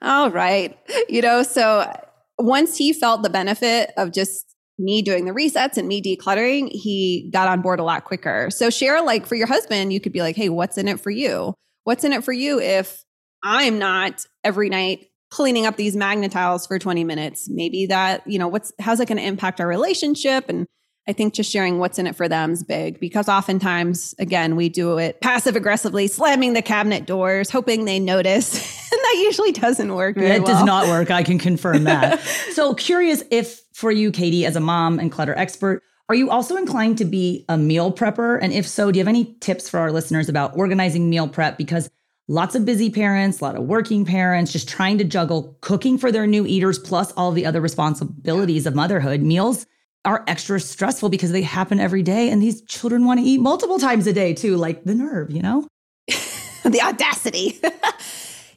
all 0.01 0.31
right. 0.31 0.77
You 1.09 1.21
know, 1.21 1.43
so 1.43 1.91
once 2.39 2.77
he 2.77 2.93
felt 2.93 3.23
the 3.23 3.29
benefit 3.29 3.91
of 3.97 4.11
just 4.11 4.52
me 4.79 5.01
doing 5.01 5.25
the 5.25 5.31
resets 5.31 5.77
and 5.77 5.87
me 5.87 6.01
decluttering, 6.01 6.69
he 6.69 7.29
got 7.31 7.47
on 7.47 7.61
board 7.61 7.79
a 7.79 7.83
lot 7.83 8.05
quicker. 8.05 8.49
So 8.49 8.69
share 8.69 9.01
like 9.01 9.25
for 9.25 9.35
your 9.35 9.47
husband, 9.47 9.93
you 9.93 9.99
could 9.99 10.13
be 10.13 10.21
like, 10.21 10.35
"Hey, 10.35 10.49
what's 10.49 10.77
in 10.77 10.87
it 10.87 10.99
for 10.99 11.11
you? 11.11 11.53
What's 11.83 12.03
in 12.03 12.13
it 12.13 12.23
for 12.23 12.33
you 12.33 12.59
if 12.59 13.03
I'm 13.43 13.77
not 13.77 14.25
every 14.43 14.69
night 14.69 15.07
cleaning 15.29 15.65
up 15.65 15.75
these 15.75 15.95
Magna-Tiles 15.95 16.67
for 16.67 16.79
20 16.79 17.03
minutes? 17.03 17.49
Maybe 17.49 17.87
that, 17.87 18.25
you 18.25 18.39
know, 18.39 18.47
what's 18.47 18.71
how's 18.79 18.99
it 18.99 19.07
going 19.07 19.17
to 19.17 19.23
impact 19.23 19.59
our 19.61 19.67
relationship 19.67 20.49
and 20.49 20.67
I 21.07 21.11
think 21.11 21.33
just 21.33 21.51
sharing 21.51 21.79
what's 21.79 21.99
in 21.99 22.07
it 22.07 22.15
for 22.15 22.29
them 22.29 22.51
is 22.51 22.63
big 22.63 22.99
because 22.99 23.27
oftentimes, 23.27 24.15
again, 24.19 24.55
we 24.55 24.69
do 24.69 24.97
it 24.97 25.19
passive 25.19 25.57
aggressively, 25.57 26.07
slamming 26.07 26.53
the 26.53 26.61
cabinet 26.61 27.05
doors, 27.05 27.49
hoping 27.49 27.83
they 27.85 27.99
notice. 27.99 28.81
and 28.93 29.01
that 29.03 29.21
usually 29.23 29.51
doesn't 29.51 29.93
work. 29.93 30.17
It 30.17 30.43
well. 30.43 30.53
does 30.53 30.63
not 30.63 30.87
work. 30.87 31.11
I 31.11 31.23
can 31.23 31.39
confirm 31.39 31.83
that. 31.85 32.19
so, 32.51 32.73
curious 32.73 33.23
if 33.31 33.61
for 33.73 33.91
you, 33.91 34.11
Katie, 34.11 34.45
as 34.45 34.55
a 34.55 34.59
mom 34.59 34.99
and 34.99 35.11
clutter 35.11 35.35
expert, 35.37 35.81
are 36.09 36.15
you 36.15 36.29
also 36.29 36.55
inclined 36.55 36.97
to 36.99 37.05
be 37.05 37.45
a 37.49 37.57
meal 37.57 37.91
prepper? 37.91 38.37
And 38.41 38.53
if 38.53 38.67
so, 38.67 38.91
do 38.91 38.99
you 38.99 39.01
have 39.01 39.07
any 39.07 39.35
tips 39.39 39.69
for 39.69 39.79
our 39.79 39.91
listeners 39.91 40.29
about 40.29 40.55
organizing 40.57 41.09
meal 41.09 41.27
prep? 41.27 41.57
Because 41.57 41.89
lots 42.27 42.55
of 42.55 42.65
busy 42.65 42.89
parents, 42.89 43.39
a 43.39 43.43
lot 43.43 43.55
of 43.55 43.63
working 43.63 44.05
parents, 44.05 44.51
just 44.51 44.69
trying 44.69 44.97
to 44.97 45.03
juggle 45.03 45.57
cooking 45.61 45.97
for 45.97 46.11
their 46.11 46.27
new 46.27 46.45
eaters 46.45 46.77
plus 46.77 47.11
all 47.13 47.31
the 47.31 47.45
other 47.45 47.61
responsibilities 47.61 48.65
of 48.65 48.75
motherhood. 48.75 49.21
Meals 49.21 49.65
are 50.05 50.23
extra 50.27 50.59
stressful 50.59 51.09
because 51.09 51.31
they 51.31 51.41
happen 51.41 51.79
every 51.79 52.03
day 52.03 52.29
and 52.29 52.41
these 52.41 52.61
children 52.63 53.05
want 53.05 53.19
to 53.19 53.25
eat 53.25 53.39
multiple 53.39 53.79
times 53.79 54.05
a 54.05 54.13
day 54.13 54.33
too 54.33 54.57
like 54.57 54.83
the 54.83 54.93
nerve 54.93 55.31
you 55.31 55.41
know 55.41 55.65
the 56.07 56.81
audacity 56.81 57.59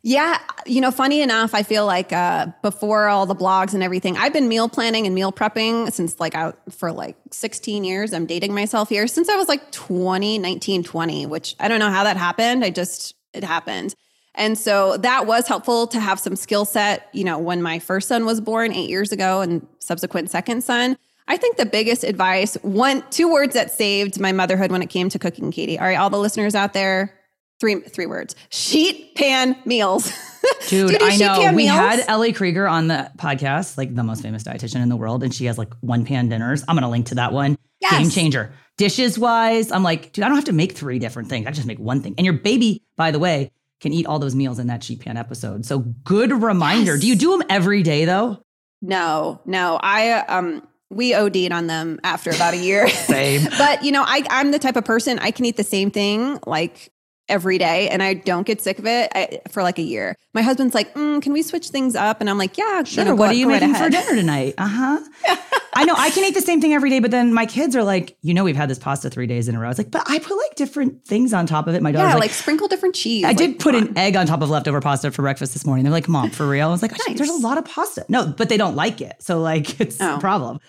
yeah 0.07 0.39
you 0.67 0.81
know 0.81 0.93
funny 0.93 1.21
enough 1.21 1.53
i 1.53 1.65
feel 1.65 1.85
like 1.85 2.13
uh, 2.13 2.47
before 2.63 3.09
all 3.09 3.27
the 3.27 3.35
blogs 3.35 3.75
and 3.75 3.83
everything 3.83 4.17
i've 4.17 4.33
been 4.33 4.47
meal 4.47 4.69
planning 4.69 5.05
and 5.05 5.17
meal 5.17 5.33
prepping 5.33 5.93
since 5.93 6.21
like 6.21 6.37
out 6.37 6.57
for 6.71 6.93
like 6.93 7.17
16 7.33 7.83
years. 7.83 8.13
I'm 8.13 8.25
dating 8.25 8.55
myself 8.55 8.89
here 8.89 9.09
since 9.09 9.29
i 9.29 9.35
was 9.35 9.49
like 9.49 9.73
20 9.73 10.39
19 10.39 10.85
20 10.85 11.27
which 11.27 11.57
i 11.59 11.67
don't 11.67 11.81
know 11.81 11.91
how 11.91 12.05
that 12.05 12.17
happened. 12.17 12.65
I 12.65 12.71
just 12.71 13.15
it 13.35 13.43
happened. 13.43 13.95
And 14.37 14.57
so 14.57 14.97
that 14.99 15.27
was 15.27 15.49
helpful 15.49 15.87
to 15.89 15.99
have 15.99 16.21
some 16.21 16.37
skill 16.37 16.65
set 16.65 17.09
you 17.13 17.25
know 17.25 17.39
when 17.39 17.61
my 17.61 17.81
first 17.81 18.07
son 18.07 18.25
was 18.25 18.41
born 18.41 18.73
eight 18.73 18.89
years 18.89 19.11
ago 19.11 19.41
and 19.41 19.67
subsequent 19.81 20.31
second 20.31 20.63
son. 20.63 20.97
I 21.27 21.37
think 21.37 21.57
the 21.57 21.67
biggest 21.67 22.05
advice, 22.05 22.55
one, 22.63 23.03
two 23.11 23.29
words 23.33 23.55
that 23.55 23.73
saved 23.73 24.21
my 24.21 24.31
motherhood 24.31 24.71
when 24.71 24.81
it 24.81 24.91
came 24.91 25.09
to 25.09 25.19
cooking, 25.19 25.51
Katie. 25.51 25.77
All 25.77 25.85
right, 25.85 25.99
all 25.99 26.09
the 26.09 26.19
listeners 26.19 26.55
out 26.55 26.73
there, 26.73 27.13
three 27.61 27.81
three 27.81 28.07
words: 28.07 28.35
sheet 28.49 29.15
pan 29.15 29.57
meals. 29.65 30.13
Dude, 30.69 31.03
I 31.03 31.17
know. 31.17 31.53
We 31.53 31.65
meals? 31.65 31.77
had 31.77 32.05
Ellie 32.09 32.33
Krieger 32.33 32.67
on 32.69 32.89
the 32.89 33.11
podcast, 33.19 33.77
like 33.79 33.95
the 33.95 34.03
most 34.03 34.23
famous 34.23 34.43
dietitian 34.45 34.83
in 34.83 34.89
the 34.89 34.97
world, 34.97 35.23
and 35.23 35.35
she 35.35 35.47
has 35.47 35.59
like 35.59 35.73
one 35.81 36.05
pan 36.05 36.29
dinners. 36.29 36.65
I'm 36.69 36.77
gonna 36.77 36.91
link 36.91 37.07
to 37.07 37.17
that 37.17 37.33
one. 37.33 37.57
Yes. 37.81 37.99
Game 37.99 38.11
changer. 38.11 38.53
Dishes 38.77 39.19
wise, 39.19 39.73
I'm 39.73 39.83
like, 39.83 40.13
dude, 40.13 40.25
I 40.25 40.29
don't 40.29 40.37
have 40.37 40.45
to 40.47 40.53
make 40.53 40.73
three 40.73 40.99
different 40.99 41.31
things. 41.31 41.47
I 41.47 41.51
just 41.51 41.67
make 41.67 41.79
one 41.79 42.03
thing. 42.03 42.15
And 42.19 42.27
your 42.27 42.35
baby, 42.35 42.83
by 42.97 43.11
the 43.11 43.19
way, 43.19 43.51
can 43.81 43.93
eat 43.93 44.07
all 44.07 44.19
those 44.19 44.35
meals 44.35 44.59
in 44.59 44.67
that 44.67 44.83
sheet 44.83 45.01
pan 45.01 45.17
episode. 45.17 45.65
So 45.65 45.79
good 45.79 46.31
reminder. 46.31 46.93
Yes. 46.93 47.01
Do 47.01 47.09
you 47.09 47.17
do 47.17 47.31
them 47.39 47.47
every 47.49 47.83
day 47.83 48.05
though? 48.05 48.43
No, 48.83 49.41
no. 49.47 49.79
I 49.83 50.13
um 50.13 50.67
we 50.91 51.15
OD'd 51.15 51.53
on 51.53 51.67
them 51.67 51.99
after 52.05 52.31
about 52.31 52.55
a 52.55 52.59
year. 52.59 52.89
Same. 53.07 53.49
but 53.59 53.83
you 53.85 53.93
know, 53.93 54.05
I, 54.07 54.23
I'm 54.31 54.51
the 54.51 54.59
type 54.59 54.77
of 54.77 54.85
person 54.85 55.19
I 55.19 55.31
can 55.31 55.45
eat 55.45 55.57
the 55.57 55.65
same 55.65 55.91
thing 55.91 56.39
like 56.47 56.93
every 57.29 57.59
day 57.59 57.89
and 57.89 58.03
I 58.03 58.15
don't 58.15 58.47
get 58.47 58.61
sick 58.61 58.79
of 58.79 58.87
it 58.87 59.11
I, 59.15 59.41
for 59.51 59.63
like 59.63 59.79
a 59.79 59.83
year. 59.83 60.15
My 60.33 60.43
husband's 60.43 60.75
like, 60.75 60.95
mm, 60.95 61.21
can 61.21 61.33
we 61.33 61.43
switch 61.43 61.69
things 61.71 61.97
up? 61.97 62.21
And 62.21 62.31
I'm 62.31 62.39
like, 62.39 62.57
yeah, 62.57 62.85
sure. 62.85 63.03
You 63.05 63.11
know, 63.11 63.17
what 63.17 63.31
are 63.31 63.35
you 63.35 63.49
making 63.49 63.73
right 63.73 63.83
for 63.83 63.91
dinner 63.91 64.15
tonight? 64.15 64.55
Uh 64.59 64.69
huh. 64.69 65.01
I 65.75 65.85
know 65.85 65.95
I 65.97 66.09
can 66.11 66.25
eat 66.25 66.35
the 66.35 66.41
same 66.41 66.61
thing 66.63 66.73
every 66.73 66.89
day, 66.89 67.01
but 67.01 67.11
then 67.11 67.35
my 67.35 67.45
kids 67.45 67.77
are 67.77 67.85
like, 67.85 68.17
you 68.23 68.33
know, 68.33 68.45
we've 68.45 68.57
had 68.57 68.71
this 68.71 68.79
pasta 68.79 69.11
three 69.11 69.27
days 69.27 69.47
in 69.49 69.55
a 69.55 69.59
row. 69.59 69.67
I 69.67 69.69
was 69.69 69.77
like, 69.79 69.91
but 69.91 70.03
I 70.09 70.19
put 70.19 70.35
like 70.37 70.55
different 70.55 71.05
things 71.05 71.35
on 71.35 71.47
top 71.47 71.67
of 71.67 71.75
it. 71.75 71.83
My 71.83 71.93
daughter's 71.93 72.09
yeah, 72.09 72.15
like, 72.15 72.21
like, 72.23 72.31
sprinkle 72.31 72.67
different 72.69 72.95
cheese. 72.95 73.25
I 73.25 73.29
Like, 73.29 73.37
did 73.37 73.59
put 73.59 73.75
an 73.75 73.97
egg 73.99 74.17
on 74.17 74.27
top 74.27 74.41
of 74.41 74.49
leftover 74.49 74.81
pasta 74.81 75.11
for 75.11 75.21
breakfast 75.23 75.53
this 75.53 75.67
morning. 75.67 75.85
They're 75.85 75.93
like, 75.93 76.09
Mom, 76.09 76.31
for 76.31 76.49
real? 76.49 76.69
I 76.69 76.71
was 76.71 76.81
like, 76.81 76.93
"Actually, 76.93 77.15
there's 77.15 77.29
a 77.29 77.35
lot 77.35 77.59
of 77.59 77.67
pasta. 77.67 78.07
No, 78.09 78.27
but 78.27 78.49
they 78.49 78.57
don't 78.57 78.75
like 78.75 79.03
it. 79.03 79.17
So 79.21 79.41
like 79.41 79.79
it's 79.81 80.01
a 80.01 80.15
Oh. 80.15 80.19
problem. 80.19 80.61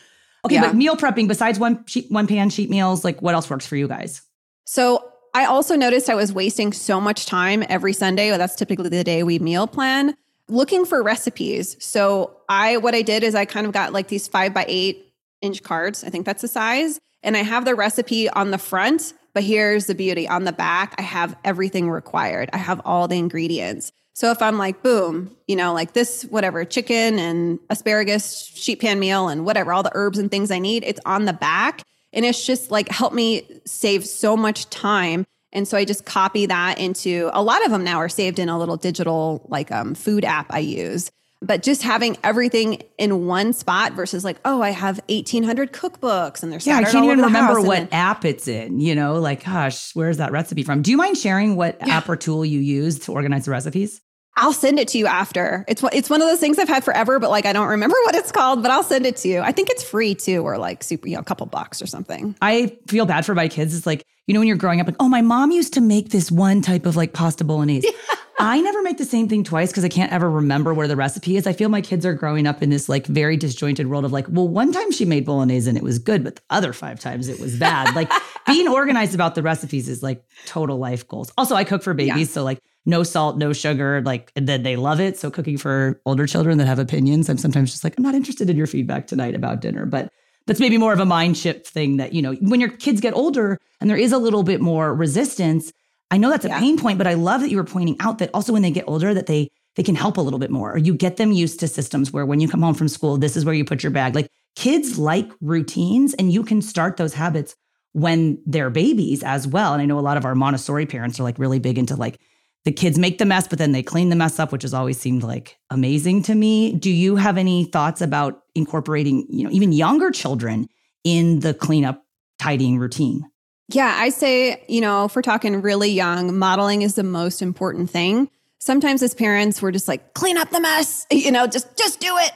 Okay, 0.44 0.56
Yeah. 0.56 0.62
but 0.68 0.76
meal 0.76 0.98
prepping, 0.98 1.28
besides 1.30 1.58
one 1.58 1.86
sheet, 1.86 2.08
one 2.12 2.28
pan 2.28 2.50
sheet 2.50 2.70
meals, 2.70 3.06
like 3.06 3.22
what 3.22 3.34
else 3.34 3.50
works 3.50 3.66
for 3.66 3.76
you 3.78 3.88
guys? 3.88 4.22
So 4.66 5.10
I 5.34 5.46
also 5.46 5.76
noticed 5.76 6.10
I 6.10 6.16
was 6.16 6.34
wasting 6.34 6.74
so 6.74 7.00
much 7.00 7.26
time 7.26 7.64
every 7.70 7.94
Sunday. 7.94 8.36
That's 8.36 8.56
typically 8.56 8.90
the 8.90 9.04
day 9.04 9.24
we 9.24 9.40
meal 9.40 9.68
plan, 9.68 10.16
looking 10.48 10.86
for 10.86 11.04
recipes. 11.04 11.78
So 11.84 12.38
I 12.50 12.78
what 12.78 12.96
I 12.96 13.02
did 13.02 13.24
is 13.24 13.36
I 13.36 13.46
kind 13.46 13.68
of 13.68 13.74
got 13.74 13.94
like 13.94 14.08
these 14.08 14.28
five 14.28 14.54
by 14.54 14.66
eight 14.68 15.14
inch 15.42 15.64
cards. 15.64 16.04
I 16.04 16.10
think 16.10 16.26
that's 16.26 16.42
the 16.42 16.48
size. 16.48 17.00
And 17.24 17.36
I 17.36 17.44
have 17.44 17.66
the 17.66 17.76
recipe 17.76 18.30
on 18.30 18.52
the 18.52 18.58
front, 18.58 19.14
but 19.34 19.44
here's 19.44 19.88
the 19.88 19.96
beauty. 19.96 20.28
On 20.28 20.44
the 20.44 20.54
back, 20.54 20.96
I 20.98 21.02
have 21.02 21.36
everything 21.44 21.90
required. 21.90 22.50
I 22.54 22.58
have 22.58 22.82
all 22.86 23.08
the 23.08 23.18
ingredients. 23.18 23.92
So 24.14 24.32
if 24.32 24.42
I'm 24.42 24.58
like, 24.58 24.82
boom, 24.82 25.36
you 25.48 25.56
know, 25.56 25.74
like 25.74 25.94
this, 25.94 26.24
whatever, 26.24 26.66
chicken 26.66 27.20
and 27.20 27.60
asparagus, 27.70 28.48
sheet 28.56 28.82
pan 28.82 28.98
meal, 29.00 29.28
and 29.28 29.46
whatever, 29.46 29.72
all 29.72 29.84
the 29.84 29.92
herbs 29.94 30.18
and 30.18 30.32
things 30.32 30.50
I 30.50 30.58
need, 30.58 30.84
it's 30.84 31.00
on 31.06 31.26
the 31.26 31.34
back. 31.34 31.84
And 32.14 32.26
it's 32.26 32.46
just 32.46 32.72
like 32.72 32.90
helped 32.90 33.16
me 33.16 33.62
save 33.66 34.06
so 34.06 34.36
much 34.38 34.70
time. 34.70 35.26
And 35.54 35.68
so 35.68 35.78
I 35.78 35.86
just 35.86 36.06
copy 36.06 36.46
that 36.46 36.78
into 36.80 37.30
a 37.34 37.42
lot 37.42 37.64
of 37.66 37.72
them 37.72 37.84
now 37.84 37.98
are 37.98 38.10
saved 38.10 38.40
in 38.40 38.50
a 38.50 38.58
little 38.58 38.78
digital 38.78 39.46
like 39.50 39.72
um, 39.72 39.96
food 39.96 40.26
app 40.26 40.48
I 40.50 40.60
use. 40.60 41.12
But 41.40 41.62
just 41.62 41.84
having 41.84 42.18
everything 42.24 42.82
in 42.98 43.28
one 43.28 43.54
spot 43.54 43.94
versus 43.94 44.24
like, 44.24 44.38
oh, 44.44 44.62
I 44.62 44.72
have 44.72 45.00
1800 45.08 45.72
cookbooks 45.72 46.42
and 46.42 46.52
they're 46.52 46.60
Yeah, 46.64 46.78
I 46.78 46.84
can't 46.84 47.06
even 47.06 47.22
remember 47.22 47.62
what 47.62 47.78
then- 47.78 47.90
app 47.92 48.26
it's 48.26 48.48
in. 48.48 48.80
You 48.80 48.96
know, 48.96 49.20
like, 49.20 49.46
gosh, 49.46 49.92
where's 49.94 50.18
that 50.18 50.32
recipe 50.32 50.64
from? 50.64 50.82
Do 50.82 50.90
you 50.90 50.98
mind 50.98 51.16
sharing 51.18 51.56
what 51.56 51.78
app 51.82 52.10
or 52.10 52.16
tool 52.16 52.44
you 52.44 52.60
use 52.60 52.98
to 53.00 53.12
organize 53.12 53.46
the 53.46 53.52
recipes? 53.52 54.02
I'll 54.38 54.54
send 54.54 54.80
it 54.80 54.88
to 54.90 54.98
you 54.98 55.08
after. 55.08 55.66
It's 55.68 55.82
one- 55.82 55.92
it's 55.94 56.10
one 56.10 56.22
of 56.22 56.28
those 56.28 56.40
things 56.40 56.60
I've 56.60 56.70
had 56.70 56.84
forever, 56.84 57.20
but 57.20 57.30
like 57.30 57.46
I 57.46 57.54
don't 57.54 57.68
remember 57.68 57.96
what 58.06 58.16
it's 58.16 58.32
called. 58.32 58.62
But 58.62 58.72
I'll 58.72 58.84
send 58.84 59.06
it 59.06 59.18
to 59.18 59.28
you. 59.28 59.42
I 59.42 59.52
think 59.52 59.70
it's 59.70 59.84
free 59.84 60.16
too, 60.16 60.44
or 60.44 60.58
like 60.58 60.84
super, 60.84 61.08
you 61.08 61.16
know, 61.16 61.22
a 61.22 61.26
couple 61.26 61.46
bucks 61.48 61.82
or 61.82 61.88
something. 61.88 62.36
I 62.42 62.78
feel 62.88 63.06
bad 63.06 63.26
for 63.26 63.36
my 63.36 63.48
kids. 63.48 63.76
It's 63.76 63.86
like, 63.86 64.04
you 64.28 64.34
know, 64.34 64.40
when 64.40 64.48
you're 64.48 64.58
growing 64.58 64.80
up, 64.80 64.88
like, 64.88 64.96
oh, 65.00 65.10
my 65.10 65.22
mom 65.22 65.52
used 65.52 65.74
to 65.74 65.82
make 65.82 66.10
this 66.10 66.32
one 66.32 66.62
type 66.62 66.86
of 66.86 66.96
like 66.96 67.14
pasta 67.14 67.44
bolognese. 67.44 67.90
I 68.40 68.62
never 68.62 68.84
make 68.84 68.98
the 69.00 69.06
same 69.06 69.28
thing 69.28 69.44
twice 69.44 69.72
because 69.72 69.84
I 69.84 69.90
can't 69.90 70.12
ever 70.12 70.30
remember 70.30 70.72
where 70.72 70.88
the 70.88 70.96
recipe 70.96 71.38
is. 71.38 71.48
I 71.48 71.54
feel 71.54 71.70
my 71.70 71.82
kids 71.82 72.06
are 72.06 72.14
growing 72.14 72.46
up 72.46 72.62
in 72.62 72.70
this 72.70 72.88
like 72.88 73.08
very 73.08 73.36
disjointed 73.36 73.88
world 73.88 74.06
of 74.06 74.12
like, 74.12 74.28
well, 74.30 74.48
one 74.48 74.72
time 74.72 74.92
she 74.92 75.06
made 75.06 75.26
bolognese 75.26 75.68
and 75.68 75.76
it 75.76 75.84
was 75.84 75.98
good, 75.98 76.24
but 76.24 76.36
the 76.36 76.42
other 76.52 76.72
five 76.72 77.00
times 77.00 77.30
it 77.30 77.40
was 77.40 77.58
bad. 77.58 77.96
like 77.96 78.12
being 78.46 78.68
organized 78.68 79.16
about 79.16 79.34
the 79.34 79.42
recipes 79.42 79.90
is 79.90 80.04
like 80.04 80.24
total 80.46 80.78
life 80.78 81.08
goals. 81.08 81.32
Also, 81.36 81.56
I 81.56 81.64
cook 81.64 81.82
for 81.82 81.96
babies. 81.96 82.32
So 82.32 82.44
like 82.44 82.60
no 82.88 83.04
salt, 83.04 83.38
no 83.38 83.54
sugar, 83.54 84.02
like, 84.06 84.32
and 84.36 84.48
then 84.48 84.64
they 84.64 84.78
love 84.78 85.00
it. 85.00 85.18
So 85.20 85.30
cooking 85.30 85.58
for 85.58 86.02
older 86.06 86.26
children 86.26 86.58
that 86.58 86.68
have 86.68 86.80
opinions, 86.80 87.30
I'm 87.30 87.38
sometimes 87.38 87.72
just 87.72 87.84
like, 87.84 87.94
I'm 87.98 88.04
not 88.04 88.16
interested 88.16 88.50
in 88.50 88.56
your 88.58 88.66
feedback 88.66 89.08
tonight 89.08 89.36
about 89.36 89.62
dinner, 89.62 89.86
but 89.86 90.10
that's 90.48 90.62
maybe 90.62 90.78
more 90.78 90.94
of 90.94 91.00
a 91.00 91.06
mind 91.06 91.38
shift 91.38 91.68
thing 91.68 91.98
that, 91.98 92.14
you 92.14 92.22
know, 92.22 92.34
when 92.36 92.62
your 92.62 92.70
kids 92.70 93.02
get 93.02 93.14
older 93.14 93.60
and 93.82 93.90
there 93.90 93.98
is 93.98 94.14
a 94.14 94.18
little 94.18 94.42
bit 94.42 94.62
more 94.62 94.96
resistance, 94.96 95.72
I 96.10 96.18
know 96.18 96.30
that's 96.30 96.46
a 96.46 96.48
Yeah. 96.48 96.60
pain 96.60 96.80
point, 96.80 96.98
but 96.98 97.06
I 97.06 97.16
love 97.16 97.42
that 97.42 97.52
you 97.52 97.58
were 97.58 97.66
pointing 97.66 97.98
out 98.00 98.20
that 98.20 98.30
also 98.34 98.54
when 98.54 98.62
they 98.62 98.72
get 98.72 98.86
older 98.88 99.14
that 99.14 99.28
they 99.28 99.50
they 99.76 99.84
can 99.84 99.94
help 99.94 100.18
a 100.18 100.22
little 100.22 100.40
bit 100.40 100.50
more 100.50 100.74
or 100.74 100.80
you 100.80 100.96
get 100.96 101.18
them 101.18 101.32
used 101.32 101.60
to 101.60 101.68
systems 101.68 102.12
where 102.12 102.26
when 102.26 102.40
you 102.40 102.48
come 102.48 102.64
home 102.64 102.74
from 102.74 102.88
school, 102.88 103.16
this 103.18 103.38
is 103.38 103.46
where 103.46 103.54
you 103.54 103.64
put 103.64 103.84
your 103.84 103.92
bag. 103.92 104.16
Like 104.16 104.28
kids 104.56 104.98
like 104.98 105.30
routines 105.40 106.16
and 106.16 106.32
you 106.34 106.42
can 106.42 106.64
start 106.64 106.98
those 106.98 107.14
habits 107.14 107.56
when 107.92 108.42
they're 108.48 108.72
babies 108.72 109.22
as 109.24 109.48
well. 109.48 109.74
And 109.74 109.82
I 109.82 109.86
know 109.86 110.00
a 110.00 110.02
lot 110.02 110.18
of 110.18 110.26
our 110.26 110.34
Montessori 110.34 110.88
parents 110.88 111.20
are 111.20 111.24
like 111.24 111.38
really 111.38 111.60
big 111.60 111.78
into 111.78 111.96
like 111.96 112.20
the 112.66 112.72
kids 112.72 112.98
make 112.98 113.18
the 113.18 113.26
mess, 113.26 113.48
but 113.48 113.60
then 113.60 113.72
they 113.72 113.84
clean 113.84 114.10
the 114.10 114.16
mess 114.16 114.40
up, 114.40 114.52
which 114.52 114.64
has 114.64 114.74
always 114.74 115.00
seemed 115.00 115.24
like 115.24 115.58
amazing 115.70 116.24
to 116.24 116.36
me. 116.36 116.74
Do 116.74 116.92
you 116.92 117.16
have 117.16 117.38
any 117.38 117.66
thoughts 117.66 118.02
about 118.02 118.44
incorporating, 118.56 119.26
you 119.30 119.44
know, 119.44 119.50
even 119.52 119.72
younger 119.72 120.12
children 120.12 120.68
in 121.04 121.40
the 121.40 121.54
cleanup 121.54 122.04
tidying 122.40 122.78
routine? 122.78 123.24
Yeah, 123.70 123.94
I 123.98 124.10
say, 124.10 124.64
you 124.68 124.82
know, 124.82 125.06
if 125.06 125.16
we're 125.16 125.22
talking 125.22 125.62
really 125.62 125.90
young, 125.90 126.38
modeling 126.38 126.82
is 126.82 126.96
the 126.96 127.04
most 127.04 127.42
important 127.42 127.90
thing. 127.90 128.30
Sometimes 128.60 129.04
as 129.04 129.14
parents, 129.14 129.62
we're 129.62 129.72
just 129.72 129.88
like, 129.88 130.14
clean 130.14 130.38
up 130.38 130.50
the 130.50 130.60
mess, 130.62 131.06
you 131.12 131.32
know, 131.32 131.48
just 131.48 131.78
just 131.78 132.00
do 132.00 132.18
it. 132.18 132.32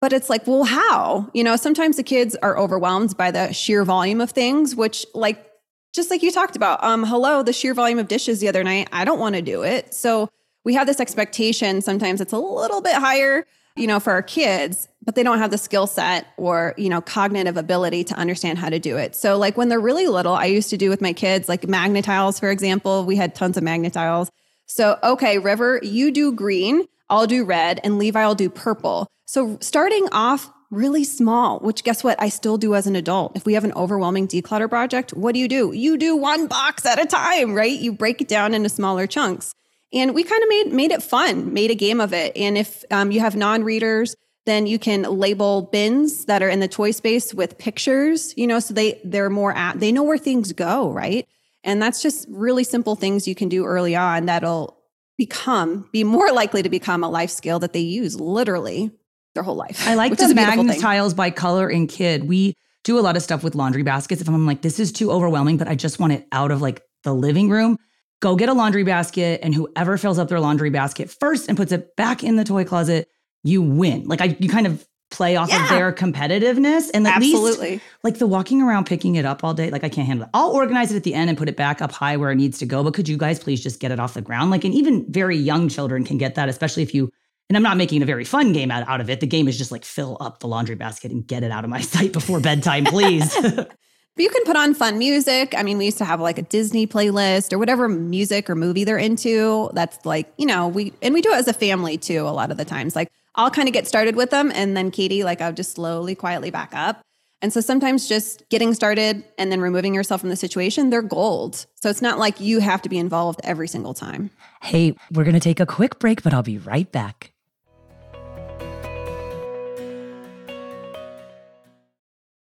But 0.00 0.12
it's 0.12 0.28
like, 0.28 0.46
well, 0.46 0.64
how? 0.64 1.30
You 1.32 1.44
know, 1.44 1.54
sometimes 1.56 1.96
the 1.96 2.02
kids 2.02 2.34
are 2.42 2.58
overwhelmed 2.58 3.16
by 3.16 3.30
the 3.30 3.52
sheer 3.52 3.84
volume 3.84 4.20
of 4.20 4.32
things, 4.32 4.74
which 4.74 5.06
like 5.14 5.46
just 5.92 6.10
like 6.10 6.22
you 6.22 6.32
talked 6.32 6.56
about, 6.56 6.82
um, 6.82 7.04
hello, 7.04 7.42
the 7.42 7.52
sheer 7.52 7.74
volume 7.74 7.98
of 7.98 8.08
dishes 8.08 8.40
the 8.40 8.48
other 8.48 8.64
night, 8.64 8.88
I 8.92 9.04
don't 9.04 9.18
want 9.18 9.34
to 9.34 9.42
do 9.42 9.62
it. 9.62 9.92
So 9.94 10.30
we 10.64 10.74
have 10.74 10.86
this 10.86 11.00
expectation. 11.00 11.82
Sometimes 11.82 12.20
it's 12.20 12.32
a 12.32 12.38
little 12.38 12.80
bit 12.80 12.94
higher, 12.94 13.46
you 13.76 13.86
know, 13.86 14.00
for 14.00 14.12
our 14.12 14.22
kids, 14.22 14.88
but 15.04 15.14
they 15.14 15.22
don't 15.22 15.38
have 15.38 15.50
the 15.50 15.58
skill 15.58 15.86
set 15.86 16.26
or, 16.36 16.74
you 16.78 16.88
know, 16.88 17.00
cognitive 17.00 17.56
ability 17.56 18.04
to 18.04 18.14
understand 18.14 18.58
how 18.58 18.68
to 18.68 18.78
do 18.78 18.96
it. 18.96 19.14
So, 19.14 19.36
like 19.36 19.56
when 19.56 19.68
they're 19.68 19.80
really 19.80 20.06
little, 20.06 20.34
I 20.34 20.46
used 20.46 20.70
to 20.70 20.76
do 20.76 20.88
with 20.88 21.00
my 21.00 21.12
kids, 21.12 21.48
like 21.48 21.68
Magna-Tiles, 21.68 22.38
for 22.38 22.50
example. 22.50 23.04
We 23.04 23.16
had 23.16 23.34
tons 23.34 23.56
of 23.56 23.62
Magna-Tiles. 23.62 24.30
So, 24.66 24.98
okay, 25.02 25.38
River, 25.38 25.80
you 25.82 26.10
do 26.12 26.32
green, 26.32 26.86
I'll 27.10 27.26
do 27.26 27.44
red, 27.44 27.80
and 27.84 27.98
Levi 27.98 28.24
will 28.24 28.34
do 28.34 28.48
purple. 28.48 29.08
So, 29.26 29.58
starting 29.60 30.08
off 30.12 30.50
really 30.72 31.04
small, 31.04 31.60
which 31.60 31.84
guess 31.84 32.02
what? 32.02 32.20
I 32.20 32.30
still 32.30 32.56
do 32.58 32.74
as 32.74 32.86
an 32.86 32.96
adult. 32.96 33.36
If 33.36 33.44
we 33.44 33.54
have 33.54 33.62
an 33.62 33.74
overwhelming 33.74 34.26
declutter 34.26 34.68
project, 34.68 35.12
what 35.12 35.34
do 35.34 35.38
you 35.38 35.46
do? 35.46 35.72
You 35.72 35.96
do 35.98 36.16
one 36.16 36.46
box 36.48 36.84
at 36.86 37.00
a 37.00 37.06
time, 37.06 37.54
right? 37.54 37.78
You 37.78 37.92
break 37.92 38.20
it 38.20 38.28
down 38.28 38.54
into 38.54 38.68
smaller 38.68 39.06
chunks. 39.06 39.54
And 39.92 40.14
we 40.14 40.24
kind 40.24 40.42
of 40.42 40.48
made 40.48 40.72
made 40.72 40.90
it 40.90 41.02
fun, 41.02 41.52
made 41.52 41.70
a 41.70 41.74
game 41.74 42.00
of 42.00 42.14
it. 42.14 42.34
And 42.34 42.56
if 42.56 42.84
um, 42.90 43.12
you 43.12 43.20
have 43.20 43.36
non-readers, 43.36 44.16
then 44.46 44.66
you 44.66 44.78
can 44.78 45.02
label 45.02 45.62
bins 45.70 46.24
that 46.24 46.42
are 46.42 46.48
in 46.48 46.60
the 46.60 46.68
toy 46.68 46.92
space 46.92 47.34
with 47.34 47.58
pictures. 47.58 48.32
You 48.36 48.46
know, 48.46 48.58
so 48.58 48.72
they 48.72 48.98
they're 49.04 49.30
more 49.30 49.54
at 49.54 49.78
they 49.78 49.92
know 49.92 50.02
where 50.02 50.18
things 50.18 50.52
go, 50.54 50.90
right? 50.90 51.28
And 51.62 51.80
that's 51.80 52.02
just 52.02 52.26
really 52.30 52.64
simple 52.64 52.96
things 52.96 53.28
you 53.28 53.34
can 53.34 53.50
do 53.50 53.66
early 53.66 53.94
on 53.94 54.26
that'll 54.26 54.78
become 55.18 55.88
be 55.92 56.04
more 56.04 56.32
likely 56.32 56.62
to 56.62 56.70
become 56.70 57.04
a 57.04 57.08
life 57.08 57.30
skill 57.30 57.58
that 57.58 57.74
they 57.74 57.80
use 57.80 58.18
literally 58.18 58.90
their 59.34 59.42
whole 59.42 59.54
life. 59.56 59.86
I 59.86 59.94
like 59.94 60.16
the 60.16 60.24
is 60.24 60.30
a 60.30 60.34
beautiful 60.34 60.64
magnet 60.64 60.80
tiles 60.80 61.14
by 61.14 61.30
color 61.30 61.68
and 61.68 61.88
kid. 61.88 62.24
We 62.28 62.54
do 62.84 62.98
a 62.98 63.00
lot 63.02 63.16
of 63.16 63.22
stuff 63.22 63.42
with 63.44 63.54
laundry 63.54 63.82
baskets. 63.82 64.20
If 64.20 64.28
I'm 64.28 64.46
like, 64.46 64.62
this 64.62 64.78
is 64.80 64.92
too 64.92 65.10
overwhelming, 65.10 65.56
but 65.56 65.68
I 65.68 65.74
just 65.74 65.98
want 66.00 66.12
it 66.12 66.26
out 66.32 66.50
of 66.50 66.60
like 66.60 66.82
the 67.04 67.12
living 67.14 67.48
room, 67.48 67.78
go 68.20 68.36
get 68.36 68.48
a 68.48 68.52
laundry 68.54 68.84
basket 68.84 69.40
and 69.42 69.54
whoever 69.54 69.96
fills 69.98 70.18
up 70.18 70.28
their 70.28 70.40
laundry 70.40 70.70
basket 70.70 71.10
first 71.10 71.48
and 71.48 71.56
puts 71.56 71.72
it 71.72 71.96
back 71.96 72.22
in 72.22 72.36
the 72.36 72.44
toy 72.44 72.64
closet, 72.64 73.08
you 73.44 73.62
win. 73.62 74.06
Like 74.08 74.20
I 74.20 74.36
you 74.38 74.48
kind 74.48 74.66
of 74.66 74.86
play 75.10 75.36
off 75.36 75.50
Yeah. 75.50 75.62
of 75.64 75.68
their 75.68 75.92
competitiveness 75.92 76.90
and 76.94 77.06
at 77.06 77.20
least 77.20 77.36
Absolutely. 77.36 77.80
like 78.02 78.18
the 78.18 78.26
walking 78.26 78.62
around 78.62 78.86
picking 78.86 79.16
it 79.16 79.26
up 79.26 79.44
all 79.44 79.52
day 79.52 79.68
like 79.70 79.84
i 79.84 79.88
can't 79.90 80.06
handle 80.06 80.24
it 80.24 80.30
i'll 80.32 80.52
organize 80.52 80.90
it 80.90 80.96
at 80.96 81.02
the 81.02 81.12
end 81.12 81.28
and 81.28 81.36
put 81.36 81.50
it 81.50 81.56
back 81.56 81.82
up 81.82 81.92
high 81.92 82.16
where 82.16 82.30
it 82.30 82.36
needs 82.36 82.58
to 82.60 82.64
go 82.64 82.82
but 82.82 82.94
could 82.94 83.06
you 83.06 83.18
guys 83.18 83.38
please 83.38 83.62
just 83.62 83.78
get 83.78 83.90
it 83.90 84.00
off 84.00 84.14
the 84.14 84.22
ground 84.22 84.50
like 84.50 84.64
and 84.64 84.72
even 84.72 85.04
very 85.12 85.36
young 85.36 85.68
children 85.68 86.02
can 86.02 86.16
get 86.16 86.34
that 86.36 86.48
especially 86.48 86.82
if 86.82 86.94
you 86.94 87.10
and 87.52 87.56
i'm 87.58 87.62
not 87.62 87.76
making 87.76 88.02
a 88.02 88.06
very 88.06 88.24
fun 88.24 88.54
game 88.54 88.70
out, 88.70 88.88
out 88.88 89.02
of 89.02 89.10
it 89.10 89.20
the 89.20 89.26
game 89.26 89.46
is 89.46 89.58
just 89.58 89.70
like 89.70 89.84
fill 89.84 90.16
up 90.20 90.38
the 90.38 90.48
laundry 90.48 90.74
basket 90.74 91.10
and 91.10 91.26
get 91.26 91.42
it 91.42 91.50
out 91.50 91.64
of 91.64 91.70
my 91.70 91.80
sight 91.94 92.10
before 92.12 92.40
bedtime 92.40 92.84
please 92.84 93.36
But 94.14 94.24
you 94.24 94.28
can 94.28 94.44
put 94.44 94.56
on 94.56 94.74
fun 94.74 94.98
music. 94.98 95.54
I 95.56 95.62
mean, 95.62 95.78
we 95.78 95.86
used 95.86 95.96
to 95.96 96.04
have 96.04 96.20
like 96.20 96.36
a 96.36 96.42
Disney 96.42 96.86
playlist 96.86 97.50
or 97.50 97.58
whatever 97.58 97.88
music 97.88 98.50
or 98.50 98.54
movie 98.54 98.84
they're 98.84 98.98
into. 98.98 99.70
That's 99.72 100.04
like, 100.04 100.30
you 100.36 100.44
know, 100.44 100.68
we, 100.68 100.92
and 101.00 101.14
we 101.14 101.22
do 101.22 101.32
it 101.32 101.36
as 101.36 101.48
a 101.48 101.54
family 101.54 101.96
too, 101.96 102.20
a 102.20 102.28
lot 102.28 102.50
of 102.50 102.58
the 102.58 102.64
times. 102.66 102.94
Like, 102.94 103.08
I'll 103.36 103.50
kind 103.50 103.68
of 103.68 103.72
get 103.72 103.88
started 103.88 104.14
with 104.14 104.28
them. 104.28 104.52
And 104.54 104.76
then 104.76 104.90
Katie, 104.90 105.24
like, 105.24 105.40
I'll 105.40 105.54
just 105.54 105.72
slowly, 105.72 106.14
quietly 106.14 106.50
back 106.50 106.74
up. 106.74 107.00
And 107.40 107.54
so 107.54 107.62
sometimes 107.62 108.06
just 108.06 108.46
getting 108.50 108.74
started 108.74 109.24
and 109.38 109.50
then 109.50 109.62
removing 109.62 109.94
yourself 109.94 110.20
from 110.20 110.28
the 110.28 110.36
situation, 110.36 110.90
they're 110.90 111.00
gold. 111.00 111.64
So 111.76 111.88
it's 111.88 112.02
not 112.02 112.18
like 112.18 112.38
you 112.38 112.60
have 112.60 112.82
to 112.82 112.90
be 112.90 112.98
involved 112.98 113.40
every 113.44 113.66
single 113.66 113.94
time. 113.94 114.30
hey 114.62 114.94
we're 115.12 115.24
gonna 115.24 115.40
take 115.40 115.58
a 115.58 115.66
quick 115.66 115.98
break 115.98 116.22
but 116.22 116.32
i'll 116.32 116.42
be 116.42 116.56
right 116.56 116.92
back 116.92 117.31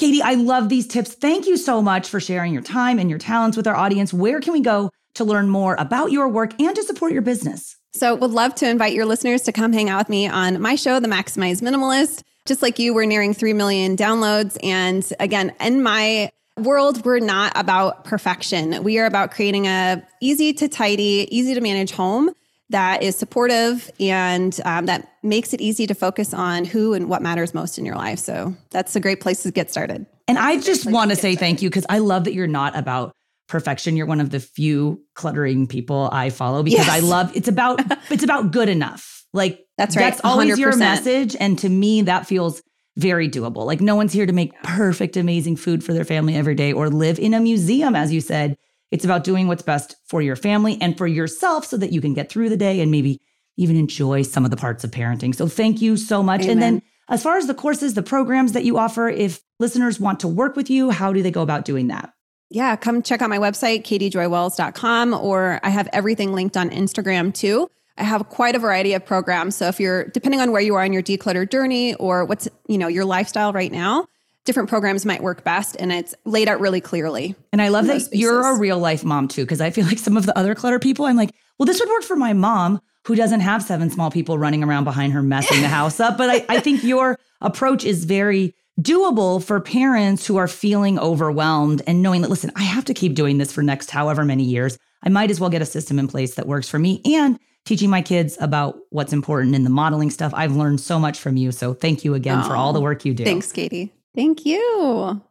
Katy, 0.00 0.22
I 0.22 0.32
love 0.32 0.70
these 0.70 0.86
tips. 0.86 1.12
Thank 1.12 1.46
you 1.46 1.58
so 1.58 1.82
much 1.82 2.08
for 2.08 2.20
sharing 2.20 2.54
your 2.54 2.62
time 2.62 2.98
and 2.98 3.10
your 3.10 3.18
talents 3.18 3.54
with 3.54 3.66
our 3.66 3.76
audience. 3.76 4.14
Where 4.14 4.40
can 4.40 4.54
we 4.54 4.62
go 4.62 4.88
to 5.12 5.24
learn 5.24 5.50
more 5.50 5.76
about 5.78 6.10
your 6.10 6.26
work 6.26 6.58
and 6.58 6.74
to 6.74 6.82
support 6.84 7.12
your 7.12 7.20
business? 7.20 7.76
So, 7.92 8.14
would 8.14 8.30
love 8.30 8.54
to 8.54 8.66
invite 8.66 8.94
your 8.94 9.04
listeners 9.04 9.42
to 9.42 9.52
come 9.52 9.74
hang 9.74 9.90
out 9.90 9.98
with 9.98 10.08
me 10.08 10.26
on 10.26 10.58
my 10.62 10.74
show, 10.74 11.00
The 11.00 11.08
Maximized 11.08 11.60
Minimalist. 11.60 12.22
Just 12.46 12.62
like 12.62 12.78
you, 12.78 12.94
we're 12.94 13.04
nearing 13.04 13.34
3 13.34 13.52
million 13.52 13.94
downloads. 13.94 14.56
And 14.62 15.06
again, 15.20 15.52
in 15.60 15.82
my 15.82 16.30
world, 16.56 17.04
we're 17.04 17.18
not 17.18 17.52
about 17.54 18.06
perfection. 18.06 18.82
We 18.82 18.98
are 19.00 19.04
about 19.04 19.32
creating 19.32 19.66
a 19.66 20.02
easy 20.22 20.54
to 20.54 20.68
tidy, 20.68 21.28
easy 21.30 21.52
to 21.52 21.60
manage 21.60 21.90
home 21.90 22.30
that 22.70 23.02
is 23.02 23.16
supportive 23.16 23.90
and 24.00 24.58
um, 24.64 24.86
that 24.86 25.08
makes 25.22 25.52
it 25.52 25.60
easy 25.60 25.86
to 25.86 25.94
focus 25.94 26.32
on 26.32 26.64
who 26.64 26.94
and 26.94 27.08
what 27.08 27.20
matters 27.20 27.52
most 27.52 27.78
in 27.78 27.84
your 27.84 27.96
life. 27.96 28.18
So 28.18 28.54
that's 28.70 28.96
a 28.96 29.00
great 29.00 29.20
place 29.20 29.42
to 29.42 29.50
get 29.50 29.70
started. 29.70 30.06
And 30.28 30.38
I 30.38 30.60
just 30.60 30.86
want 30.86 31.10
to 31.10 31.16
say 31.16 31.32
started. 31.32 31.38
thank 31.40 31.62
you 31.62 31.68
because 31.68 31.86
I 31.88 31.98
love 31.98 32.24
that 32.24 32.34
you're 32.34 32.46
not 32.46 32.76
about 32.76 33.12
perfection. 33.48 33.96
You're 33.96 34.06
one 34.06 34.20
of 34.20 34.30
the 34.30 34.40
few 34.40 35.02
cluttering 35.14 35.66
people 35.66 36.08
I 36.12 36.30
follow 36.30 36.62
because 36.62 36.86
yes. 36.86 36.88
I 36.88 37.00
love 37.00 37.36
it's 37.36 37.48
about 37.48 37.80
it's 38.10 38.22
about 38.22 38.52
good 38.52 38.68
enough. 38.68 39.24
Like 39.32 39.66
that's 39.76 39.96
right. 39.96 40.04
That's 40.04 40.20
always 40.24 40.54
100%. 40.54 40.58
your 40.58 40.76
message. 40.76 41.36
And 41.38 41.58
to 41.58 41.68
me, 41.68 42.02
that 42.02 42.26
feels 42.26 42.62
very 42.96 43.28
doable. 43.28 43.66
Like 43.66 43.80
no 43.80 43.96
one's 43.96 44.12
here 44.12 44.26
to 44.26 44.32
make 44.32 44.52
perfect, 44.62 45.16
amazing 45.16 45.56
food 45.56 45.82
for 45.82 45.92
their 45.92 46.04
family 46.04 46.36
every 46.36 46.54
day 46.54 46.72
or 46.72 46.88
live 46.88 47.18
in 47.18 47.34
a 47.34 47.40
museum, 47.40 47.96
as 47.96 48.12
you 48.12 48.20
said. 48.20 48.56
It's 48.90 49.04
about 49.04 49.24
doing 49.24 49.46
what's 49.46 49.62
best 49.62 49.96
for 50.06 50.20
your 50.20 50.36
family 50.36 50.78
and 50.80 50.96
for 50.98 51.06
yourself 51.06 51.64
so 51.64 51.76
that 51.76 51.92
you 51.92 52.00
can 52.00 52.14
get 52.14 52.30
through 52.30 52.48
the 52.48 52.56
day 52.56 52.80
and 52.80 52.90
maybe 52.90 53.20
even 53.56 53.76
enjoy 53.76 54.22
some 54.22 54.44
of 54.44 54.50
the 54.50 54.56
parts 54.56 54.84
of 54.84 54.90
parenting. 54.90 55.34
So 55.34 55.46
thank 55.46 55.80
you 55.80 55.96
so 55.96 56.22
much. 56.22 56.42
Amen. 56.42 56.50
And 56.50 56.62
then 56.62 56.82
as 57.08 57.22
far 57.22 57.36
as 57.36 57.46
the 57.46 57.54
courses, 57.54 57.94
the 57.94 58.02
programs 58.02 58.52
that 58.52 58.64
you 58.64 58.78
offer, 58.78 59.08
if 59.08 59.40
listeners 59.58 60.00
want 60.00 60.20
to 60.20 60.28
work 60.28 60.56
with 60.56 60.70
you, 60.70 60.90
how 60.90 61.12
do 61.12 61.22
they 61.22 61.30
go 61.30 61.42
about 61.42 61.64
doing 61.64 61.88
that? 61.88 62.12
Yeah, 62.48 62.74
come 62.76 63.02
check 63.02 63.22
out 63.22 63.30
my 63.30 63.38
website, 63.38 63.84
katyjoywells.com, 63.84 65.14
or 65.14 65.60
I 65.62 65.68
have 65.68 65.88
everything 65.92 66.32
linked 66.32 66.56
on 66.56 66.70
Instagram 66.70 67.32
too. 67.32 67.70
I 67.96 68.04
have 68.04 68.28
quite 68.28 68.56
a 68.56 68.58
variety 68.58 68.94
of 68.94 69.04
programs. 69.04 69.56
So 69.56 69.68
if 69.68 69.78
you're 69.78 70.04
depending 70.06 70.40
on 70.40 70.50
where 70.50 70.62
you 70.62 70.74
are 70.74 70.84
in 70.84 70.92
your 70.92 71.02
declutter 71.02 71.48
journey 71.48 71.94
or 71.94 72.24
what's, 72.24 72.48
you 72.66 72.78
know, 72.78 72.88
your 72.88 73.04
lifestyle 73.04 73.52
right 73.52 73.70
now, 73.70 74.06
different 74.44 74.68
programs 74.68 75.04
might 75.04 75.22
work 75.22 75.44
best 75.44 75.76
and 75.78 75.92
it's 75.92 76.14
laid 76.24 76.48
out 76.48 76.60
really 76.60 76.80
clearly. 76.80 77.34
And 77.52 77.60
I 77.60 77.68
love 77.68 77.86
that 77.86 78.08
you're 78.12 78.54
a 78.54 78.58
real 78.58 78.78
life 78.78 79.04
mom 79.04 79.28
too, 79.28 79.44
because 79.44 79.60
I 79.60 79.70
feel 79.70 79.86
like 79.86 79.98
some 79.98 80.16
of 80.16 80.26
the 80.26 80.36
other 80.38 80.54
clutter 80.54 80.78
people, 80.78 81.06
I'm 81.06 81.16
like, 81.16 81.30
well, 81.58 81.66
this 81.66 81.78
would 81.80 81.88
work 81.88 82.02
for 82.02 82.16
my 82.16 82.32
mom 82.32 82.80
who 83.06 83.14
doesn't 83.14 83.40
have 83.40 83.62
seven 83.62 83.90
small 83.90 84.10
people 84.10 84.38
running 84.38 84.62
around 84.62 84.84
behind 84.84 85.12
her 85.12 85.22
messing 85.22 85.60
the 85.60 85.68
house 85.80 86.00
up. 86.00 86.16
But 86.16 86.30
I, 86.30 86.56
I 86.56 86.60
think 86.60 86.82
your 86.82 87.18
approach 87.40 87.84
is 87.84 88.04
very 88.04 88.54
doable 88.80 89.42
for 89.42 89.60
parents 89.60 90.26
who 90.26 90.36
are 90.36 90.48
feeling 90.48 90.98
overwhelmed 90.98 91.82
and 91.86 92.02
knowing 92.02 92.22
that, 92.22 92.30
listen, 92.30 92.50
I 92.56 92.62
have 92.62 92.84
to 92.86 92.94
keep 92.94 93.14
doing 93.14 93.38
this 93.38 93.52
for 93.52 93.62
next 93.62 93.90
however 93.90 94.24
many 94.24 94.44
years. 94.44 94.78
I 95.02 95.08
might 95.08 95.30
as 95.30 95.40
well 95.40 95.50
get 95.50 95.62
a 95.62 95.66
system 95.66 95.98
in 95.98 96.08
place 96.08 96.34
that 96.34 96.46
works 96.46 96.68
for 96.68 96.78
me 96.78 97.02
and 97.04 97.38
teaching 97.64 97.90
my 97.90 98.02
kids 98.02 98.36
about 98.40 98.78
what's 98.90 99.12
important 99.12 99.54
in 99.54 99.64
the 99.64 99.70
modeling 99.70 100.10
stuff. 100.10 100.32
I've 100.34 100.56
learned 100.56 100.80
so 100.80 100.98
much 100.98 101.18
from 101.18 101.36
you. 101.36 101.52
So 101.52 101.74
thank 101.74 102.04
you 102.04 102.14
again 102.14 102.40
oh, 102.40 102.48
for 102.48 102.56
all 102.56 102.72
the 102.72 102.80
work 102.80 103.04
you 103.04 103.14
do. 103.14 103.24
Thanks, 103.24 103.52
Katie. 103.52 103.92
Thank 104.14 104.44
you. 104.44 105.22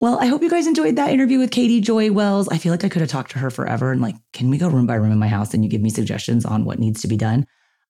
Well, 0.00 0.20
I 0.20 0.26
hope 0.26 0.42
you 0.42 0.50
guys 0.50 0.68
enjoyed 0.68 0.94
that 0.96 1.10
interview 1.10 1.40
with 1.40 1.50
Katy 1.50 1.80
Joy 1.80 2.12
Wells. 2.12 2.48
I 2.48 2.58
feel 2.58 2.72
like 2.72 2.84
I 2.84 2.88
could 2.88 3.00
have 3.00 3.10
talked 3.10 3.32
to 3.32 3.40
her 3.40 3.50
forever 3.50 3.90
and 3.90 4.00
like, 4.00 4.14
can 4.32 4.48
we 4.48 4.58
go 4.58 4.68
room 4.68 4.86
by 4.86 4.94
room 4.94 5.10
in 5.10 5.18
my 5.18 5.26
house 5.26 5.54
and 5.54 5.64
you 5.64 5.70
give 5.70 5.80
me 5.80 5.90
suggestions 5.90 6.44
on 6.44 6.64
what 6.64 6.78
needs 6.78 7.02
to 7.02 7.08
be 7.08 7.16
done? 7.16 7.46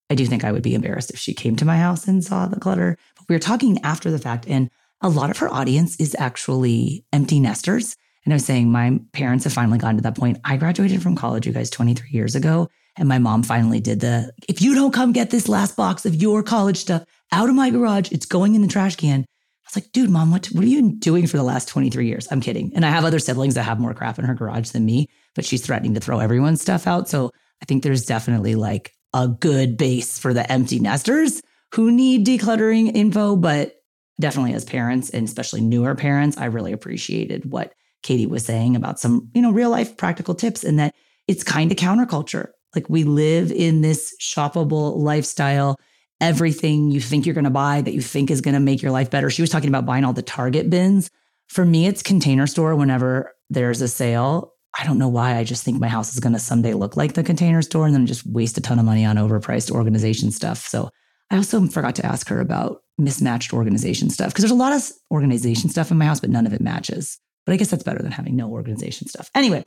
I 0.09 0.15
do 0.15 0.25
think 0.25 0.43
I 0.43 0.53
would 0.53 0.63
be 0.63 0.75
embarrassed 0.75 1.11
if 1.11 1.19
she 1.19 1.35
came 1.35 1.55
to 1.57 1.67
my 1.67 1.77
house 1.77 2.09
and 2.09 2.25
saw 2.25 2.47
the 2.47 2.59
clutter. 2.59 2.97
But 3.17 3.27
we 3.29 3.35
were 3.35 3.41
talking 3.41 3.79
after 3.85 4.11
the 4.11 4.19
fact, 4.19 4.47
and 4.49 4.71
a 5.03 5.11
lot 5.11 5.31
of 5.31 5.37
her 5.39 5.53
audience 5.53 6.01
is 6.01 6.17
actually 6.19 7.05
empty 7.13 7.41
nesters. 7.41 7.95
And 8.25 8.33
I 8.33 8.37
was 8.37 8.47
saying, 8.47 8.73
my 8.73 8.99
parents 9.13 9.45
have 9.45 9.53
finally 9.53 9.79
gotten 9.79 9.97
to 9.97 10.03
that 10.03 10.17
point. 10.17 10.39
I 10.45 10.57
graduated 10.57 11.03
from 11.03 11.15
college, 11.15 11.47
you 11.47 11.53
guys, 11.53 11.69
23 11.69 12.09
years 12.11 12.35
ago. 12.35 12.69
And 12.97 13.09
my 13.09 13.19
mom 13.19 13.43
finally 13.43 13.81
did 13.81 14.01
the 14.01 14.33
if 14.49 14.61
you 14.61 14.75
don't 14.75 14.93
come 14.93 15.13
get 15.13 15.31
this 15.31 15.49
last 15.49 15.77
box 15.77 16.05
of 16.05 16.17
your 16.17 16.43
college 16.43 16.79
stuff 16.79 17.05
out 17.33 17.49
of 17.49 17.55
my 17.55 17.71
garage, 17.71 18.11
it's 18.11 18.27
going 18.27 18.55
in 18.55 18.63
the 18.63 18.69
trash 18.69 18.97
can. 18.97 19.25
Was 19.69 19.83
like, 19.83 19.93
dude, 19.93 20.11
mom, 20.11 20.31
what, 20.31 20.47
what 20.47 20.65
have 20.65 20.73
you 20.73 20.93
doing 20.93 21.27
for 21.27 21.37
the 21.37 21.43
last 21.43 21.69
23 21.69 22.07
years? 22.07 22.27
I'm 22.31 22.41
kidding. 22.41 22.73
And 22.75 22.87
I 22.87 22.91
have 22.91 23.05
other 23.05 23.19
siblings 23.19 23.55
that 23.55 23.65
have 23.65 23.79
more 23.79 23.95
crap 23.95 24.19
in 24.19 24.25
her 24.25 24.35
garage 24.35 24.71
than 24.71 24.87
me, 24.87 25.09
but 25.35 25.45
she's 25.45 25.65
threatening 25.65 25.95
to 25.95 26.01
throw 26.01 26.21
everyone's 26.21 26.63
stuff 26.63 26.87
out. 26.87 27.09
So 27.09 27.31
I 27.61 27.67
think 27.67 27.83
there's 27.83 28.07
definitely 28.07 28.55
like 28.55 28.93
a 29.13 29.29
good 29.29 29.77
base 29.77 30.19
for 30.19 30.33
the 30.33 30.51
empty 30.51 30.79
nesters 30.81 31.43
who 31.75 31.91
need 31.91 32.27
decluttering 32.27 32.95
info, 32.95 33.37
but 33.37 33.75
definitely 34.21 34.55
as 34.55 34.65
parents 34.65 35.11
and 35.11 35.27
especially 35.27 35.61
newer 35.61 35.95
parents, 35.95 36.37
I 36.37 36.47
really 36.47 36.73
appreciated 36.73 37.51
what 37.51 37.75
Katy 38.03 38.27
was 38.27 38.45
saying 38.45 38.77
about 38.77 38.99
some, 38.99 39.29
you 39.35 39.43
know, 39.43 39.51
real 39.51 39.71
life 39.71 39.97
practical 39.97 40.35
tips 40.35 40.65
and 40.65 40.79
that 40.79 40.95
it's 41.27 41.45
kind 41.45 41.71
of 41.71 41.77
counterculture. 41.77 42.49
Like 42.75 42.89
we 42.89 43.05
live 43.05 43.51
in 43.51 43.81
this 43.81 44.15
shoppable 44.21 44.97
lifestyle. 44.97 45.77
Everything 46.21 46.91
you 46.91 47.01
think 47.01 47.27
you're 47.27 47.35
going 47.35 47.45
to 47.45 47.51
buy 47.51 47.81
that 47.81 47.95
you 47.95 48.01
think 48.01 48.31
is 48.31 48.41
going 48.41 48.55
to 48.55 48.61
make 48.61 48.83
your 48.83 48.91
life 48.91 49.11
better. 49.11 49.31
She 49.31 49.43
was 49.43 49.51
talking 49.51 49.69
about 49.69 49.87
buying 49.87 50.05
all 50.05 50.13
the 50.13 50.23
Target 50.23 50.69
bins. 50.69 51.11
For 51.49 51.65
me, 51.65 51.87
it's 51.87 52.03
container 52.03 52.47
store 52.47 52.75
whenever 52.75 53.35
there's 53.51 53.81
a 53.81 53.89
sale. 53.89 54.55
I 54.79 54.85
don't 54.85 54.99
know 54.99 55.09
why. 55.09 55.37
I 55.37 55.45
just 55.45 55.65
think 55.65 55.81
my 55.81 55.89
house 55.89 56.13
is 56.13 56.21
going 56.21 56.35
to 56.35 56.39
someday 56.39 56.75
look 56.75 56.97
like 56.97 57.15
the 57.15 57.23
container 57.23 57.63
store 57.63 57.87
and 57.87 57.95
then 57.95 58.07
just 58.07 58.27
waste 58.27 58.59
a 58.59 58.61
ton 58.61 58.79
of 58.79 58.85
money 58.85 59.05
on 59.05 59.17
overpriced 59.17 59.71
organization 59.71 60.31
stuff. 60.31 60.59
So 60.59 60.91
I 61.31 61.37
also 61.37 61.67
forgot 61.67 61.95
to 61.97 62.07
ask 62.07 62.29
her 62.29 62.41
about 62.41 62.83
mismatched 62.99 63.53
organization 63.53 64.11
stuff 64.11 64.29
because 64.29 64.43
there's 64.43 64.53
a 64.53 64.57
lot 64.57 64.73
of 64.73 64.91
organization 65.11 65.71
stuff 65.71 65.91
in 65.91 65.99
my 65.99 66.05
house, 66.05 66.21
but 66.21 66.31
none 66.31 66.47
of 66.47 66.53
it 66.53 66.61
matches. 66.61 67.19
But 67.47 67.53
I 67.53 67.57
guess 67.57 67.71
that's 67.71 67.85
better 67.85 68.03
than 68.03 68.13
having 68.13 68.37
no 68.37 68.51
organization 68.51 69.09
stuff. 69.09 69.31
Anyway, 69.35 69.65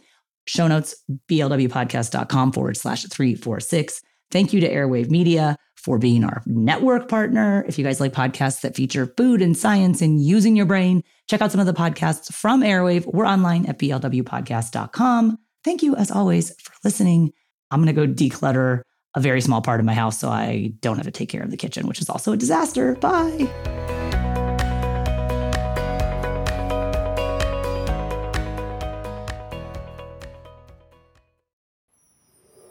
Show 0.47 0.67
notes, 0.67 0.95
blwpodcast.com 1.29 2.51
forward 2.51 2.77
slash 2.77 3.05
346. 3.05 4.01
Thank 4.31 4.53
you 4.53 4.61
to 4.61 4.69
Airwave 4.69 5.09
Media 5.09 5.57
for 5.75 5.97
being 5.97 6.23
our 6.23 6.41
network 6.45 7.07
partner. 7.07 7.65
If 7.67 7.77
you 7.77 7.83
guys 7.83 7.99
like 7.99 8.13
podcasts 8.13 8.61
that 8.61 8.75
feature 8.75 9.13
food 9.17 9.41
and 9.41 9.57
science 9.57 10.01
and 10.01 10.23
using 10.23 10.55
your 10.55 10.65
brain, 10.65 11.03
check 11.27 11.41
out 11.41 11.51
some 11.51 11.59
of 11.59 11.65
the 11.65 11.73
podcasts 11.73 12.31
from 12.33 12.61
Airwave. 12.61 13.05
We're 13.07 13.25
online 13.25 13.65
at 13.65 13.79
blwpodcast.com. 13.79 15.37
Thank 15.63 15.83
you, 15.83 15.95
as 15.95 16.11
always, 16.11 16.51
for 16.61 16.73
listening. 16.83 17.33
I'm 17.71 17.83
going 17.83 17.93
to 17.93 18.07
go 18.07 18.11
declutter 18.11 18.81
a 19.15 19.19
very 19.19 19.41
small 19.41 19.61
part 19.61 19.79
of 19.79 19.85
my 19.85 19.93
house 19.93 20.19
so 20.19 20.29
I 20.29 20.73
don't 20.79 20.97
have 20.97 21.05
to 21.05 21.11
take 21.11 21.29
care 21.29 21.43
of 21.43 21.51
the 21.51 21.57
kitchen, 21.57 21.87
which 21.87 22.01
is 22.01 22.09
also 22.09 22.31
a 22.31 22.37
disaster. 22.37 22.95
Bye. 22.95 23.80